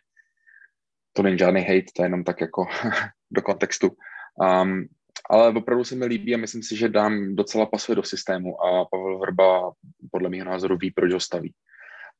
To 1.12 1.22
není 1.22 1.38
žádný 1.38 1.61
hate, 1.61 1.90
to 1.96 2.03
je 2.03 2.07
jenom 2.07 2.24
tak 2.24 2.40
jako 2.40 2.66
do 3.30 3.42
kontextu. 3.42 3.90
Um, 4.62 4.86
ale 5.30 5.53
opravdu 5.53 5.84
se 5.84 5.96
mi 5.96 6.07
líbí 6.07 6.34
a 6.34 6.38
myslím 6.38 6.62
si, 6.62 6.76
že 6.76 6.88
dám 6.88 7.36
docela 7.36 7.66
pasuje 7.66 7.96
do 7.96 8.03
systému 8.03 8.62
a 8.62 8.84
Pavel 8.84 9.18
Vrba 9.18 9.72
podle 10.11 10.28
mého 10.28 10.44
názoru 10.44 10.76
ví, 10.76 10.90
proč 10.90 11.12
ho 11.12 11.20
staví. 11.20 11.55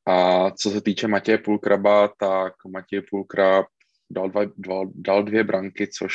A 0.07 0.49
co 0.51 0.69
se 0.69 0.81
týče 0.81 1.07
Matěje 1.07 1.37
Půlkraba, 1.37 2.07
tak 2.19 2.53
Matěj 2.67 3.01
Půlkrab 3.01 3.65
dal, 4.11 4.29
dva, 4.29 4.41
dva, 4.57 4.81
dal 4.95 5.23
dvě 5.23 5.43
branky, 5.43 5.87
což 5.87 6.13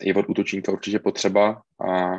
je 0.00 0.14
od 0.14 0.28
útočníka 0.28 0.72
určitě 0.72 0.98
potřeba 0.98 1.62
a, 1.88 2.14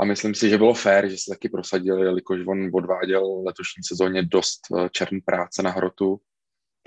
a 0.00 0.04
myslím 0.04 0.34
si, 0.34 0.48
že 0.48 0.58
bylo 0.58 0.74
fér, 0.74 1.08
že 1.08 1.16
se 1.18 1.30
taky 1.30 1.48
prosadil, 1.48 2.02
jelikož 2.02 2.40
on 2.48 2.70
odváděl 2.74 3.42
letošní 3.42 3.82
sezóně 3.84 4.22
dost 4.22 4.60
eh, 4.78 4.88
čern 4.92 5.20
práce 5.24 5.62
na 5.62 5.70
hrotu, 5.70 6.20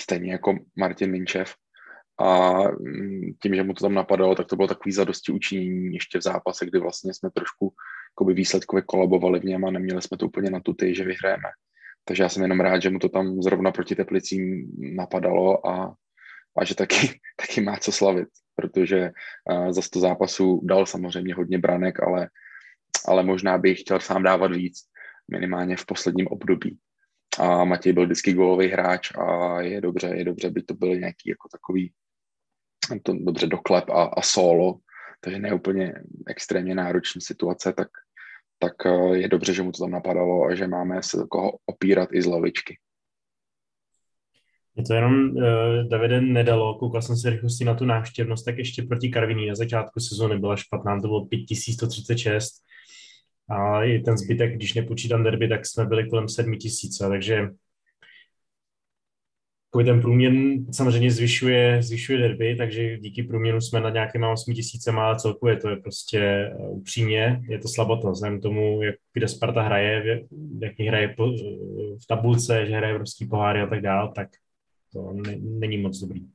stejně 0.02 0.32
jako 0.32 0.56
Martin 0.76 1.12
Minčev. 1.12 1.56
A 2.20 2.62
mm, 2.64 3.34
tím, 3.42 3.56
že 3.56 3.64
mu 3.64 3.74
to 3.74 3.86
tam 3.86 3.94
napadalo, 3.94 4.36
tak 4.36 4.48
to 4.48 4.56
bylo 4.56 4.68
takový 4.68 4.92
zadosti 4.92 5.32
učinění 5.32 5.94
ještě 5.94 6.18
v 6.18 6.22
zápase, 6.22 6.66
kdy 6.66 6.80
vlastně 6.80 7.14
jsme 7.14 7.30
trošku 7.32 7.74
jakoby 8.12 8.34
výsledkově 8.34 8.84
kolabovali 8.86 9.40
v 9.40 9.44
něm 9.44 9.66
a 9.66 9.72
neměli 9.72 10.02
jsme 10.02 10.18
to 10.18 10.26
úplně 10.26 10.50
na 10.50 10.60
tuty, 10.60 10.96
že 10.96 11.04
vyhrajeme. 11.04 11.50
Takže 12.06 12.24
já 12.24 12.30
jsem 12.30 12.44
jenom 12.44 12.60
rád, 12.60 12.82
že 12.82 12.90
mu 12.90 13.00
to 13.00 13.10
tam 13.10 13.42
zrovna 13.42 13.72
proti 13.72 13.96
Teplicím 13.96 14.72
napadalo 14.96 15.68
a, 15.68 15.96
a 16.58 16.66
že 16.66 16.76
taky, 16.76 17.20
taky 17.36 17.62
má 17.62 17.78
co 17.78 17.92
slavit 17.92 18.28
protože 18.56 19.12
uh, 19.52 19.72
za 19.72 19.82
100 19.82 20.00
zápasů 20.00 20.62
dal 20.64 20.86
samozřejmě 20.86 21.36
hodně 21.36 21.60
branek, 21.60 22.04
ale, 22.04 22.30
ale 23.08 23.24
možná 23.24 23.58
bych 23.58 23.80
chtěl 23.80 24.00
sám 24.00 24.24
dávat 24.24 24.52
víc, 24.52 24.80
minimálně 25.32 25.78
v 25.78 25.86
posledním 25.86 26.28
období. 26.28 26.78
A 27.40 27.64
Matěj 27.64 27.94
byl 27.94 28.06
vždycky 28.06 28.34
gólový 28.34 28.68
hráč 28.68 29.12
a 29.16 29.62
je 29.62 29.82
dobře, 29.82 30.08
je 30.08 30.24
dobře, 30.24 30.50
by 30.50 30.62
to 30.62 30.74
byl 30.74 30.96
nějaký 30.96 31.30
jako 31.30 31.50
takový 31.52 31.94
to 33.04 33.14
dobře 33.14 33.48
doklep 33.48 33.90
a, 33.90 34.04
a 34.04 34.22
solo, 34.22 34.80
takže 35.22 35.40
ne 35.40 35.54
úplně 35.54 35.94
extrémně 36.28 36.76
náročná 36.76 37.22
situace, 37.22 37.74
tak, 37.74 37.88
tak 38.60 38.86
eh, 38.86 39.18
je 39.18 39.28
dobře, 39.28 39.54
že 39.54 39.64
mu 39.64 39.72
to 39.72 39.84
tam 39.84 39.92
napadalo 39.92 40.46
a 40.46 40.56
že 40.56 40.68
máme 40.68 41.04
se 41.04 41.18
do 41.18 41.28
koho 41.28 41.52
opírat 41.66 42.10
i 42.14 42.22
z 42.22 42.26
lavičky. 42.26 42.78
Mě 44.76 44.86
to 44.86 44.94
jenom 44.94 45.30
uh, 45.30 45.44
Davide 45.90 46.22
nedalo, 46.22 46.76
koukal 46.76 47.02
jsem 47.02 47.18
se 47.18 47.30
rychlosti 47.30 47.66
na 47.66 47.74
tu 47.74 47.86
návštěvnost, 47.86 48.46
tak 48.46 48.58
ještě 48.58 48.84
proti 48.84 49.10
Karviní 49.10 49.48
na 49.48 49.56
začátku 49.56 50.00
sezóny 50.00 50.40
byla 50.40 50.56
špatná, 50.56 51.02
to 51.02 51.08
bylo 51.08 51.26
5136 51.26 52.54
a 53.50 53.84
i 53.84 54.00
ten 54.00 54.18
zbytek, 54.18 54.56
když 54.56 54.74
nepočítám 54.74 55.24
derby, 55.24 55.48
tak 55.48 55.66
jsme 55.66 55.86
byli 55.86 56.10
kolem 56.10 56.30
7000, 56.30 56.98
takže 56.98 57.50
ten 59.84 60.02
průměr 60.02 60.34
samozřejmě 60.72 61.12
zvyšuje, 61.12 61.84
zvyšuje 61.84 62.20
derby, 62.20 62.56
takže 62.56 62.98
díky 62.98 63.24
průměru 63.24 63.62
jsme 63.62 63.82
na 63.82 63.90
nějakýma 63.90 64.32
8 64.32 64.54
tisícema, 64.54 65.06
ale 65.06 65.20
celkově 65.20 65.58
to 65.58 65.70
je 65.70 65.76
prostě 65.76 66.20
eh, 66.20 66.54
upřímně, 66.58 67.42
je 67.50 67.60
to 67.60 67.68
slabota, 67.68 68.10
vzhledem 68.10 68.42
tomu, 68.42 68.82
jak 68.84 68.96
kde 69.14 69.28
Sparta 69.28 69.62
hraje, 69.62 70.22
jak 70.62 70.80
hraje 70.80 71.16
v 72.04 72.08
tabulce, 72.08 72.66
že 72.66 72.76
hraje 72.76 72.92
evropský 72.92 73.28
poháry 73.28 73.62
a 73.62 73.68
tak 73.68 73.82
dále, 73.82 74.12
tak 74.16 74.28
to 74.96 75.14
ne, 75.14 75.38
není 75.42 75.78
moc 75.78 76.00
dobrý. 76.00 76.28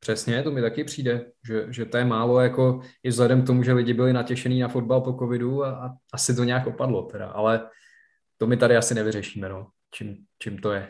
Přesně, 0.00 0.42
to 0.42 0.50
mi 0.50 0.60
taky 0.60 0.84
přijde, 0.84 1.26
že, 1.46 1.66
že 1.70 1.84
to 1.84 1.96
je 1.96 2.04
málo, 2.04 2.40
jako 2.40 2.80
i 3.02 3.08
vzhledem 3.08 3.42
k 3.42 3.46
tomu, 3.46 3.62
že 3.62 3.72
lidi 3.72 3.94
byli 3.94 4.12
natěšení 4.12 4.60
na 4.60 4.68
fotbal 4.68 5.00
po 5.00 5.12
covidu 5.12 5.64
a, 5.64 5.86
a 5.86 5.90
asi 6.12 6.34
to 6.34 6.44
nějak 6.44 6.66
opadlo 6.66 7.02
teda, 7.02 7.26
ale 7.26 7.68
to 8.38 8.46
my 8.46 8.56
tady 8.56 8.76
asi 8.76 8.94
nevyřešíme, 8.94 9.48
no, 9.48 9.66
čím, 9.94 10.16
čím 10.38 10.58
to 10.58 10.72
je. 10.72 10.88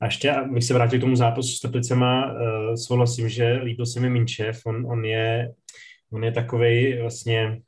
A 0.00 0.04
ještě, 0.04 0.30
abych 0.30 0.64
se 0.64 0.74
vrátil 0.74 0.98
k 0.98 1.02
tomu 1.02 1.16
zápasu 1.16 1.48
s 1.48 1.60
Teplicema, 1.60 2.32
uh, 2.32 2.74
souhlasím, 2.74 3.28
že 3.28 3.52
líbil 3.52 3.86
se 3.86 4.00
mi 4.00 4.10
Minčev, 4.10 4.66
on, 4.66 4.86
on 4.86 5.04
je, 5.04 5.52
on 6.12 6.24
je 6.24 6.32
takovej 6.32 7.00
vlastně, 7.00 7.60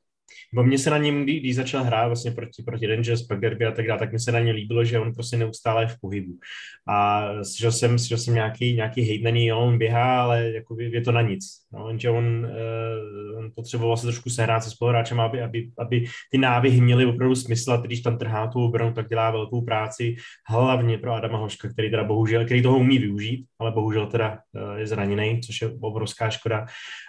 Bo 0.54 0.64
mně 0.64 0.78
se 0.78 0.90
na 0.90 0.98
něm, 0.98 1.24
když 1.24 1.56
začal 1.56 1.84
hrát 1.84 2.06
vlastně 2.06 2.30
proti, 2.30 2.62
proti 2.62 2.86
Rangers, 2.86 3.22
pak 3.22 3.40
Derby 3.40 3.66
a 3.66 3.72
tak 3.72 3.86
dále, 3.86 3.98
tak 3.98 4.12
mi 4.12 4.18
se 4.18 4.32
na 4.32 4.40
ně 4.40 4.52
líbilo, 4.52 4.84
že 4.84 4.98
on 4.98 5.14
prostě 5.14 5.36
neustále 5.36 5.82
je 5.82 5.86
v 5.86 6.00
pohybu. 6.00 6.32
A 6.88 7.28
slyšel 7.44 7.72
jsem, 7.72 7.98
slyšel 7.98 8.18
jsem 8.18 8.34
nějaký, 8.34 8.74
nějaký 8.74 9.02
hejt 9.02 9.22
na 9.22 9.30
něj, 9.30 9.52
on 9.52 9.78
běhá, 9.78 10.22
ale 10.22 10.50
jako 10.50 10.76
je 10.80 11.00
to 11.00 11.12
na 11.12 11.22
nic. 11.22 11.44
No, 11.72 11.88
jenže 11.88 12.10
on, 12.10 12.46
on 13.31 13.31
potřeboval 13.54 13.96
se 13.96 14.06
trošku 14.06 14.30
sehrát 14.30 14.64
se 14.64 14.70
spoluhráčem, 14.70 15.20
aby, 15.20 15.42
aby, 15.42 15.70
aby 15.78 16.04
ty 16.30 16.38
návyhy 16.38 16.80
měly 16.80 17.06
opravdu 17.06 17.34
smysl 17.34 17.72
a 17.72 17.76
když 17.76 18.00
tam 18.00 18.18
trhá 18.18 18.46
tu 18.46 18.64
obranu, 18.64 18.92
tak 18.92 19.08
dělá 19.08 19.30
velkou 19.30 19.62
práci, 19.62 20.16
hlavně 20.48 20.98
pro 20.98 21.12
Adama 21.12 21.38
Hoška, 21.38 21.68
který 21.68 21.90
teda 21.90 22.04
bohužel, 22.04 22.44
který 22.44 22.62
toho 22.62 22.78
umí 22.78 22.98
využít, 22.98 23.46
ale 23.58 23.70
bohužel 23.70 24.06
teda 24.06 24.38
uh, 24.52 24.78
je 24.78 24.86
zraněný, 24.86 25.40
což 25.40 25.62
je 25.62 25.70
obrovská 25.80 26.30
škoda. 26.30 26.66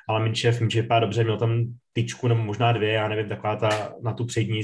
Ale 0.10 0.24
Minčev, 0.24 0.60
Minčev 0.60 0.86
dobře, 1.00 1.24
měl 1.24 1.38
tam 1.38 1.66
tyčku 1.94 2.28
nebo 2.28 2.41
možná 2.41 2.72
dvě, 2.72 2.91
já 2.91 3.08
nevím, 3.08 3.30
taková 3.30 3.56
ta 3.56 3.94
na 4.04 4.14
tu 4.14 4.26
přední, 4.26 4.62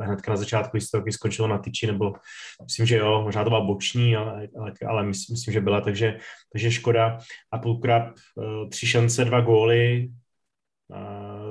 hnedka 0.00 0.30
na 0.30 0.36
začátku, 0.36 0.78
to 0.78 0.98
taky 0.98 1.12
skončilo 1.12 1.48
na 1.48 1.58
tyči, 1.58 1.86
nebo 1.86 2.12
myslím, 2.64 2.86
že 2.86 2.96
jo, 2.96 3.22
možná 3.22 3.44
to 3.44 3.50
byla 3.50 3.60
boční, 3.60 4.16
ale, 4.16 4.48
ale, 4.58 4.72
ale 4.88 5.02
myslím, 5.04 5.34
myslím, 5.34 5.52
že 5.52 5.60
byla, 5.60 5.80
takže, 5.80 6.18
takže 6.52 6.70
škoda. 6.70 7.18
A 7.52 7.58
Pulkrab, 7.58 8.08
eh, 8.08 8.68
tři 8.68 8.86
šance, 8.86 9.24
dva 9.24 9.40
góly, 9.40 10.08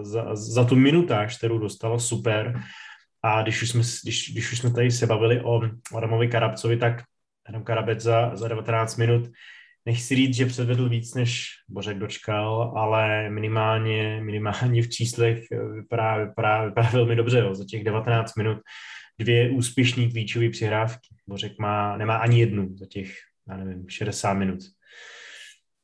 za, 0.02 0.36
za 0.36 0.64
tu 0.64 0.76
minutáž, 0.76 1.38
kterou 1.38 1.58
dostal, 1.58 2.00
super. 2.00 2.60
A 3.24 3.42
když 3.42 3.62
už 3.62 3.70
jsme, 3.70 3.82
když, 4.04 4.32
když 4.32 4.52
už 4.52 4.60
jsme 4.60 4.72
tady 4.72 4.92
se 4.92 5.08
bavili 5.08 5.42
o 5.42 5.62
Adamovi 5.98 6.28
Karabcovi, 6.28 6.78
tak 6.78 7.04
Adam 7.50 7.64
Karabec 7.64 8.02
za, 8.02 8.36
za 8.36 8.48
19 8.48 8.98
minut 8.98 9.30
nechci 9.86 10.16
říct, 10.16 10.36
že 10.36 10.46
předvedl 10.46 10.90
víc, 10.90 11.14
než 11.14 11.48
Bořek 11.70 11.98
dočkal, 11.98 12.74
ale 12.78 13.30
minimálně, 13.30 14.22
minimálně 14.24 14.82
v 14.82 14.90
číslech 14.90 15.44
vypadá, 15.74 16.18
vypadá, 16.18 16.66
vypadá 16.66 16.90
velmi 16.90 17.16
dobře. 17.16 17.40
Jo. 17.40 17.56
Za 17.56 17.66
těch 17.66 17.84
19 17.84 18.36
minut 18.36 18.58
dvě 19.20 19.50
úspěšní 19.50 20.12
klíčové 20.12 20.50
přihrávky. 20.50 21.08
Bořek 21.28 21.60
má, 21.60 21.98
nemá 21.98 22.18
ani 22.18 22.40
jednu 22.40 22.78
za 22.78 22.86
těch, 22.86 23.16
já 23.50 23.58
nevím, 23.58 23.90
60 23.90 24.34
minut. 24.34 24.60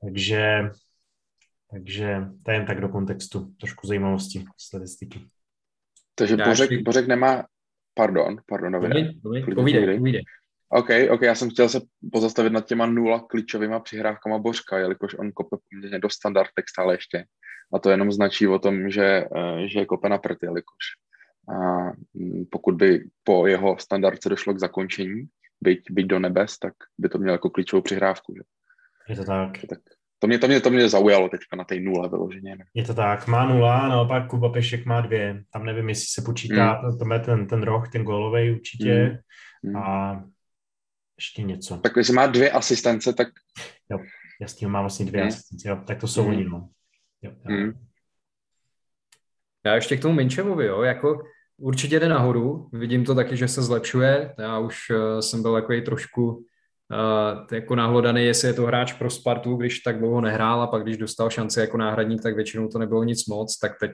Takže, 0.02 0.70
takže 1.72 2.18
to 2.44 2.52
je 2.52 2.58
jen 2.58 2.66
tak 2.66 2.82
do 2.82 2.90
kontextu, 2.90 3.54
trošku 3.60 3.88
zajímavosti 3.88 4.46
statistiky. 4.58 5.20
Takže 6.16 6.38
Bořek, 6.38 6.84
Bořek 6.84 7.08
nemá, 7.08 7.46
pardon, 7.94 8.38
pardon, 8.46 8.72
Davide. 8.72 9.14
Povídej, 9.56 9.98
povídej. 9.98 10.24
OK, 10.70 10.90
OK, 11.10 11.22
já 11.22 11.36
jsem 11.36 11.50
chtěl 11.50 11.70
se 11.70 11.82
pozastavit 12.12 12.54
nad 12.54 12.66
těma 12.66 12.86
nula 12.86 13.20
klíčovými 13.20 13.76
přihrávkama 13.84 14.40
Božka, 14.40 14.78
jelikož 14.78 15.14
on 15.14 15.32
kope 15.32 15.58
poměrně 15.70 16.00
do 16.00 16.10
standardek 16.10 16.70
stále 16.70 16.94
ještě. 16.94 17.26
A 17.74 17.80
to 17.80 17.90
jenom 17.90 18.12
značí 18.12 18.48
o 18.48 18.60
tom, 18.60 18.90
že, 18.90 19.06
eh, 19.36 19.68
že 19.68 19.80
je 19.80 19.86
kope 19.86 20.10
na 20.10 20.18
prty, 20.18 20.46
jelikož 20.46 20.86
a 21.48 21.92
mm, 22.14 22.46
pokud 22.52 22.76
by 22.76 23.10
po 23.24 23.48
jeho 23.48 23.78
standardce 23.80 24.30
došlo 24.30 24.54
k 24.54 24.60
zakončení, 24.60 25.28
byť, 25.62 25.92
byť 25.92 26.06
do 26.06 26.20
nebes, 26.20 26.58
tak 26.60 26.74
by 26.98 27.10
to 27.10 27.18
mělo 27.18 27.34
jako 27.34 27.50
klíčovou 27.50 27.82
přihrávku. 27.82 28.34
Že? 28.36 28.42
Je 29.10 29.16
to 29.16 29.24
tak. 29.24 29.52
tak 29.70 29.80
to 30.26 30.30
mě, 30.30 30.40
to, 30.40 30.48
mě, 30.48 30.60
to 30.60 30.70
mě 30.70 30.90
zaujalo 30.90 31.30
teďka 31.30 31.56
na 31.56 31.64
té 31.64 31.80
nule 31.80 32.10
vyloženě. 32.10 32.58
Je 32.74 32.84
to 32.84 32.94
tak, 32.94 33.28
má 33.28 33.46
nula, 33.46 33.88
naopak 33.88 34.28
Kuba 34.28 34.50
Pešek 34.50 34.86
má 34.86 35.02
dvě. 35.02 35.44
Tam 35.54 35.66
nevím, 35.66 35.90
jestli 35.90 36.06
se 36.10 36.22
počítá, 36.22 36.82
mm. 36.82 36.98
to 36.98 37.06
ten, 37.26 37.48
ten 37.48 37.64
roh, 37.64 37.90
ten 37.92 38.04
golový 38.04 38.52
určitě. 38.52 39.20
Mm. 39.64 39.76
A 39.76 40.24
ještě 41.18 41.44
něco. 41.44 41.78
Tak 41.78 41.94
když 41.94 42.10
má 42.10 42.28
dvě 42.28 42.52
asistence, 42.52 43.14
tak... 43.14 43.28
Jo, 43.92 44.00
jasně, 44.42 44.68
má 44.68 44.82
vlastně 44.82 45.06
dvě 45.06 45.22
hmm. 45.22 45.28
asistence, 45.28 45.70
jo, 45.70 45.80
tak 45.88 46.00
to 46.00 46.08
jsou 46.08 46.24
mm. 46.24 46.30
oni, 46.30 46.44
no. 46.44 46.70
Jo, 47.22 47.32
jo. 47.32 47.58
Hmm. 47.58 47.74
Já 49.66 49.76
ještě 49.76 49.98
k 49.98 50.02
tomu 50.02 50.14
Minčevovi, 50.14 50.66
jo, 50.66 50.82
jako 50.82 51.22
určitě 51.58 52.00
jde 52.00 52.10
nahoru, 52.10 52.70
vidím 52.74 53.06
to 53.06 53.16
taky, 53.16 53.38
že 53.38 53.48
se 53.48 53.62
zlepšuje, 53.62 54.36
já 54.40 54.60
už 54.60 54.90
uh, 54.90 55.20
jsem 55.20 55.42
byl 55.42 55.54
takový 55.54 55.82
trošku 55.82 56.46
uh, 56.92 57.48
jako 57.52 57.76
nahlodaný, 57.76 58.26
jestli 58.26 58.48
je 58.48 58.54
to 58.54 58.66
hráč 58.66 58.94
pro 58.94 59.10
Spartu, 59.10 59.56
když 59.56 59.80
tak 59.80 60.00
dlouho 60.00 60.22
nehrál 60.22 60.62
a 60.62 60.68
pak 60.68 60.84
když 60.84 60.98
dostal 60.98 61.30
šanci 61.30 61.60
jako 61.60 61.78
náhradník, 61.78 62.22
tak 62.22 62.36
většinou 62.36 62.68
to 62.68 62.80
nebylo 62.80 63.04
nic 63.04 63.28
moc, 63.28 63.60
tak 63.60 63.72
teď 63.80 63.92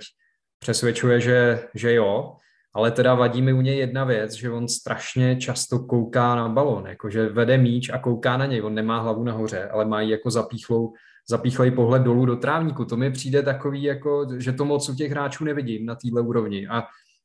přesvědčuje, 0.59 1.21
že, 1.21 1.67
že 1.75 1.93
jo. 1.93 2.35
Ale 2.73 2.91
teda 2.91 3.13
vadí 3.13 3.41
mi 3.41 3.53
u 3.53 3.61
něj 3.61 3.77
jedna 3.77 4.03
věc, 4.03 4.33
že 4.33 4.51
on 4.51 4.67
strašně 4.67 5.35
často 5.35 5.79
kouká 5.79 6.35
na 6.35 6.49
balon, 6.49 6.87
jakože 6.87 7.29
vede 7.29 7.57
míč 7.57 7.89
a 7.89 7.97
kouká 7.97 8.37
na 8.37 8.45
něj. 8.45 8.61
On 8.61 8.75
nemá 8.75 8.99
hlavu 8.99 9.23
nahoře, 9.23 9.69
ale 9.69 9.85
má 9.85 10.01
jako 10.01 10.31
zapíchlou, 10.31 10.93
zapíchlej 11.29 11.71
pohled 11.71 12.01
dolů 12.01 12.25
do 12.25 12.35
trávníku. 12.35 12.85
To 12.85 12.97
mi 12.97 13.11
přijde 13.11 13.41
takový, 13.41 13.83
jako, 13.83 14.27
že 14.37 14.51
to 14.51 14.65
moc 14.65 14.89
u 14.89 14.95
těch 14.95 15.11
hráčů 15.11 15.43
nevidím 15.43 15.85
na 15.85 15.95
téhle 15.95 16.21
úrovni. 16.21 16.67
A 16.67 16.83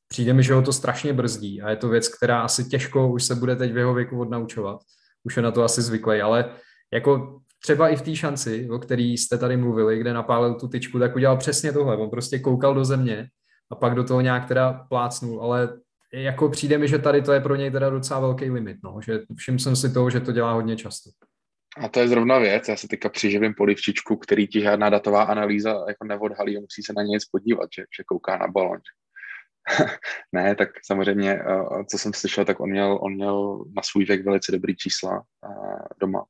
přijde 0.09 0.33
mi, 0.33 0.43
že 0.43 0.55
ho 0.55 0.63
to 0.63 0.73
strašně 0.73 1.13
brzdí. 1.13 1.63
A 1.63 1.71
je 1.71 1.77
to 1.77 1.89
věc, 1.89 2.09
která 2.09 2.41
asi 2.41 2.69
těžko 2.69 3.09
už 3.09 3.25
se 3.25 3.35
bude 3.35 3.57
teď 3.57 3.73
v 3.73 3.77
jeho 3.77 3.95
věku 3.95 4.21
odnaučovat. 4.21 4.81
Už 5.27 5.37
je 5.37 5.43
na 5.43 5.51
to 5.51 5.63
asi 5.63 5.83
zvyklý, 5.83 6.21
ale 6.21 6.51
jako 6.93 7.41
třeba 7.63 7.89
i 7.89 7.97
v 7.97 8.03
té 8.03 8.17
šanci, 8.17 8.69
o 8.71 8.79
který 8.79 9.19
jste 9.19 9.39
tady 9.39 9.57
mluvili, 9.57 9.99
kde 9.99 10.13
napálil 10.13 10.55
tu 10.55 10.69
tyčku, 10.69 10.99
tak 10.99 11.17
udělal 11.17 11.37
přesně 11.37 11.73
tohle. 11.73 11.97
On 11.97 12.11
prostě 12.11 12.39
koukal 12.39 12.75
do 12.75 12.85
země 12.85 13.29
a 13.71 13.75
pak 13.75 13.95
do 13.95 14.05
toho 14.05 14.21
nějak 14.21 14.49
teda 14.49 14.73
plácnul, 14.89 15.43
ale 15.43 15.69
jako 16.13 16.49
přijde 16.49 16.79
mi, 16.79 16.89
že 16.89 16.99
tady 16.99 17.23
to 17.23 17.33
je 17.33 17.41
pro 17.41 17.57
něj 17.57 17.71
teda 17.71 17.91
docela 17.91 18.21
velký 18.21 18.51
limit, 18.51 18.77
no, 18.85 19.01
že 19.07 19.21
všiml 19.37 19.59
jsem 19.59 19.77
si 19.77 19.93
toho, 19.93 20.11
že 20.11 20.21
to 20.21 20.33
dělá 20.33 20.53
hodně 20.53 20.77
často. 20.77 21.11
A 21.77 21.89
to 21.89 22.01
je 22.01 22.09
zrovna 22.09 22.39
věc, 22.39 22.69
já 22.69 22.77
se 22.77 22.89
teďka 22.89 23.09
přiživím 23.09 23.55
polivčičku, 23.55 24.17
který 24.17 24.47
ti 24.47 24.61
žádná 24.61 24.91
datová 24.91 25.23
analýza 25.23 25.85
jako 25.89 26.05
neodhalí 26.05 26.61
musí 26.61 26.83
se 26.83 26.93
na 26.97 27.03
něj 27.03 27.19
podívat, 27.33 27.69
že, 27.77 27.83
že 27.83 28.05
kouká 28.07 28.37
na 28.37 28.49
balon. 28.49 28.79
ne, 30.33 30.55
tak 30.55 30.69
samozřejmě, 30.85 31.33
eh, 31.33 31.85
co 31.91 31.99
jsem 31.99 32.13
slyšel, 32.13 32.45
tak 32.45 32.61
on 32.61 32.71
měl, 32.71 32.99
on 33.03 33.15
měl 33.15 33.65
na 33.77 33.83
svůj 33.83 34.05
věk 34.05 34.25
velice 34.25 34.53
dobrý 34.53 34.77
čísla 34.77 35.25
eh, 35.45 35.85
doma. 36.01 36.25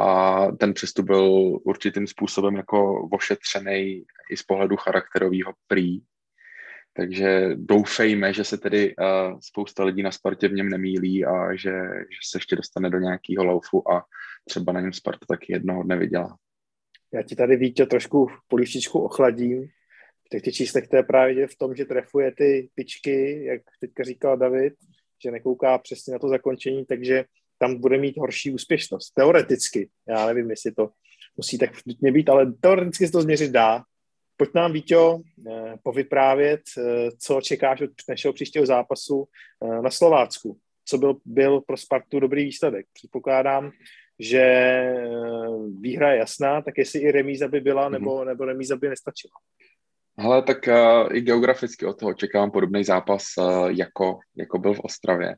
A 0.00 0.46
ten 0.46 0.74
přestup 0.74 1.06
byl 1.06 1.58
určitým 1.64 2.06
způsobem 2.06 2.56
jako 2.56 3.08
ošetřený 3.08 4.04
i 4.30 4.36
z 4.36 4.42
pohledu 4.42 4.76
charakterového 4.76 5.52
prý. 5.66 6.00
Takže 6.92 7.50
doufejme, 7.54 8.32
že 8.32 8.44
se 8.44 8.58
tedy 8.58 8.96
uh, 8.96 9.38
spousta 9.40 9.84
lidí 9.84 10.02
na 10.02 10.10
Spartě 10.10 10.48
v 10.48 10.52
něm 10.52 10.68
nemílí 10.68 11.24
a 11.24 11.56
že, 11.56 11.72
že 12.10 12.18
se 12.30 12.38
ještě 12.38 12.56
dostane 12.56 12.90
do 12.90 12.98
nějakého 12.98 13.44
laufu 13.44 13.92
a 13.92 14.04
třeba 14.44 14.72
na 14.72 14.80
něm 14.80 14.92
Sparta 14.92 15.26
taky 15.28 15.52
jednoho 15.52 15.82
dne 15.82 15.96
vydělá. 15.96 16.36
Já 17.14 17.22
ti 17.22 17.36
tady 17.36 17.56
Vítě 17.56 17.86
trošku 17.86 18.26
polívčičku 18.48 18.98
ochladím. 18.98 19.68
V 20.34 20.40
těch 20.40 20.54
číslech 20.54 20.88
to 20.88 20.96
je 20.96 21.02
právě 21.02 21.46
v 21.46 21.56
tom, 21.56 21.74
že 21.74 21.84
trefuje 21.84 22.32
ty 22.32 22.68
pičky, 22.74 23.44
jak 23.44 23.62
teďka 23.80 24.04
říkal 24.04 24.36
David, 24.36 24.74
že 25.24 25.30
nekouká 25.30 25.78
přesně 25.78 26.12
na 26.12 26.18
to 26.18 26.28
zakončení, 26.28 26.84
takže 26.84 27.24
tam 27.58 27.80
bude 27.80 27.98
mít 27.98 28.16
horší 28.16 28.50
úspěšnost. 28.50 29.10
Teoreticky. 29.10 29.88
Já 30.08 30.26
nevím, 30.26 30.50
jestli 30.50 30.72
to 30.72 30.90
musí 31.36 31.58
tak 31.58 31.70
nutně 31.86 32.12
být, 32.12 32.28
ale 32.28 32.52
teoreticky 32.52 33.06
se 33.06 33.12
to 33.12 33.22
změřit 33.22 33.50
dá. 33.50 33.82
Pojď 34.36 34.50
nám, 34.54 34.72
Víťo, 34.72 35.20
eh, 35.50 35.74
povyprávět, 35.82 36.60
eh, 36.78 37.10
co 37.18 37.40
čekáš 37.40 37.80
od 37.80 37.90
našeho 38.08 38.32
příštího 38.32 38.66
zápasu 38.66 39.28
eh, 39.64 39.82
na 39.82 39.90
Slovácku. 39.90 40.58
Co 40.84 40.98
byl, 40.98 41.16
byl 41.24 41.60
pro 41.60 41.76
Spartu 41.76 42.20
dobrý 42.20 42.44
výsledek? 42.44 42.86
Předpokládám, 42.92 43.70
že 44.18 44.44
výhra 45.80 46.12
je 46.12 46.18
jasná, 46.18 46.62
tak 46.62 46.78
jestli 46.78 47.00
i 47.00 47.12
remíza 47.12 47.48
by 47.48 47.60
byla, 47.60 47.88
nebo, 47.88 48.18
mhm. 48.18 48.26
nebo 48.28 48.44
remíza 48.44 48.76
by 48.76 48.88
nestačila. 48.88 49.34
Hele, 50.20 50.42
tak 50.42 50.58
uh, 50.66 51.16
i 51.16 51.20
geograficky 51.20 51.86
od 51.86 51.98
toho 51.98 52.14
čekám 52.14 52.50
podobný 52.50 52.84
zápas, 52.84 53.24
uh, 53.38 53.70
jako, 53.70 54.18
jako 54.36 54.58
byl 54.58 54.74
v 54.74 54.80
Ostravě. 54.80 55.36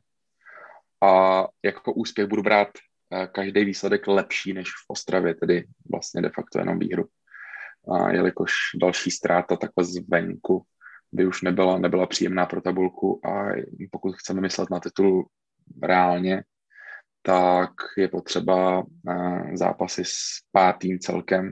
A 1.03 1.43
jako 1.63 1.93
úspěch 1.93 2.27
budu 2.27 2.41
brát 2.41 2.67
uh, 2.67 3.25
každý 3.25 3.65
výsledek 3.65 4.07
lepší 4.07 4.53
než 4.53 4.67
v 4.67 4.85
Ostravě, 4.87 5.35
tedy 5.35 5.67
vlastně 5.91 6.21
de 6.21 6.29
facto 6.29 6.59
jenom 6.59 6.79
výhru 6.79 7.05
a 7.89 8.11
jelikož 8.11 8.53
další 8.81 9.11
ztráta 9.11 9.55
takhle 9.55 9.83
zvenku 9.85 10.65
by 11.11 11.25
už 11.25 11.41
nebyla, 11.41 11.77
nebyla 11.77 12.07
příjemná 12.07 12.45
pro 12.45 12.61
tabulku 12.61 13.21
a 13.27 13.49
pokud 13.91 14.15
chceme 14.15 14.41
myslet 14.41 14.69
na 14.69 14.79
titul 14.79 15.29
reálně, 15.83 16.43
tak 17.21 17.71
je 17.97 18.07
potřeba 18.07 18.83
eh, 19.09 19.57
zápasy 19.57 20.03
s 20.05 20.19
pátým 20.51 20.99
celkem 20.99 21.51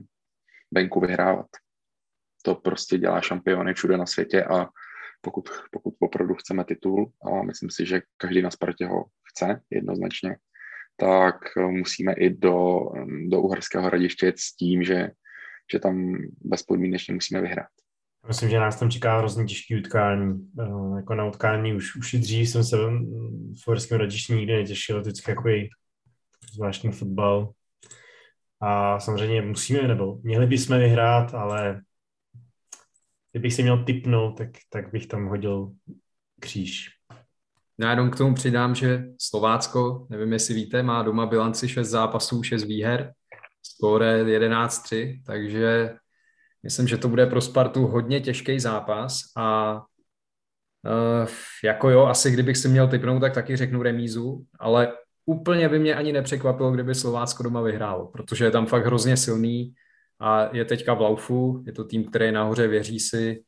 venku 0.72 1.00
vyhrávat. 1.00 1.48
To 2.44 2.56
prostě 2.56 2.98
dělá 2.98 3.22
šampiony 3.22 3.74
všude 3.74 3.98
na 3.98 4.06
světě 4.06 4.44
a 4.44 4.68
pokud, 5.22 5.50
pokud 5.72 5.94
opravdu 6.00 6.36
chceme 6.36 6.66
titul, 6.66 7.12
a 7.24 7.44
myslím 7.44 7.70
si, 7.70 7.86
že 7.86 8.02
každý 8.18 8.42
na 8.42 8.52
Spartě 8.52 8.86
ho 8.86 9.06
chce 9.30 9.62
jednoznačně, 9.70 10.38
tak 10.98 11.36
musíme 11.56 12.14
i 12.14 12.30
do, 12.30 12.80
do 13.28 13.42
Uherského 13.42 13.86
hradiště 13.86 14.26
jet 14.26 14.40
s 14.40 14.56
tím, 14.56 14.84
že 14.84 15.10
že 15.74 15.80
tam 15.80 16.16
bezpodmínečně 16.42 17.14
musíme 17.14 17.42
vyhrát. 17.42 17.68
Myslím, 18.28 18.50
že 18.50 18.60
nás 18.60 18.80
tam 18.80 18.92
čeká 18.92 19.18
hrozně 19.18 19.46
těžký 19.46 19.80
utkání. 19.80 20.52
Eh, 20.60 20.98
jako 20.98 21.16
na 21.16 21.26
utkání 21.26 21.74
už, 21.74 21.96
už 21.96 22.14
i 22.14 22.18
dřív 22.18 22.50
jsem 22.50 22.64
se 22.64 22.78
v 22.78 23.64
Forském 23.64 24.00
radišti 24.00 24.34
nikdy 24.34 24.54
netěšil. 24.54 25.02
Vždycky 25.02 25.32
jako 25.32 25.50
zvláštní 26.54 26.92
fotbal. 26.92 27.52
A 28.62 29.00
samozřejmě 29.00 29.42
musíme, 29.42 29.88
nebo 29.88 30.20
měli 30.24 30.48
bychom 30.48 30.80
vyhrát, 30.80 31.34
ale 31.34 31.82
kdybych 33.32 33.54
si 33.54 33.64
měl 33.64 33.84
typnout, 33.84 34.38
tak, 34.38 34.50
tak 34.70 34.92
bych 34.92 35.08
tam 35.08 35.28
hodil 35.28 35.72
kříž. 36.40 36.90
Já 37.80 37.90
jenom 37.90 38.12
k 38.12 38.16
tomu 38.16 38.36
přidám, 38.36 38.76
že 38.76 39.04
Slovácko, 39.20 40.08
nevím, 40.10 40.34
jestli 40.34 40.54
víte, 40.54 40.84
má 40.84 41.04
doma 41.04 41.26
bilanci 41.26 41.70
6 41.70 41.88
zápasů, 41.88 42.44
6 42.44 42.64
výher, 42.64 43.14
skóre 43.64 44.24
11-3, 44.24 45.22
takže 45.26 45.96
myslím, 46.64 46.88
že 46.88 46.98
to 46.98 47.08
bude 47.08 47.26
pro 47.26 47.42
Spartu 47.42 47.88
hodně 47.88 48.22
těžký 48.22 48.60
zápas 48.60 49.20
a 49.38 49.76
uh, 49.76 51.30
jako 51.64 51.90
jo, 51.90 52.06
asi 52.06 52.32
kdybych 52.32 52.58
si 52.58 52.68
měl 52.68 52.88
typnout, 52.88 53.22
tak 53.22 53.34
taky 53.34 53.58
řeknu 53.58 53.84
remízu, 53.84 54.46
ale 54.60 54.94
úplně 55.26 55.70
by 55.70 55.80
mě 55.80 55.96
ani 55.96 56.14
nepřekvapilo, 56.14 56.72
kdyby 56.72 56.96
Slovácko 56.96 57.44
doma 57.44 57.62
vyhrálo, 57.62 58.08
protože 58.08 58.46
je 58.46 58.52
tam 58.52 58.66
fakt 58.66 58.86
hrozně 58.86 59.18
silný 59.18 59.74
a 60.20 60.56
je 60.56 60.66
teďka 60.66 60.94
v 60.94 61.02
laufu, 61.02 61.64
je 61.68 61.74
to 61.74 61.84
tým, 61.84 62.04
který 62.04 62.32
nahoře 62.32 62.68
věří 62.68 63.00
si, 63.00 63.44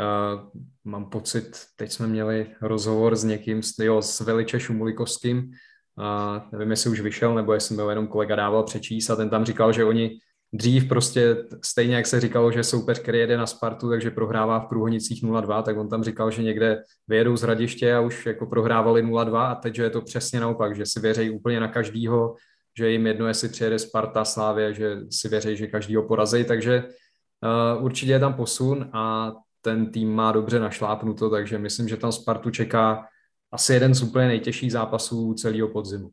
Uh, 0.00 0.48
mám 0.84 1.10
pocit, 1.10 1.60
teď 1.76 1.92
jsme 1.92 2.06
měli 2.06 2.46
rozhovor 2.62 3.16
s 3.16 3.24
někým, 3.24 3.60
jo, 3.82 4.02
s 4.02 4.20
Veliče 4.20 4.60
Šumulikovským, 4.60 5.38
uh, 5.38 6.52
nevím, 6.52 6.70
jestli 6.70 6.90
už 6.90 7.00
vyšel, 7.00 7.34
nebo 7.34 7.52
jestli 7.52 7.76
byl 7.76 7.90
jenom 7.90 8.06
kolega 8.06 8.36
dával 8.36 8.62
přečíst. 8.62 9.10
A 9.10 9.16
ten 9.16 9.30
tam 9.30 9.44
říkal, 9.44 9.72
že 9.72 9.84
oni 9.84 10.18
dřív 10.52 10.88
prostě, 10.88 11.36
stejně 11.64 11.96
jak 11.96 12.06
se 12.06 12.20
říkalo, 12.20 12.52
že 12.52 12.64
soupeř, 12.64 12.98
který 12.98 13.18
jede 13.18 13.36
na 13.36 13.46
Spartu, 13.46 13.90
takže 13.90 14.10
prohrává 14.10 14.60
v 14.60 14.68
Průhonicích 14.68 15.24
0-2, 15.24 15.62
tak 15.62 15.76
on 15.76 15.88
tam 15.88 16.04
říkal, 16.04 16.30
že 16.30 16.42
někde 16.42 16.82
vyjedou 17.08 17.36
z 17.36 17.42
hradiště 17.42 17.94
a 17.94 18.00
už 18.00 18.26
jako 18.26 18.46
prohrávali 18.46 19.04
0-2 19.04 19.36
a 19.36 19.54
teď, 19.54 19.74
že 19.74 19.82
je 19.82 19.90
to 19.90 20.02
přesně 20.02 20.40
naopak, 20.40 20.76
že 20.76 20.86
si 20.86 21.00
věří 21.00 21.30
úplně 21.30 21.60
na 21.60 21.68
každýho, 21.68 22.34
že 22.78 22.90
jim 22.90 23.06
jedno, 23.06 23.26
jestli 23.26 23.48
přijede 23.48 23.78
Sparta, 23.78 24.24
Slávě, 24.24 24.74
že 24.74 24.96
si 25.10 25.28
věří, 25.28 25.56
že 25.56 25.66
každýho 25.66 26.02
porazí, 26.02 26.44
takže 26.44 26.84
uh, 26.84 27.84
určitě 27.84 28.12
je 28.12 28.20
tam 28.20 28.34
posun 28.34 28.90
a 28.92 29.32
ten 29.60 29.92
tým 29.92 30.14
má 30.14 30.32
dobře 30.32 30.60
našlápnuto, 30.60 31.30
takže 31.30 31.58
myslím, 31.58 31.88
že 31.88 31.96
tam 31.96 32.12
Spartu 32.12 32.50
čeká 32.50 33.06
asi 33.52 33.72
jeden 33.72 33.94
z 33.94 34.02
úplně 34.02 34.26
nejtěžších 34.26 34.72
zápasů 34.72 35.34
celého 35.34 35.68
podzimu. 35.68 36.10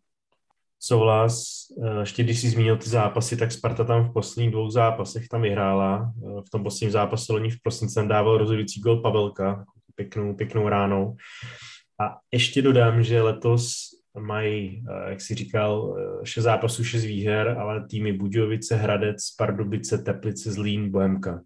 Souhlas. 0.80 1.44
Eh, 1.84 2.00
ještě 2.00 2.24
když 2.24 2.42
jsi 2.42 2.50
zmínil 2.50 2.78
ty 2.78 2.90
zápasy, 2.90 3.38
tak 3.38 3.52
Sparta 3.52 3.84
tam 3.84 4.10
v 4.10 4.14
posledních 4.14 4.52
dvou 4.52 4.70
zápasech 4.70 5.28
tam 5.28 5.42
vyhrála. 5.42 6.12
Eh, 6.18 6.42
v 6.48 6.50
tom 6.50 6.64
posledním 6.64 6.92
zápase 6.92 7.34
loni 7.34 7.50
v 7.50 7.62
prosinci 7.64 7.96
tam 7.96 8.08
dával 8.08 8.38
rozhodující 8.38 8.82
gol 8.82 9.02
Pavelka, 9.02 9.66
pěknou, 9.96 10.36
pěknou 10.36 10.70
ránou. 10.70 11.16
A 12.02 12.18
ještě 12.32 12.62
dodám, 12.62 13.04
že 13.04 13.22
letos 13.22 13.76
mají, 14.20 14.84
eh, 14.90 15.10
jak 15.10 15.22
si 15.22 15.36
říkal, 15.36 15.98
šest 16.24 16.44
zápasů, 16.44 16.84
šest 16.84 17.04
výher, 17.04 17.50
ale 17.60 17.88
týmy 17.88 18.14
Budějovice, 18.14 18.76
Hradec, 18.76 19.32
Pardubice, 19.38 19.98
Teplice, 19.98 20.52
Zlín, 20.52 20.92
Bohemka. 20.92 21.42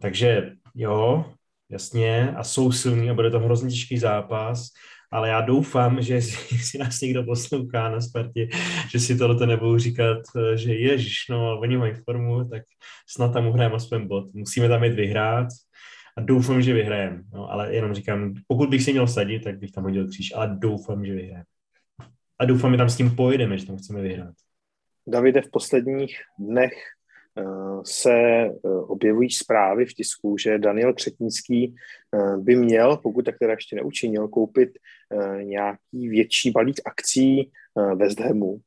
Takže 0.00 0.52
jo, 0.74 1.24
jasně, 1.70 2.34
a 2.36 2.44
jsou 2.44 2.72
silní 2.72 3.10
a 3.10 3.14
bude 3.14 3.30
to 3.30 3.40
hrozně 3.40 3.70
těžký 3.70 3.98
zápas, 3.98 4.68
ale 5.10 5.28
já 5.28 5.40
doufám, 5.40 6.02
že 6.02 6.22
si 6.62 6.78
nás 6.78 7.00
někdo 7.00 7.24
poslouchá 7.24 7.90
na 7.90 8.00
Spartě, 8.00 8.48
že 8.90 9.00
si 9.00 9.18
tohle 9.18 9.46
nebudou 9.46 9.78
říkat, 9.78 10.18
že 10.54 10.74
ježiš, 10.74 11.14
no, 11.30 11.60
oni 11.60 11.76
mají 11.76 11.94
formu, 12.04 12.48
tak 12.48 12.62
snad 13.08 13.32
tam 13.32 13.46
uhrajeme 13.46 13.74
aspoň 13.74 14.06
bod. 14.06 14.34
Musíme 14.34 14.68
tam 14.68 14.84
jít 14.84 14.94
vyhrát 14.94 15.48
a 16.16 16.20
doufám, 16.20 16.62
že 16.62 16.74
vyhrajeme. 16.74 17.22
No, 17.32 17.50
ale 17.50 17.74
jenom 17.74 17.94
říkám, 17.94 18.34
pokud 18.46 18.68
bych 18.68 18.82
si 18.82 18.92
měl 18.92 19.06
sadit, 19.06 19.44
tak 19.44 19.58
bych 19.58 19.72
tam 19.72 19.84
hodil 19.84 20.08
kříž, 20.08 20.32
ale 20.34 20.56
doufám, 20.58 21.06
že 21.06 21.14
vyhrajeme. 21.14 21.44
A 22.38 22.44
doufám, 22.44 22.72
že 22.72 22.78
tam 22.78 22.90
s 22.90 22.96
tím 22.96 23.16
pojedeme, 23.16 23.58
že 23.58 23.66
tam 23.66 23.76
chceme 23.76 24.02
vyhrát. 24.02 24.34
Davide, 25.06 25.42
v 25.42 25.50
posledních 25.50 26.16
dnech 26.38 26.72
se 27.82 28.12
eh, 28.12 28.68
objevují 28.68 29.30
zprávy 29.30 29.86
v 29.86 29.94
tisku, 29.94 30.36
že 30.38 30.58
Daniel 30.58 30.94
Křetínský 30.94 31.74
eh, 32.14 32.36
by 32.36 32.56
měl, 32.56 32.96
pokud 32.96 33.24
tak 33.24 33.38
teda 33.38 33.52
ještě 33.52 33.76
neučinil, 33.76 34.28
koupit 34.28 34.70
eh, 35.12 35.44
nějaký 35.44 36.08
větší 36.08 36.50
balík 36.50 36.80
akcí 36.84 37.50
West 37.96 38.20
Hamu. 38.20 38.60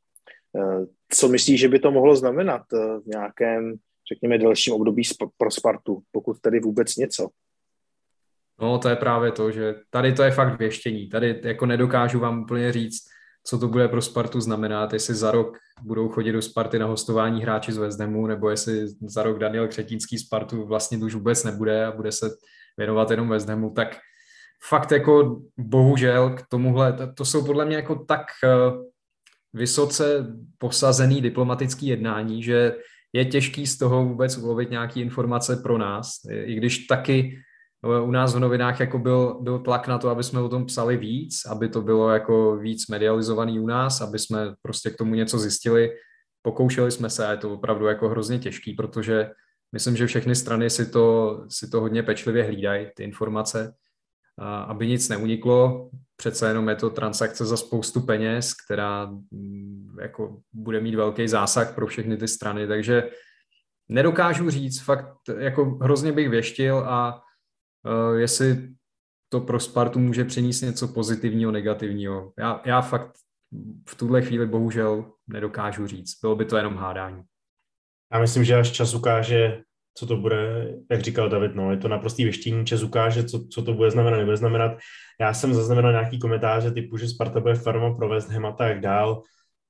Co 1.09 1.27
myslíš, 1.27 1.59
že 1.59 1.67
by 1.67 1.79
to 1.79 1.91
mohlo 1.91 2.15
znamenat 2.15 2.61
v 2.71 3.05
nějakém, 3.05 3.75
řekněme, 4.13 4.37
delším 4.37 4.73
období 4.73 5.03
pro 5.37 5.51
Spartu, 5.51 6.01
pokud 6.11 6.39
tedy 6.39 6.59
vůbec 6.59 6.95
něco? 6.95 7.29
No, 8.61 8.79
to 8.79 8.89
je 8.89 8.95
právě 8.95 9.31
to, 9.31 9.51
že 9.51 9.75
tady 9.89 10.13
to 10.13 10.23
je 10.23 10.31
fakt 10.31 10.59
věštění. 10.59 11.09
Tady 11.09 11.41
jako 11.43 11.65
nedokážu 11.65 12.19
vám 12.19 12.41
úplně 12.41 12.71
říct, 12.71 13.09
co 13.49 13.59
to 13.59 13.67
bude 13.67 13.87
pro 13.87 14.01
Spartu 14.01 14.41
znamenat, 14.41 14.93
jestli 14.93 15.15
za 15.15 15.31
rok 15.31 15.57
budou 15.81 16.09
chodit 16.09 16.31
do 16.31 16.41
Sparty 16.41 16.79
na 16.79 16.85
hostování 16.85 17.41
hráči 17.41 17.71
z 17.71 17.99
Hamu, 17.99 18.27
nebo 18.27 18.49
jestli 18.49 18.87
za 19.01 19.23
rok 19.23 19.39
Daniel 19.39 19.67
Křetínský 19.67 20.17
Spartu 20.17 20.65
vlastně 20.65 20.97
už 20.97 21.15
vůbec 21.15 21.43
nebude 21.43 21.85
a 21.85 21.91
bude 21.91 22.11
se 22.11 22.29
věnovat 22.77 23.11
jenom 23.11 23.39
Hamu, 23.47 23.69
tak 23.69 23.97
fakt 24.69 24.91
jako 24.91 25.41
bohužel 25.57 26.29
k 26.29 26.41
tomuhle, 26.49 26.93
to, 26.93 27.13
to 27.13 27.25
jsou 27.25 27.45
podle 27.45 27.65
mě 27.65 27.75
jako 27.75 27.95
tak 27.95 28.25
eh, 28.43 28.49
vysoce 29.53 30.27
posazený 30.57 31.21
diplomatický 31.21 31.87
jednání, 31.87 32.43
že 32.43 32.75
je 33.13 33.25
těžký 33.25 33.67
z 33.67 33.77
toho 33.77 34.05
vůbec 34.05 34.37
ulovit 34.37 34.71
nějaké 34.71 34.99
informace 34.99 35.55
pro 35.55 35.77
nás, 35.77 36.11
i 36.31 36.55
když 36.55 36.87
taky 36.87 37.39
u 37.83 38.11
nás 38.11 38.35
v 38.35 38.39
novinách 38.39 38.79
jako 38.79 38.99
byl, 38.99 39.39
byl 39.41 39.59
tlak 39.59 39.87
na 39.87 39.97
to, 39.97 40.09
aby 40.09 40.23
jsme 40.23 40.39
o 40.39 40.49
tom 40.49 40.65
psali 40.65 40.97
víc, 40.97 41.45
aby 41.45 41.69
to 41.69 41.81
bylo 41.81 42.09
jako 42.09 42.57
víc 42.57 42.87
medializovaný 42.87 43.59
u 43.59 43.67
nás, 43.67 44.01
aby 44.01 44.19
jsme 44.19 44.53
prostě 44.61 44.89
k 44.89 44.97
tomu 44.97 45.15
něco 45.15 45.39
zjistili. 45.39 45.91
Pokoušeli 46.41 46.91
jsme 46.91 47.09
se 47.09 47.27
a 47.27 47.31
je 47.31 47.37
to 47.37 47.53
opravdu 47.53 47.85
jako 47.85 48.09
hrozně 48.09 48.39
těžký, 48.39 48.73
protože 48.73 49.31
myslím, 49.71 49.95
že 49.95 50.07
všechny 50.07 50.35
strany 50.35 50.69
si 50.69 50.91
to, 50.91 51.37
si 51.49 51.69
to 51.69 51.81
hodně 51.81 52.03
pečlivě 52.03 52.43
hlídají, 52.43 52.87
ty 52.95 53.03
informace, 53.03 53.73
a 54.37 54.61
aby 54.61 54.87
nic 54.87 55.09
neuniklo. 55.09 55.89
Přece 56.15 56.47
jenom 56.47 56.69
je 56.69 56.75
to 56.75 56.89
transakce 56.89 57.45
za 57.45 57.57
spoustu 57.57 58.01
peněz, 58.01 58.53
která 58.53 59.05
mm, 59.31 59.97
jako 60.01 60.37
bude 60.53 60.81
mít 60.81 60.95
velký 60.95 61.27
zásah 61.27 61.75
pro 61.75 61.87
všechny 61.87 62.17
ty 62.17 62.27
strany, 62.27 62.67
takže 62.67 63.09
nedokážu 63.89 64.49
říct, 64.49 64.81
fakt 64.81 65.15
jako 65.37 65.65
hrozně 65.81 66.11
bych 66.11 66.29
věštil 66.29 66.77
a 66.77 67.21
jestli 68.15 68.69
to 69.29 69.41
pro 69.41 69.59
Spartu 69.59 69.99
může 69.99 70.25
přinést 70.25 70.61
něco 70.61 70.87
pozitivního, 70.87 71.51
negativního. 71.51 72.33
Já, 72.39 72.61
já 72.65 72.81
fakt 72.81 73.11
v 73.89 73.95
tuhle 73.95 74.21
chvíli 74.21 74.45
bohužel 74.45 75.11
nedokážu 75.27 75.87
říct. 75.87 76.19
Bylo 76.21 76.35
by 76.35 76.45
to 76.45 76.57
jenom 76.57 76.75
hádání. 76.75 77.21
Já 78.13 78.19
myslím, 78.19 78.43
že 78.43 78.55
až 78.55 78.71
čas 78.71 78.93
ukáže, 78.93 79.61
co 79.97 80.07
to 80.07 80.17
bude, 80.17 80.73
jak 80.91 81.01
říkal 81.01 81.29
David, 81.29 81.55
no, 81.55 81.71
je 81.71 81.77
to 81.77 81.87
naprostý 81.87 82.23
věštění, 82.23 82.65
čas 82.65 82.83
ukáže, 82.83 83.23
co, 83.23 83.47
co 83.47 83.63
to 83.63 83.73
bude 83.73 83.91
znamenat, 83.91 84.17
nebude 84.17 84.37
znamenat. 84.37 84.77
Já 85.21 85.33
jsem 85.33 85.53
zaznamenal 85.53 85.91
nějaký 85.91 86.19
komentáře 86.19 86.71
typu, 86.71 86.97
že 86.97 87.07
Sparta 87.07 87.39
bude 87.39 87.55
farma 87.55 87.95
pro 87.95 88.09
West 88.09 88.29
Ham 88.29 88.45
a 88.45 88.51
tak 88.51 88.81
dál 88.81 89.23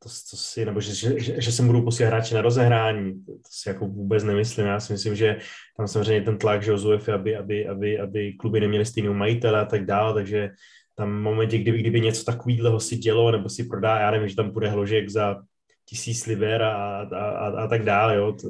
to, 0.03 0.09
to 0.09 0.37
si, 0.37 0.65
nebo 0.65 0.81
že, 0.81 1.19
že, 1.19 1.41
že, 1.41 1.51
se 1.51 1.63
budou 1.63 1.81
posílat 1.81 2.09
hráči 2.09 2.35
na 2.35 2.41
rozehrání, 2.41 3.25
to, 3.25 3.31
to 3.31 3.49
si 3.49 3.69
jako 3.69 3.87
vůbec 3.87 4.23
nemyslím. 4.23 4.65
Já 4.65 4.79
si 4.79 4.93
myslím, 4.93 5.15
že 5.15 5.37
tam 5.77 5.87
samozřejmě 5.87 6.21
ten 6.21 6.37
tlak, 6.37 6.63
že 6.63 6.73
o 6.73 6.91
aby, 7.13 7.35
aby, 7.35 7.67
aby, 7.67 7.99
aby 7.99 8.33
kluby 8.33 8.59
neměly 8.59 8.85
stejnou 8.85 9.13
majitele 9.13 9.59
a 9.61 9.65
tak 9.65 9.85
dále, 9.85 10.13
takže 10.13 10.49
tam 10.95 11.09
v 11.09 11.21
momentě, 11.21 11.57
kdyby, 11.57 11.77
kdyby 11.77 12.01
něco 12.01 12.23
takového 12.23 12.79
si 12.79 12.97
dělo, 12.97 13.31
nebo 13.31 13.49
si 13.49 13.63
prodá, 13.63 13.99
já 13.99 14.11
nevím, 14.11 14.27
že 14.27 14.35
tam 14.35 14.51
bude 14.51 14.69
hložek 14.69 15.09
za 15.09 15.41
tisíc 15.85 16.25
liber 16.25 16.61
a, 16.63 17.01
a, 17.01 17.29
a, 17.29 17.63
a 17.63 17.67
tak 17.67 17.83
dále, 17.83 18.15
jo. 18.15 18.33
To, 18.41 18.49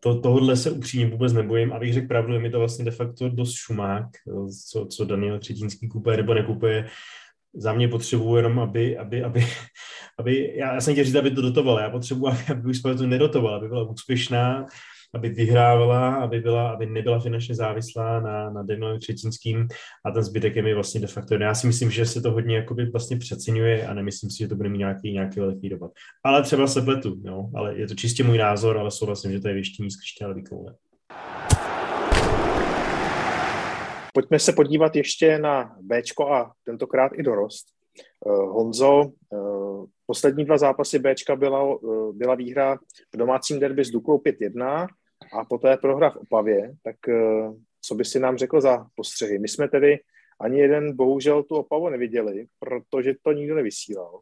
to, 0.00 0.20
tohle 0.20 0.56
se 0.56 0.70
upřímně 0.70 1.06
vůbec 1.06 1.32
nebojím. 1.32 1.72
Abych 1.72 1.92
řekl 1.92 2.08
pravdu, 2.08 2.32
je 2.32 2.40
mi 2.40 2.50
to 2.50 2.58
vlastně 2.58 2.84
de 2.84 2.90
facto 2.90 3.28
dost 3.28 3.54
šumák, 3.54 4.06
co, 4.68 4.86
co 4.86 5.04
Daniel 5.04 5.38
Třetínský 5.38 5.88
kupuje 5.88 6.16
nebo 6.16 6.34
nekupuje 6.34 6.86
za 7.56 7.72
mě 7.72 7.88
potřebuji 7.88 8.36
jenom, 8.36 8.58
aby, 8.58 8.98
aby, 8.98 9.22
aby, 9.22 9.46
aby 10.18 10.54
já, 10.56 10.74
já 10.74 10.80
jsem 10.80 10.94
chtěl 10.94 11.04
říct, 11.04 11.14
aby 11.14 11.30
to 11.30 11.42
dotovala, 11.42 11.80
já 11.80 11.90
potřebuji, 11.90 12.26
aby, 12.26 12.42
aby 12.50 12.70
už 12.70 12.82
to 12.82 13.06
nedotovala, 13.06 13.56
aby 13.56 13.68
byla 13.68 13.90
úspěšná, 13.90 14.66
aby 15.14 15.28
vyhrávala, 15.28 16.14
aby, 16.14 16.40
byla, 16.40 16.70
aby 16.70 16.86
nebyla 16.86 17.20
finančně 17.20 17.54
závislá 17.54 18.20
na, 18.20 18.50
na 18.50 18.62
Danielem 18.62 18.98
Třetínským 18.98 19.68
a 20.04 20.10
ten 20.10 20.22
zbytek 20.22 20.56
je 20.56 20.62
mi 20.62 20.74
vlastně 20.74 21.00
de 21.00 21.06
facto. 21.06 21.34
Já 21.34 21.54
si 21.54 21.66
myslím, 21.66 21.90
že 21.90 22.06
se 22.06 22.20
to 22.20 22.30
hodně 22.30 22.56
jakoby 22.56 22.86
vlastně 22.90 23.16
přeceňuje 23.16 23.86
a 23.86 23.94
nemyslím 23.94 24.30
si, 24.30 24.38
že 24.38 24.48
to 24.48 24.56
bude 24.56 24.68
mít 24.68 24.78
nějaký, 24.78 25.12
nějaký 25.12 25.40
velký 25.40 25.68
dopad. 25.68 25.90
Ale 26.24 26.42
třeba 26.42 26.66
se 26.66 26.82
pletu, 26.82 27.16
jo? 27.24 27.50
ale 27.54 27.78
je 27.78 27.86
to 27.86 27.94
čistě 27.94 28.24
můj 28.24 28.38
názor, 28.38 28.78
ale 28.78 28.90
souhlasím, 28.90 29.32
že 29.32 29.40
to 29.40 29.48
je 29.48 29.54
věštění 29.54 29.90
z 29.90 29.96
křišťálový 29.96 30.44
koule. 30.44 30.74
Pojďme 34.16 34.38
se 34.38 34.52
podívat 34.52 34.96
ještě 34.96 35.38
na 35.38 35.76
B 35.80 36.02
a 36.30 36.52
tentokrát 36.64 37.12
i 37.14 37.22
dorost. 37.22 37.66
Eh, 38.26 38.30
Honzo, 38.30 39.04
eh, 39.04 39.86
poslední 40.06 40.44
dva 40.44 40.58
zápasy 40.58 40.98
B 40.98 41.14
byla, 41.36 41.74
eh, 41.74 42.12
byla 42.12 42.34
výhra 42.34 42.76
v 43.14 43.16
domácím 43.16 43.60
derby 43.60 43.84
s 43.84 43.90
Duklou 43.90 44.18
5-1 44.18 44.86
a 45.32 45.44
poté 45.44 45.76
prohra 45.76 46.10
v 46.10 46.16
Opavě. 46.16 46.74
Tak 46.82 46.96
co 47.80 47.94
by 47.94 48.04
si 48.04 48.20
nám 48.20 48.36
řekl 48.36 48.60
za 48.60 48.86
postřehy? 48.94 49.38
My 49.38 49.48
jsme 49.48 49.68
tedy 49.68 49.98
ani 50.40 50.60
jeden 50.60 50.96
bohužel 50.96 51.42
tu 51.42 51.54
Opavu 51.54 51.88
neviděli, 51.88 52.46
protože 52.58 53.14
to 53.22 53.32
nikdo 53.32 53.54
nevysílal. 53.54 54.20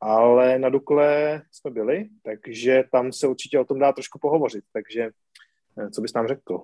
ale 0.00 0.58
na 0.58 0.68
Dukle 0.68 1.42
jsme 1.52 1.70
byli, 1.70 2.08
takže 2.22 2.84
tam 2.92 3.12
se 3.12 3.26
určitě 3.26 3.58
o 3.58 3.64
tom 3.64 3.78
dá 3.78 3.92
trošku 3.92 4.18
pohovořit, 4.18 4.64
takže 4.72 5.10
co 5.92 6.00
bys 6.00 6.14
nám 6.14 6.28
řekl? 6.28 6.62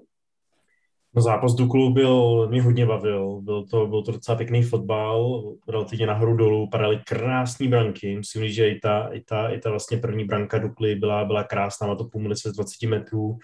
No 1.14 1.22
zápas 1.22 1.54
Duklu 1.54 1.92
byl, 1.92 2.48
mě 2.48 2.62
hodně 2.62 2.86
bavil, 2.86 3.40
byl 3.40 3.66
to, 3.66 3.86
byl 3.86 4.02
to 4.02 4.12
docela 4.12 4.36
pěkný 4.36 4.62
fotbal, 4.62 5.42
relativně 5.68 6.06
nahoru 6.06 6.36
dolů, 6.36 6.68
padaly 6.70 7.00
krásné 7.06 7.68
branky, 7.68 8.16
musím 8.16 8.42
říct, 8.42 8.54
že 8.54 8.68
i 8.68 8.78
ta, 8.80 9.08
i 9.12 9.20
ta, 9.20 9.48
i 9.48 9.58
ta 9.58 9.70
vlastně 9.70 9.96
první 9.96 10.24
branka 10.24 10.58
Dukly 10.58 10.94
byla, 10.94 11.24
byla 11.24 11.44
krásná, 11.44 11.86
má 11.86 11.94
to 11.94 12.04
půl 12.04 12.34
z 12.34 12.52
20 12.52 12.86
metrů 12.86 13.38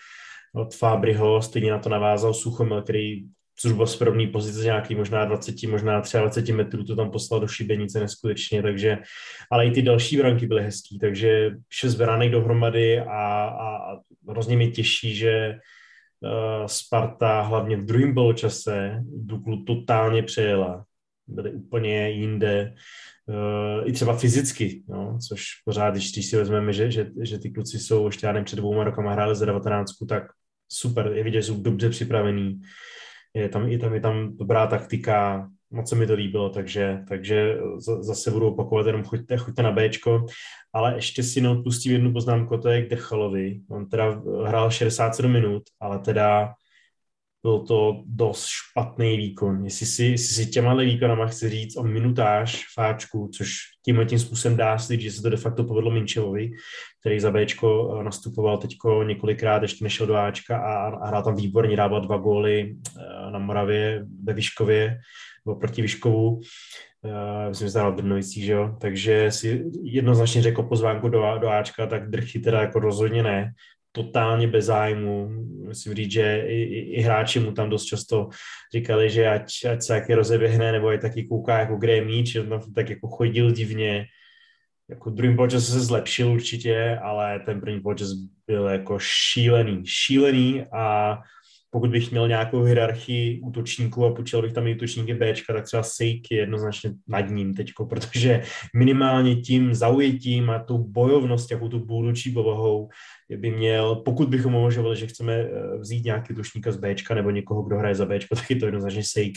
od 0.54 0.74
Fábryho, 0.74 1.42
stejně 1.42 1.70
na 1.70 1.78
to 1.78 1.88
navázal 1.88 2.34
Suchomil, 2.34 2.82
který 2.82 3.24
zhruba 3.62 3.86
z 3.86 3.96
první 3.96 4.26
pozice 4.26 4.64
nějaký 4.64 4.94
možná 4.94 5.24
20, 5.24 5.54
možná 5.62 6.00
23 6.00 6.52
metrů 6.52 6.84
to 6.84 6.96
tam 6.96 7.10
poslal 7.10 7.40
do 7.40 7.48
šibenice 7.48 8.00
neskutečně, 8.00 8.62
takže, 8.62 8.98
ale 9.50 9.66
i 9.66 9.70
ty 9.70 9.82
další 9.82 10.16
branky 10.16 10.46
byly 10.46 10.62
hezký, 10.62 10.98
takže 10.98 11.50
šest 11.70 11.94
bránek 11.94 12.30
dohromady 12.30 13.00
a, 13.00 13.44
a, 13.44 13.96
hrozně 14.28 14.56
mě 14.56 14.70
těší, 14.70 15.14
že 15.14 15.58
Sparta 16.66 17.42
hlavně 17.42 17.76
v 17.76 17.84
druhém 17.84 18.14
poločase 18.14 19.02
Duklu 19.02 19.64
totálně 19.64 20.22
přejela. 20.22 20.84
Byly 21.26 21.50
úplně 21.50 22.10
jinde, 22.10 22.74
uh, 23.28 23.88
i 23.88 23.92
třeba 23.92 24.16
fyzicky, 24.16 24.82
no, 24.88 25.18
což 25.28 25.44
pořád, 25.64 25.90
když, 25.90 26.12
když 26.12 26.26
si 26.26 26.36
vezmeme, 26.36 26.72
že, 26.72 26.90
že, 26.90 27.10
že 27.22 27.38
ty 27.38 27.50
kluci 27.50 27.78
jsou 27.78 28.06
ještě 28.06 28.26
já 28.26 28.32
nevím, 28.32 28.44
před 28.44 28.56
dvouma 28.56 28.84
rokama 28.84 29.12
hráli 29.12 29.36
za 29.36 29.46
19, 29.46 29.92
tak 30.08 30.24
super, 30.68 31.12
je 31.14 31.24
vidět, 31.24 31.42
že 31.42 31.46
jsou 31.46 31.62
dobře 31.62 31.90
připravení 31.90 32.60
je 33.34 33.48
tam, 33.48 33.68
je 33.68 33.78
tam, 33.78 33.94
je 33.94 34.00
tam 34.00 34.36
dobrá 34.36 34.66
taktika, 34.66 35.48
moc 35.70 35.88
se 35.88 35.94
mi 35.94 36.06
to 36.06 36.14
líbilo, 36.14 36.50
takže, 36.50 37.04
takže 37.08 37.58
zase 38.00 38.30
budu 38.30 38.48
opakovat, 38.48 38.86
jenom 38.86 39.04
choďte, 39.04 39.36
choďte 39.36 39.62
na 39.62 39.72
Bčko, 39.72 40.26
ale 40.72 40.94
ještě 40.94 41.22
si 41.22 41.40
neodpustím 41.40 41.92
jednu 41.92 42.12
poznámku, 42.12 42.58
to 42.58 42.68
je 42.68 42.86
k 42.86 42.90
Dechalovi. 42.90 43.60
On 43.70 43.88
teda 43.88 44.22
hrál 44.46 44.70
67 44.70 45.32
minut, 45.32 45.62
ale 45.80 45.98
teda 45.98 46.54
byl 47.43 47.59
to 47.59 48.03
dost 48.07 48.47
špatný 48.47 49.16
výkon. 49.16 49.64
Jestli 49.64 49.86
si, 49.86 50.05
jestli 50.05 50.34
si 50.34 50.51
těma 50.51 50.74
výkonama 50.74 51.26
chci 51.26 51.49
říct 51.49 51.76
o 51.76 51.82
minutáž 51.82 52.64
fáčku, 52.74 53.30
což 53.34 53.51
tímhle 53.84 54.05
tím 54.05 54.18
způsobem 54.18 54.57
dá 54.57 54.78
slít, 54.78 55.01
že 55.01 55.11
se 55.11 55.22
to 55.22 55.30
de 55.30 55.36
facto 55.36 55.64
povedlo 55.64 55.91
Minčevovi, 55.91 56.51
který 57.01 57.20
za 57.20 57.30
Bčko 57.30 57.99
eh, 58.01 58.05
nastupoval 58.05 58.59
teďko 58.59 59.03
několikrát, 59.03 59.62
ještě 59.62 59.84
nešel 59.84 60.07
do 60.07 60.16
Ačka 60.16 60.59
a, 60.59 60.89
a 60.89 61.07
hrál 61.07 61.22
tam 61.22 61.36
výborně, 61.36 61.76
dával 61.76 62.01
dva 62.01 62.16
góly 62.16 62.76
eh, 62.76 63.30
na 63.30 63.39
Moravě, 63.39 64.05
ve 64.24 64.32
Vyškově, 64.32 64.99
nebo 65.47 65.61
proti 65.61 65.82
Vyškovu. 65.82 66.41
Uh, 67.05 67.49
myslím, 67.49 67.68
že 67.68 67.78
hrál 67.78 67.93
Brnovicí, 67.93 68.43
že 68.43 68.53
jo? 68.53 68.76
Takže 68.80 69.30
si 69.30 69.64
jednoznačně 69.82 70.43
řekl 70.43 70.62
pozvánku 70.62 71.09
do, 71.09 71.39
do 71.39 71.49
Ačka, 71.49 71.86
tak 71.86 72.11
drchy 72.11 72.39
teda 72.39 72.61
jako 72.61 72.78
rozhodně 72.78 73.22
ne 73.22 73.53
totálně 74.03 74.49
bez 74.49 74.64
zájmu. 74.64 75.28
Musím 75.66 75.94
říct, 75.94 76.12
že 76.12 76.42
i, 76.46 76.62
i, 76.62 76.78
i 76.78 77.01
hráči 77.01 77.40
mu 77.40 77.53
tam 77.53 77.70
dost 77.70 77.84
často 77.84 78.28
říkali, 78.74 79.11
že 79.11 79.28
ať, 79.28 79.64
ať 79.72 79.82
se 79.82 79.92
taky 79.92 80.14
rozeběhne, 80.14 80.72
nebo 80.72 80.88
ať 80.88 81.01
taky 81.01 81.24
kouká, 81.24 81.59
jako 81.59 81.76
kde 81.76 81.92
je 81.92 82.05
míč, 82.05 82.32
tam 82.32 82.72
tak 82.74 82.90
jako 82.90 83.09
chodil 83.09 83.51
divně. 83.51 84.07
Jako 84.90 85.11
druhým 85.11 85.36
poločas 85.36 85.66
se 85.66 85.80
zlepšil 85.80 86.32
určitě, 86.32 86.99
ale 87.03 87.40
ten 87.40 87.61
první 87.61 87.80
poločas 87.80 88.09
byl 88.46 88.68
jako 88.68 88.99
šílený, 88.99 89.82
šílený 89.86 90.64
a 90.72 91.18
pokud 91.70 91.90
bych 91.90 92.10
měl 92.10 92.28
nějakou 92.28 92.62
hierarchii 92.62 93.40
útočníků 93.40 94.04
a 94.04 94.14
počítal 94.14 94.42
bych 94.42 94.52
tam 94.52 94.66
i 94.66 94.74
útočníky 94.74 95.14
Bčka, 95.14 95.52
tak 95.52 95.64
třeba 95.64 95.82
Sejk 95.82 96.30
je 96.30 96.38
jednoznačně 96.38 96.90
nad 97.08 97.30
ním 97.30 97.54
teďko, 97.54 97.86
protože 97.86 98.42
minimálně 98.76 99.36
tím 99.36 99.74
zaujetím 99.74 100.50
a 100.50 100.58
tou 100.58 100.78
bojovností, 100.78 101.54
jakou 101.54 101.68
tu 101.68 101.78
budoucí 101.78 102.30
povahou 102.30 102.88
by 103.36 103.50
měl, 103.50 103.96
pokud 103.96 104.28
bychom 104.28 104.54
uvažovali, 104.54 104.96
že 104.96 105.06
chceme 105.06 105.32
eh, 105.34 105.78
vzít 105.78 106.04
nějaký 106.04 106.32
útočníka 106.32 106.72
z 106.72 106.76
Bčka 106.76 107.14
nebo 107.14 107.30
někoho, 107.30 107.62
kdo 107.62 107.78
hraje 107.78 107.94
za 107.94 108.06
Bčko, 108.06 108.34
tak 108.34 108.50
je 108.50 108.56
to 108.56 108.66
jednoznačně 108.66 109.02
Sejk. 109.04 109.34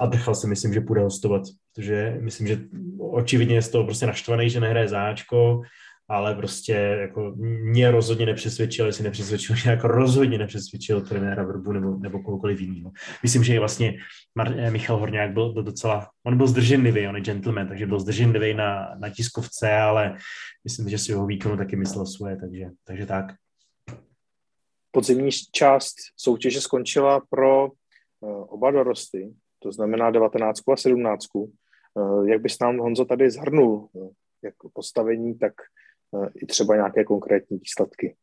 A 0.00 0.06
Drchal 0.06 0.34
si 0.34 0.46
myslím, 0.46 0.74
že 0.74 0.80
půjde 0.80 1.00
hostovat, 1.00 1.42
protože 1.74 2.16
myslím, 2.20 2.46
že 2.46 2.60
očividně 2.98 3.54
je 3.54 3.62
z 3.62 3.68
toho 3.68 3.84
prostě 3.84 4.06
naštvaný, 4.06 4.50
že 4.50 4.60
nehraje 4.60 4.88
záčko, 4.88 5.60
ale 6.08 6.34
prostě 6.34 6.72
jako 6.72 7.32
mě 7.36 7.90
rozhodně 7.90 8.26
nepřesvědčil, 8.26 8.86
jestli 8.86 9.04
nepřesvědčil, 9.04 9.56
jako 9.66 9.88
rozhodně 9.88 10.38
nepřesvědčil 10.38 11.00
trenéra 11.00 11.44
Vrbu 11.44 11.72
nebo, 11.72 11.96
nebo 11.96 12.22
kohokoliv 12.22 12.60
jiného. 12.60 12.90
Myslím, 13.22 13.44
že 13.44 13.58
vlastně 13.58 13.98
Mar- 14.38 14.54
eh, 14.58 14.70
Michal 14.70 14.96
Horňák 14.96 15.32
byl, 15.32 15.52
byl 15.52 15.62
docela, 15.62 16.08
on 16.26 16.36
byl 16.36 16.46
zdrženlivý, 16.46 17.08
on 17.08 17.16
je 17.16 17.22
gentleman, 17.22 17.68
takže 17.68 17.86
byl 17.86 18.00
zdrženlivý 18.00 18.54
na, 18.54 18.94
na 18.94 19.10
tiskovce, 19.10 19.72
ale 19.72 20.16
myslím, 20.64 20.88
že 20.88 20.98
si 20.98 21.12
jeho 21.12 21.26
výkonu 21.26 21.56
taky 21.56 21.76
myslel 21.76 22.06
svoje, 22.06 22.36
takže, 22.36 22.64
takže 22.84 23.06
tak. 23.06 23.26
Podzimní 24.90 25.30
část 25.52 25.94
soutěže 26.16 26.60
skončila 26.60 27.20
pro 27.30 27.66
uh, 27.66 28.44
oba 28.48 28.70
dorosty, 28.70 29.34
to 29.58 29.72
znamená 29.72 30.10
19 30.10 30.60
a 30.72 30.76
17. 30.76 31.26
Uh, 31.34 31.48
eh, 31.98 32.30
jak 32.30 32.40
bys 32.40 32.58
nám, 32.58 32.78
Honzo, 32.78 33.04
tady 33.04 33.30
zhrnul 33.30 33.88
jak 34.42 34.54
postavení, 34.72 35.38
tak 35.38 35.52
i 36.42 36.46
třeba 36.46 36.76
nějaké 36.76 37.04
konkrétní 37.04 37.58
výsledky. 37.58 38.16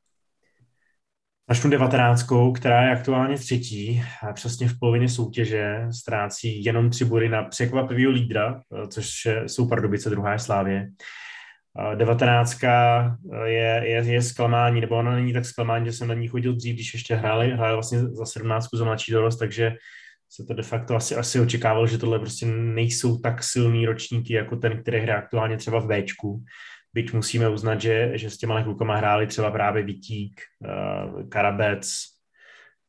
Začnu 1.49 1.69
devatenáctkou, 1.69 2.51
která 2.51 2.83
je 2.83 2.91
aktuálně 2.91 3.37
třetí, 3.37 4.03
a 4.29 4.33
přesně 4.33 4.67
v 4.67 4.79
polovině 4.79 5.09
soutěže 5.09 5.87
ztrácí 5.91 6.63
jenom 6.63 6.89
tři 6.89 7.05
body 7.05 7.29
na 7.29 7.43
překvapivého 7.43 8.11
lídra, 8.11 8.61
což 8.87 9.27
jsou 9.47 9.67
Pardubice, 9.67 10.09
druhá 10.09 10.33
je 10.33 10.39
Slávě. 10.39 10.89
Devatenáctka 11.95 13.03
je, 13.45 13.81
je, 13.83 14.03
je 14.13 14.21
zklamání, 14.21 14.81
nebo 14.81 14.95
ona 14.95 15.15
není 15.15 15.33
tak 15.33 15.45
zklamání, 15.45 15.85
že 15.85 15.91
jsem 15.91 16.07
na 16.07 16.13
ní 16.13 16.27
chodil 16.27 16.55
dřív, 16.55 16.75
když 16.75 16.93
ještě 16.93 17.15
hráli, 17.15 17.51
hráli 17.51 17.73
vlastně 17.73 17.99
za 17.99 18.25
sedmnáctku 18.25 18.77
za 18.77 18.85
mladší 18.85 19.11
dorost, 19.11 19.37
takže 19.37 19.71
se 20.29 20.45
to 20.45 20.53
de 20.53 20.63
facto 20.63 20.95
asi, 20.95 21.15
asi 21.15 21.39
očekávalo, 21.39 21.87
že 21.87 21.97
tohle 21.97 22.19
prostě 22.19 22.45
nejsou 22.45 23.19
tak 23.19 23.43
silný 23.43 23.85
ročníky, 23.85 24.33
jako 24.33 24.55
ten, 24.55 24.81
který 24.81 24.99
hraje 24.99 25.19
aktuálně 25.19 25.57
třeba 25.57 25.79
v 25.79 25.87
Bčku 25.87 26.43
byť 26.93 27.13
musíme 27.13 27.49
uznat, 27.49 27.81
že, 27.81 28.17
že 28.17 28.29
s 28.29 28.37
těma 28.37 28.63
klukama 28.63 28.95
hráli 28.95 29.27
třeba 29.27 29.51
právě 29.51 29.83
Vitík, 29.83 30.41
uh, 30.59 31.29
Karabec, 31.29 32.13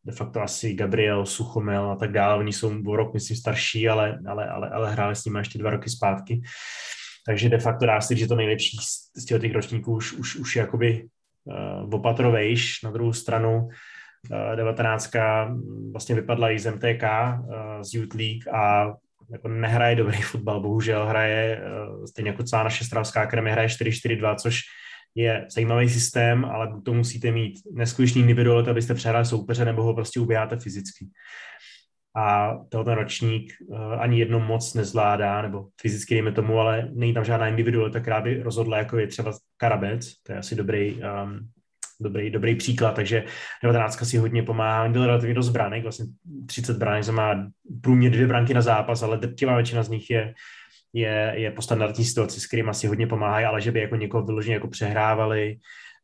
de 0.04 0.12
facto 0.12 0.42
asi 0.42 0.74
Gabriel, 0.74 1.26
Suchomel 1.26 1.90
a 1.90 1.96
tak 1.96 2.12
dále. 2.12 2.38
Oni 2.38 2.52
jsou 2.52 2.82
o 2.86 2.96
rok, 2.96 3.14
myslím, 3.14 3.36
starší, 3.36 3.88
ale, 3.88 4.18
ale, 4.28 4.48
ale, 4.48 4.70
ale 4.70 4.92
hráli 4.92 5.16
s 5.16 5.24
nimi 5.24 5.38
ještě 5.38 5.58
dva 5.58 5.70
roky 5.70 5.90
zpátky. 5.90 6.42
Takže 7.26 7.48
de 7.48 7.58
facto 7.58 7.86
dá 7.86 8.00
se 8.00 8.16
že 8.16 8.26
to 8.26 8.36
nejlepší 8.36 8.76
z 9.16 9.24
těch 9.24 9.54
ročníků 9.54 9.92
už, 9.92 10.12
už, 10.12 10.36
už 10.36 10.56
je 10.56 10.60
jakoby 10.60 11.08
uh, 11.44 11.94
opatrovejš. 11.94 12.82
Na 12.82 12.90
druhou 12.90 13.12
stranu 13.12 13.68
uh, 14.30 14.56
19. 14.56 15.10
vlastně 15.92 16.14
vypadla 16.14 16.50
i 16.50 16.58
z 16.58 16.70
MTK, 16.70 17.02
uh, 17.02 17.82
z 17.82 17.94
Youth 17.94 18.14
League 18.14 18.48
a 18.54 18.92
jako 19.32 19.48
nehraje 19.48 19.96
dobrý 19.96 20.22
fotbal, 20.22 20.60
bohužel 20.60 21.06
hraje, 21.06 21.62
eh, 21.62 22.06
stejně 22.06 22.30
jako 22.30 22.42
celá 22.42 22.62
naše 22.62 22.84
Stravská 22.84 23.22
akademie, 23.22 23.52
hraje 23.52 23.68
4-4-2, 23.68 24.34
což 24.34 24.60
je 25.14 25.46
zajímavý 25.54 25.88
systém, 25.88 26.44
ale 26.44 26.80
to 26.84 26.94
musíte 26.94 27.30
mít 27.30 27.54
neskutečný 27.72 28.20
individualit, 28.20 28.68
abyste 28.68 28.94
přehráli 28.94 29.26
soupeře, 29.26 29.64
nebo 29.64 29.82
ho 29.82 29.94
prostě 29.94 30.20
ubíjáte 30.20 30.56
fyzicky. 30.56 31.06
A 32.16 32.58
tenhle 32.68 32.94
ročník 32.94 33.52
uh, 33.66 34.02
ani 34.02 34.18
jedno 34.18 34.40
moc 34.40 34.74
nezvládá, 34.74 35.42
nebo 35.42 35.66
fyzicky 35.80 36.14
dejme 36.14 36.32
tomu, 36.32 36.58
ale 36.58 36.88
není 36.92 37.14
tam 37.14 37.24
žádná 37.24 37.48
individualita, 37.48 38.00
která 38.00 38.20
by 38.20 38.42
rozhodla, 38.42 38.78
jako 38.78 38.98
je 38.98 39.06
třeba 39.06 39.32
Karabec, 39.56 40.22
to 40.22 40.32
je 40.32 40.38
asi 40.38 40.54
dobrý 40.54 40.94
um, 40.94 41.48
dobrý, 42.04 42.30
dobrý 42.30 42.54
příklad, 42.54 42.94
takže 42.94 43.24
19 43.62 44.04
si 44.04 44.18
hodně 44.18 44.42
pomáhá, 44.42 44.88
byl 44.88 45.06
relativně 45.06 45.34
dost 45.34 45.48
bránek, 45.48 45.82
vlastně 45.82 46.06
30 46.46 46.76
bránek, 46.76 47.08
má 47.08 47.50
průměr 47.80 48.12
dvě 48.12 48.26
branky 48.26 48.54
na 48.54 48.62
zápas, 48.62 49.02
ale 49.02 49.18
drtivá 49.18 49.54
většina 49.54 49.82
z 49.82 49.88
nich 49.88 50.10
je, 50.10 50.34
je, 50.92 51.32
je 51.36 51.50
po 51.50 51.62
standardní 51.62 52.04
situaci, 52.04 52.40
s 52.40 52.46
kterým 52.46 52.68
asi 52.68 52.86
hodně 52.86 53.06
pomáhají, 53.06 53.46
ale 53.46 53.60
že 53.60 53.72
by 53.72 53.80
jako 53.80 53.96
někoho 53.96 54.26
vyloženě 54.26 54.54
jako 54.54 54.68
přehrávali, 54.68 55.56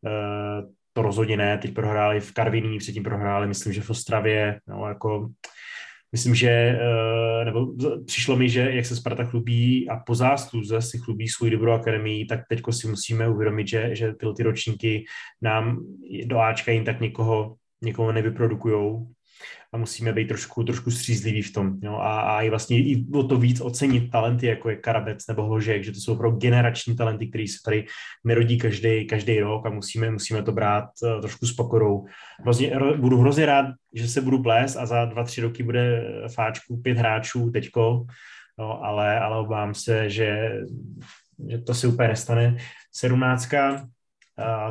uh, 0.02 0.70
to 0.92 1.02
rozhodně 1.02 1.36
ne, 1.36 1.58
teď 1.58 1.74
prohráli 1.74 2.20
v 2.20 2.32
Karviní, 2.32 2.78
předtím 2.78 3.02
prohráli, 3.02 3.46
myslím, 3.46 3.72
že 3.72 3.80
v 3.80 3.90
Ostravě, 3.90 4.60
no, 4.68 4.88
jako 4.88 5.28
myslím, 6.12 6.34
že, 6.34 6.50
eh, 6.50 7.44
nebo 7.44 7.66
přišlo 8.06 8.36
mi, 8.36 8.48
že 8.48 8.60
jak 8.72 8.86
se 8.86 8.96
Sparta 8.96 9.24
chlubí 9.24 9.88
a 9.88 9.96
po 9.96 10.14
zásluze 10.14 10.82
si 10.82 10.98
chlubí 10.98 11.28
svůj 11.28 11.50
dobrou 11.50 11.72
akademii, 11.72 12.26
tak 12.26 12.40
teďko 12.48 12.72
si 12.72 12.88
musíme 12.88 13.28
uvědomit, 13.28 13.68
že, 13.68 13.96
že 13.96 14.12
tyhle 14.14 14.34
ty 14.34 14.42
ročníky 14.42 15.04
nám 15.42 15.86
do 16.24 16.38
Ačka 16.38 16.72
jim 16.72 16.84
tak 16.84 17.00
někoho, 17.00 17.56
někoho 17.82 18.12
nevyprodukujou 18.12 19.06
a 19.72 19.78
musíme 19.78 20.12
být 20.12 20.28
trošku, 20.28 20.64
trošku 20.64 20.90
střízliví 20.90 21.42
v 21.42 21.52
tom. 21.52 21.72
Jo? 21.82 21.94
A, 21.94 22.20
a 22.20 22.42
i 22.42 22.50
vlastně 22.50 22.78
i 22.78 23.06
o 23.14 23.22
to 23.22 23.36
víc 23.36 23.60
ocenit 23.60 24.10
talenty, 24.10 24.46
jako 24.46 24.70
je 24.70 24.76
Karabec 24.76 25.26
nebo 25.26 25.42
Hložek, 25.42 25.84
že 25.84 25.92
to 25.92 26.00
jsou 26.00 26.12
opravdu 26.12 26.38
generační 26.38 26.96
talenty, 26.96 27.26
které 27.26 27.44
se 27.48 27.58
tady 27.64 27.86
nerodí 28.24 28.58
každý, 28.58 29.06
každý 29.06 29.40
rok 29.40 29.66
a 29.66 29.70
musíme, 29.70 30.10
musíme 30.10 30.42
to 30.42 30.52
brát 30.52 30.84
uh, 31.02 31.20
trošku 31.20 31.46
s 31.46 31.52
pokorou. 31.52 32.06
Hrozně, 32.40 32.78
ro, 32.78 32.96
budu 32.96 33.18
hrozně 33.18 33.46
rád, 33.46 33.66
že 33.94 34.08
se 34.08 34.20
budu 34.20 34.42
plést 34.42 34.76
a 34.76 34.86
za 34.86 35.04
dva, 35.04 35.24
tři 35.24 35.40
roky 35.40 35.62
bude 35.62 36.04
fáčku 36.34 36.76
pět 36.76 36.98
hráčů 36.98 37.50
teďko, 37.50 38.04
no, 38.58 38.84
ale, 38.84 39.20
ale 39.20 39.38
obávám 39.38 39.74
se, 39.74 40.10
že 40.10 40.50
že 41.48 41.58
to 41.58 41.74
si 41.74 41.86
úplně 41.86 42.08
nestane. 42.08 42.56
Sedmnáctka, 42.92 43.86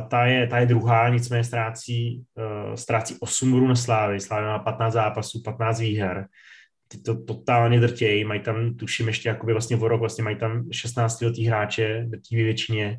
ta 0.08 0.26
je, 0.26 0.46
ta 0.46 0.58
je 0.58 0.66
druhá, 0.66 1.08
nicméně 1.08 1.44
ztrácí, 1.44 2.24
uh, 2.34 2.74
ztrácí 2.74 3.16
8 3.20 3.50
bodů 3.50 3.68
na 3.68 3.74
Slávy. 3.74 4.20
Slávy 4.20 4.46
má 4.46 4.58
15 4.58 4.92
zápasů, 4.92 5.42
15 5.44 5.80
výher. 5.80 6.26
Ty 6.88 6.98
to 6.98 7.24
totálně 7.24 7.80
drtějí, 7.80 8.24
mají 8.24 8.40
tam, 8.40 8.74
tuším 8.74 9.06
ještě 9.08 9.28
jakoby 9.28 9.52
vlastně 9.52 9.76
v 9.76 9.82
rok, 9.82 10.00
vlastně 10.00 10.24
mají 10.24 10.36
tam 10.36 10.64
16 10.72 11.20
letý 11.20 11.46
hráče, 11.46 12.04
drtivý 12.08 12.42
většině. 12.42 12.98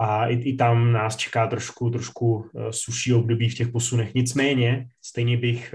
A 0.00 0.26
i, 0.26 0.34
i, 0.34 0.56
tam 0.56 0.92
nás 0.92 1.16
čeká 1.16 1.46
trošku, 1.46 1.90
trošku 1.90 2.34
uh, 2.34 2.70
suší 2.70 3.14
období 3.14 3.48
v 3.48 3.54
těch 3.54 3.68
posunech. 3.68 4.14
Nicméně, 4.14 4.86
stejně 5.04 5.36
bych, 5.36 5.74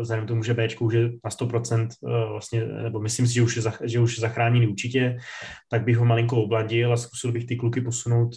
vzhledem 0.00 0.26
tomu, 0.26 0.42
že 0.42 0.54
Bčko 0.54 0.84
už 0.84 0.94
je 0.94 1.02
na 1.02 1.30
100%, 1.30 1.88
uh, 2.00 2.10
vlastně, 2.30 2.64
nebo 2.64 3.00
myslím 3.00 3.26
si, 3.26 3.34
že 3.34 3.42
už 3.42 3.56
je, 3.56 3.62
že 3.84 4.00
už 4.00 4.16
je 4.16 4.20
zachráněný 4.20 4.66
určitě, 4.66 5.16
tak 5.70 5.84
bych 5.84 5.96
ho 5.96 6.04
malinko 6.04 6.42
obladil 6.42 6.92
a 6.92 6.96
zkusil 6.96 7.32
bych 7.32 7.46
ty 7.46 7.56
kluky 7.56 7.80
posunout 7.80 8.30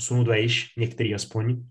posunout 0.00 0.28
vejš, 0.28 0.72
některý 0.76 1.14
aspoň. 1.14 1.62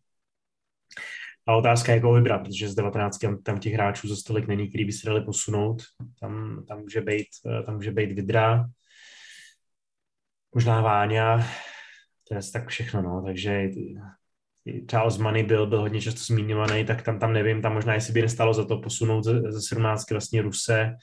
A 1.48 1.56
otázka 1.56 1.92
je, 1.92 1.96
jak 1.96 2.04
ho 2.04 2.14
vybrat, 2.14 2.44
protože 2.44 2.70
z 2.70 2.76
19 2.76 3.18
tam 3.44 3.60
těch 3.60 3.74
hráčů 3.74 4.08
za 4.08 4.16
stolik 4.16 4.48
není, 4.48 4.70
který 4.70 4.86
by 4.86 4.92
se 4.92 5.08
dali 5.08 5.22
posunout. 5.22 5.82
Tam, 6.20 6.66
tam, 6.68 6.80
může 6.80 7.02
být, 7.02 7.28
eh, 7.46 7.64
tam 7.64 7.76
může 7.76 7.92
být 7.92 8.12
Vidra, 8.12 8.66
možná 10.56 10.82
Váňa, 10.82 11.48
to 12.28 12.36
je 12.36 12.42
tak 12.54 12.68
všechno, 12.68 13.02
no. 13.02 13.24
Takže 13.26 13.70
Charles 14.90 15.18
Money 15.18 15.44
byl, 15.44 15.68
byl 15.68 15.82
hodně 15.82 16.02
často 16.02 16.22
zmíněný, 16.24 16.86
tak 16.86 17.02
tam, 17.02 17.20
tam 17.20 17.34
nevím, 17.34 17.62
tam 17.62 17.74
možná 17.74 17.94
jestli 17.94 18.14
by 18.14 18.22
nestalo 18.22 18.54
za 18.54 18.66
to 18.66 18.78
posunout 18.78 19.24
ze, 19.24 19.52
ze 19.52 19.62
17 19.62 20.12
vlastně 20.12 20.42
Ruse, 20.42 20.96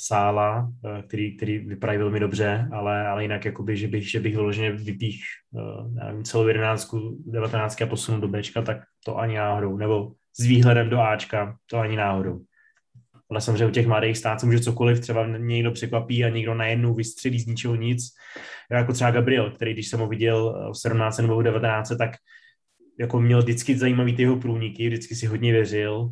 Sála, 0.00 0.72
eh, 0.84 1.02
který, 1.02 1.36
který 1.36 1.58
vypadají 1.58 1.98
velmi 1.98 2.20
dobře, 2.20 2.68
ale, 2.72 3.08
ale 3.08 3.22
jinak 3.22 3.44
jakoby, 3.44 3.76
že 3.76 3.88
bych, 3.88 4.10
že 4.10 4.20
bych 4.20 4.34
vyloženě 4.34 4.72
vypích 4.72 5.24
eh, 5.58 6.04
nevím, 6.04 6.24
celou 6.24 6.46
11, 6.46 6.94
19 7.26 7.82
a 7.82 7.86
posunul 7.86 8.20
do 8.20 8.28
Bčka, 8.28 8.62
tak 8.62 8.78
to 9.04 9.18
ani 9.18 9.36
náhodou, 9.36 9.76
nebo 9.76 10.12
s 10.40 10.44
výhledem 10.44 10.90
do 10.90 11.00
Ačka, 11.00 11.56
to 11.70 11.78
ani 11.78 11.96
náhodou. 11.96 12.40
Ale 13.30 13.40
samozřejmě 13.40 13.66
u 13.66 13.70
těch 13.70 13.86
mladých 13.86 14.18
stát 14.18 14.40
se 14.40 14.46
může 14.46 14.60
cokoliv, 14.60 15.00
třeba 15.00 15.26
někdo 15.26 15.70
překvapí 15.70 16.24
a 16.24 16.28
někdo 16.28 16.54
najednou 16.54 16.94
vystřelí 16.94 17.40
z 17.40 17.46
ničeho 17.46 17.74
nic. 17.74 18.08
Jako 18.70 18.92
třeba 18.92 19.10
Gabriel, 19.10 19.50
který 19.50 19.72
když 19.72 19.88
jsem 19.88 20.00
ho 20.00 20.08
viděl 20.08 20.70
v 20.72 20.78
17 20.78 21.18
nebo 21.18 21.38
v 21.38 21.42
19, 21.42 21.88
tak 21.98 22.10
jako 23.00 23.20
měl 23.20 23.42
vždycky 23.42 23.78
zajímavý 23.78 24.16
ty 24.16 24.22
jeho 24.22 24.36
průniky, 24.36 24.88
vždycky 24.88 25.14
si 25.14 25.26
hodně 25.26 25.52
věřil 25.52 26.10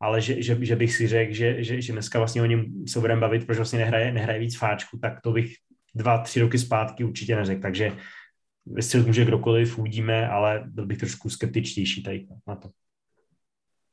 ale 0.00 0.20
že, 0.20 0.42
že, 0.42 0.58
že 0.60 0.76
bych 0.76 0.94
si 0.94 1.08
řekl, 1.08 1.34
že, 1.34 1.64
že, 1.64 1.82
že 1.82 1.92
dneska 1.92 2.18
vlastně 2.18 2.42
o 2.42 2.46
něm 2.46 2.86
se 2.86 3.00
budeme 3.00 3.20
bavit, 3.20 3.46
protože 3.46 3.58
vlastně 3.58 3.78
nehraje, 3.78 4.12
nehraje 4.12 4.38
víc 4.38 4.58
fáčku, 4.58 4.98
tak 4.98 5.20
to 5.20 5.32
bych 5.32 5.54
dva, 5.94 6.18
tři 6.18 6.40
roky 6.40 6.58
zpátky 6.58 7.04
určitě 7.04 7.36
neřekl. 7.36 7.62
Takže 7.62 7.92
vystřelit 8.66 9.06
může 9.06 9.24
kdokoliv, 9.24 9.78
uvidíme, 9.78 10.28
ale 10.28 10.64
byl 10.66 10.86
bych 10.86 10.98
trošku 10.98 11.30
skeptičtější 11.30 12.02
tady 12.02 12.26
na 12.46 12.56
to. 12.56 12.70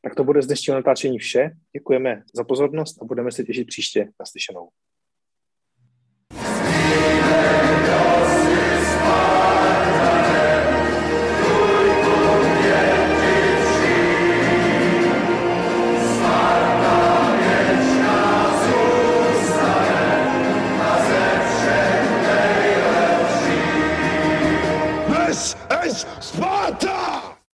Tak 0.01 0.15
to 0.15 0.23
bude 0.23 0.41
z 0.41 0.47
dnešního 0.47 0.77
natáčení 0.77 1.17
vše. 1.17 1.51
Děkujeme 1.73 2.21
za 2.35 2.43
pozornost 2.43 3.01
a 3.01 3.05
budeme 3.05 3.31
se 3.31 3.43
těšit 3.43 3.67
příště 3.67 4.05
na 4.19 4.25
slyšenou. 4.25 4.69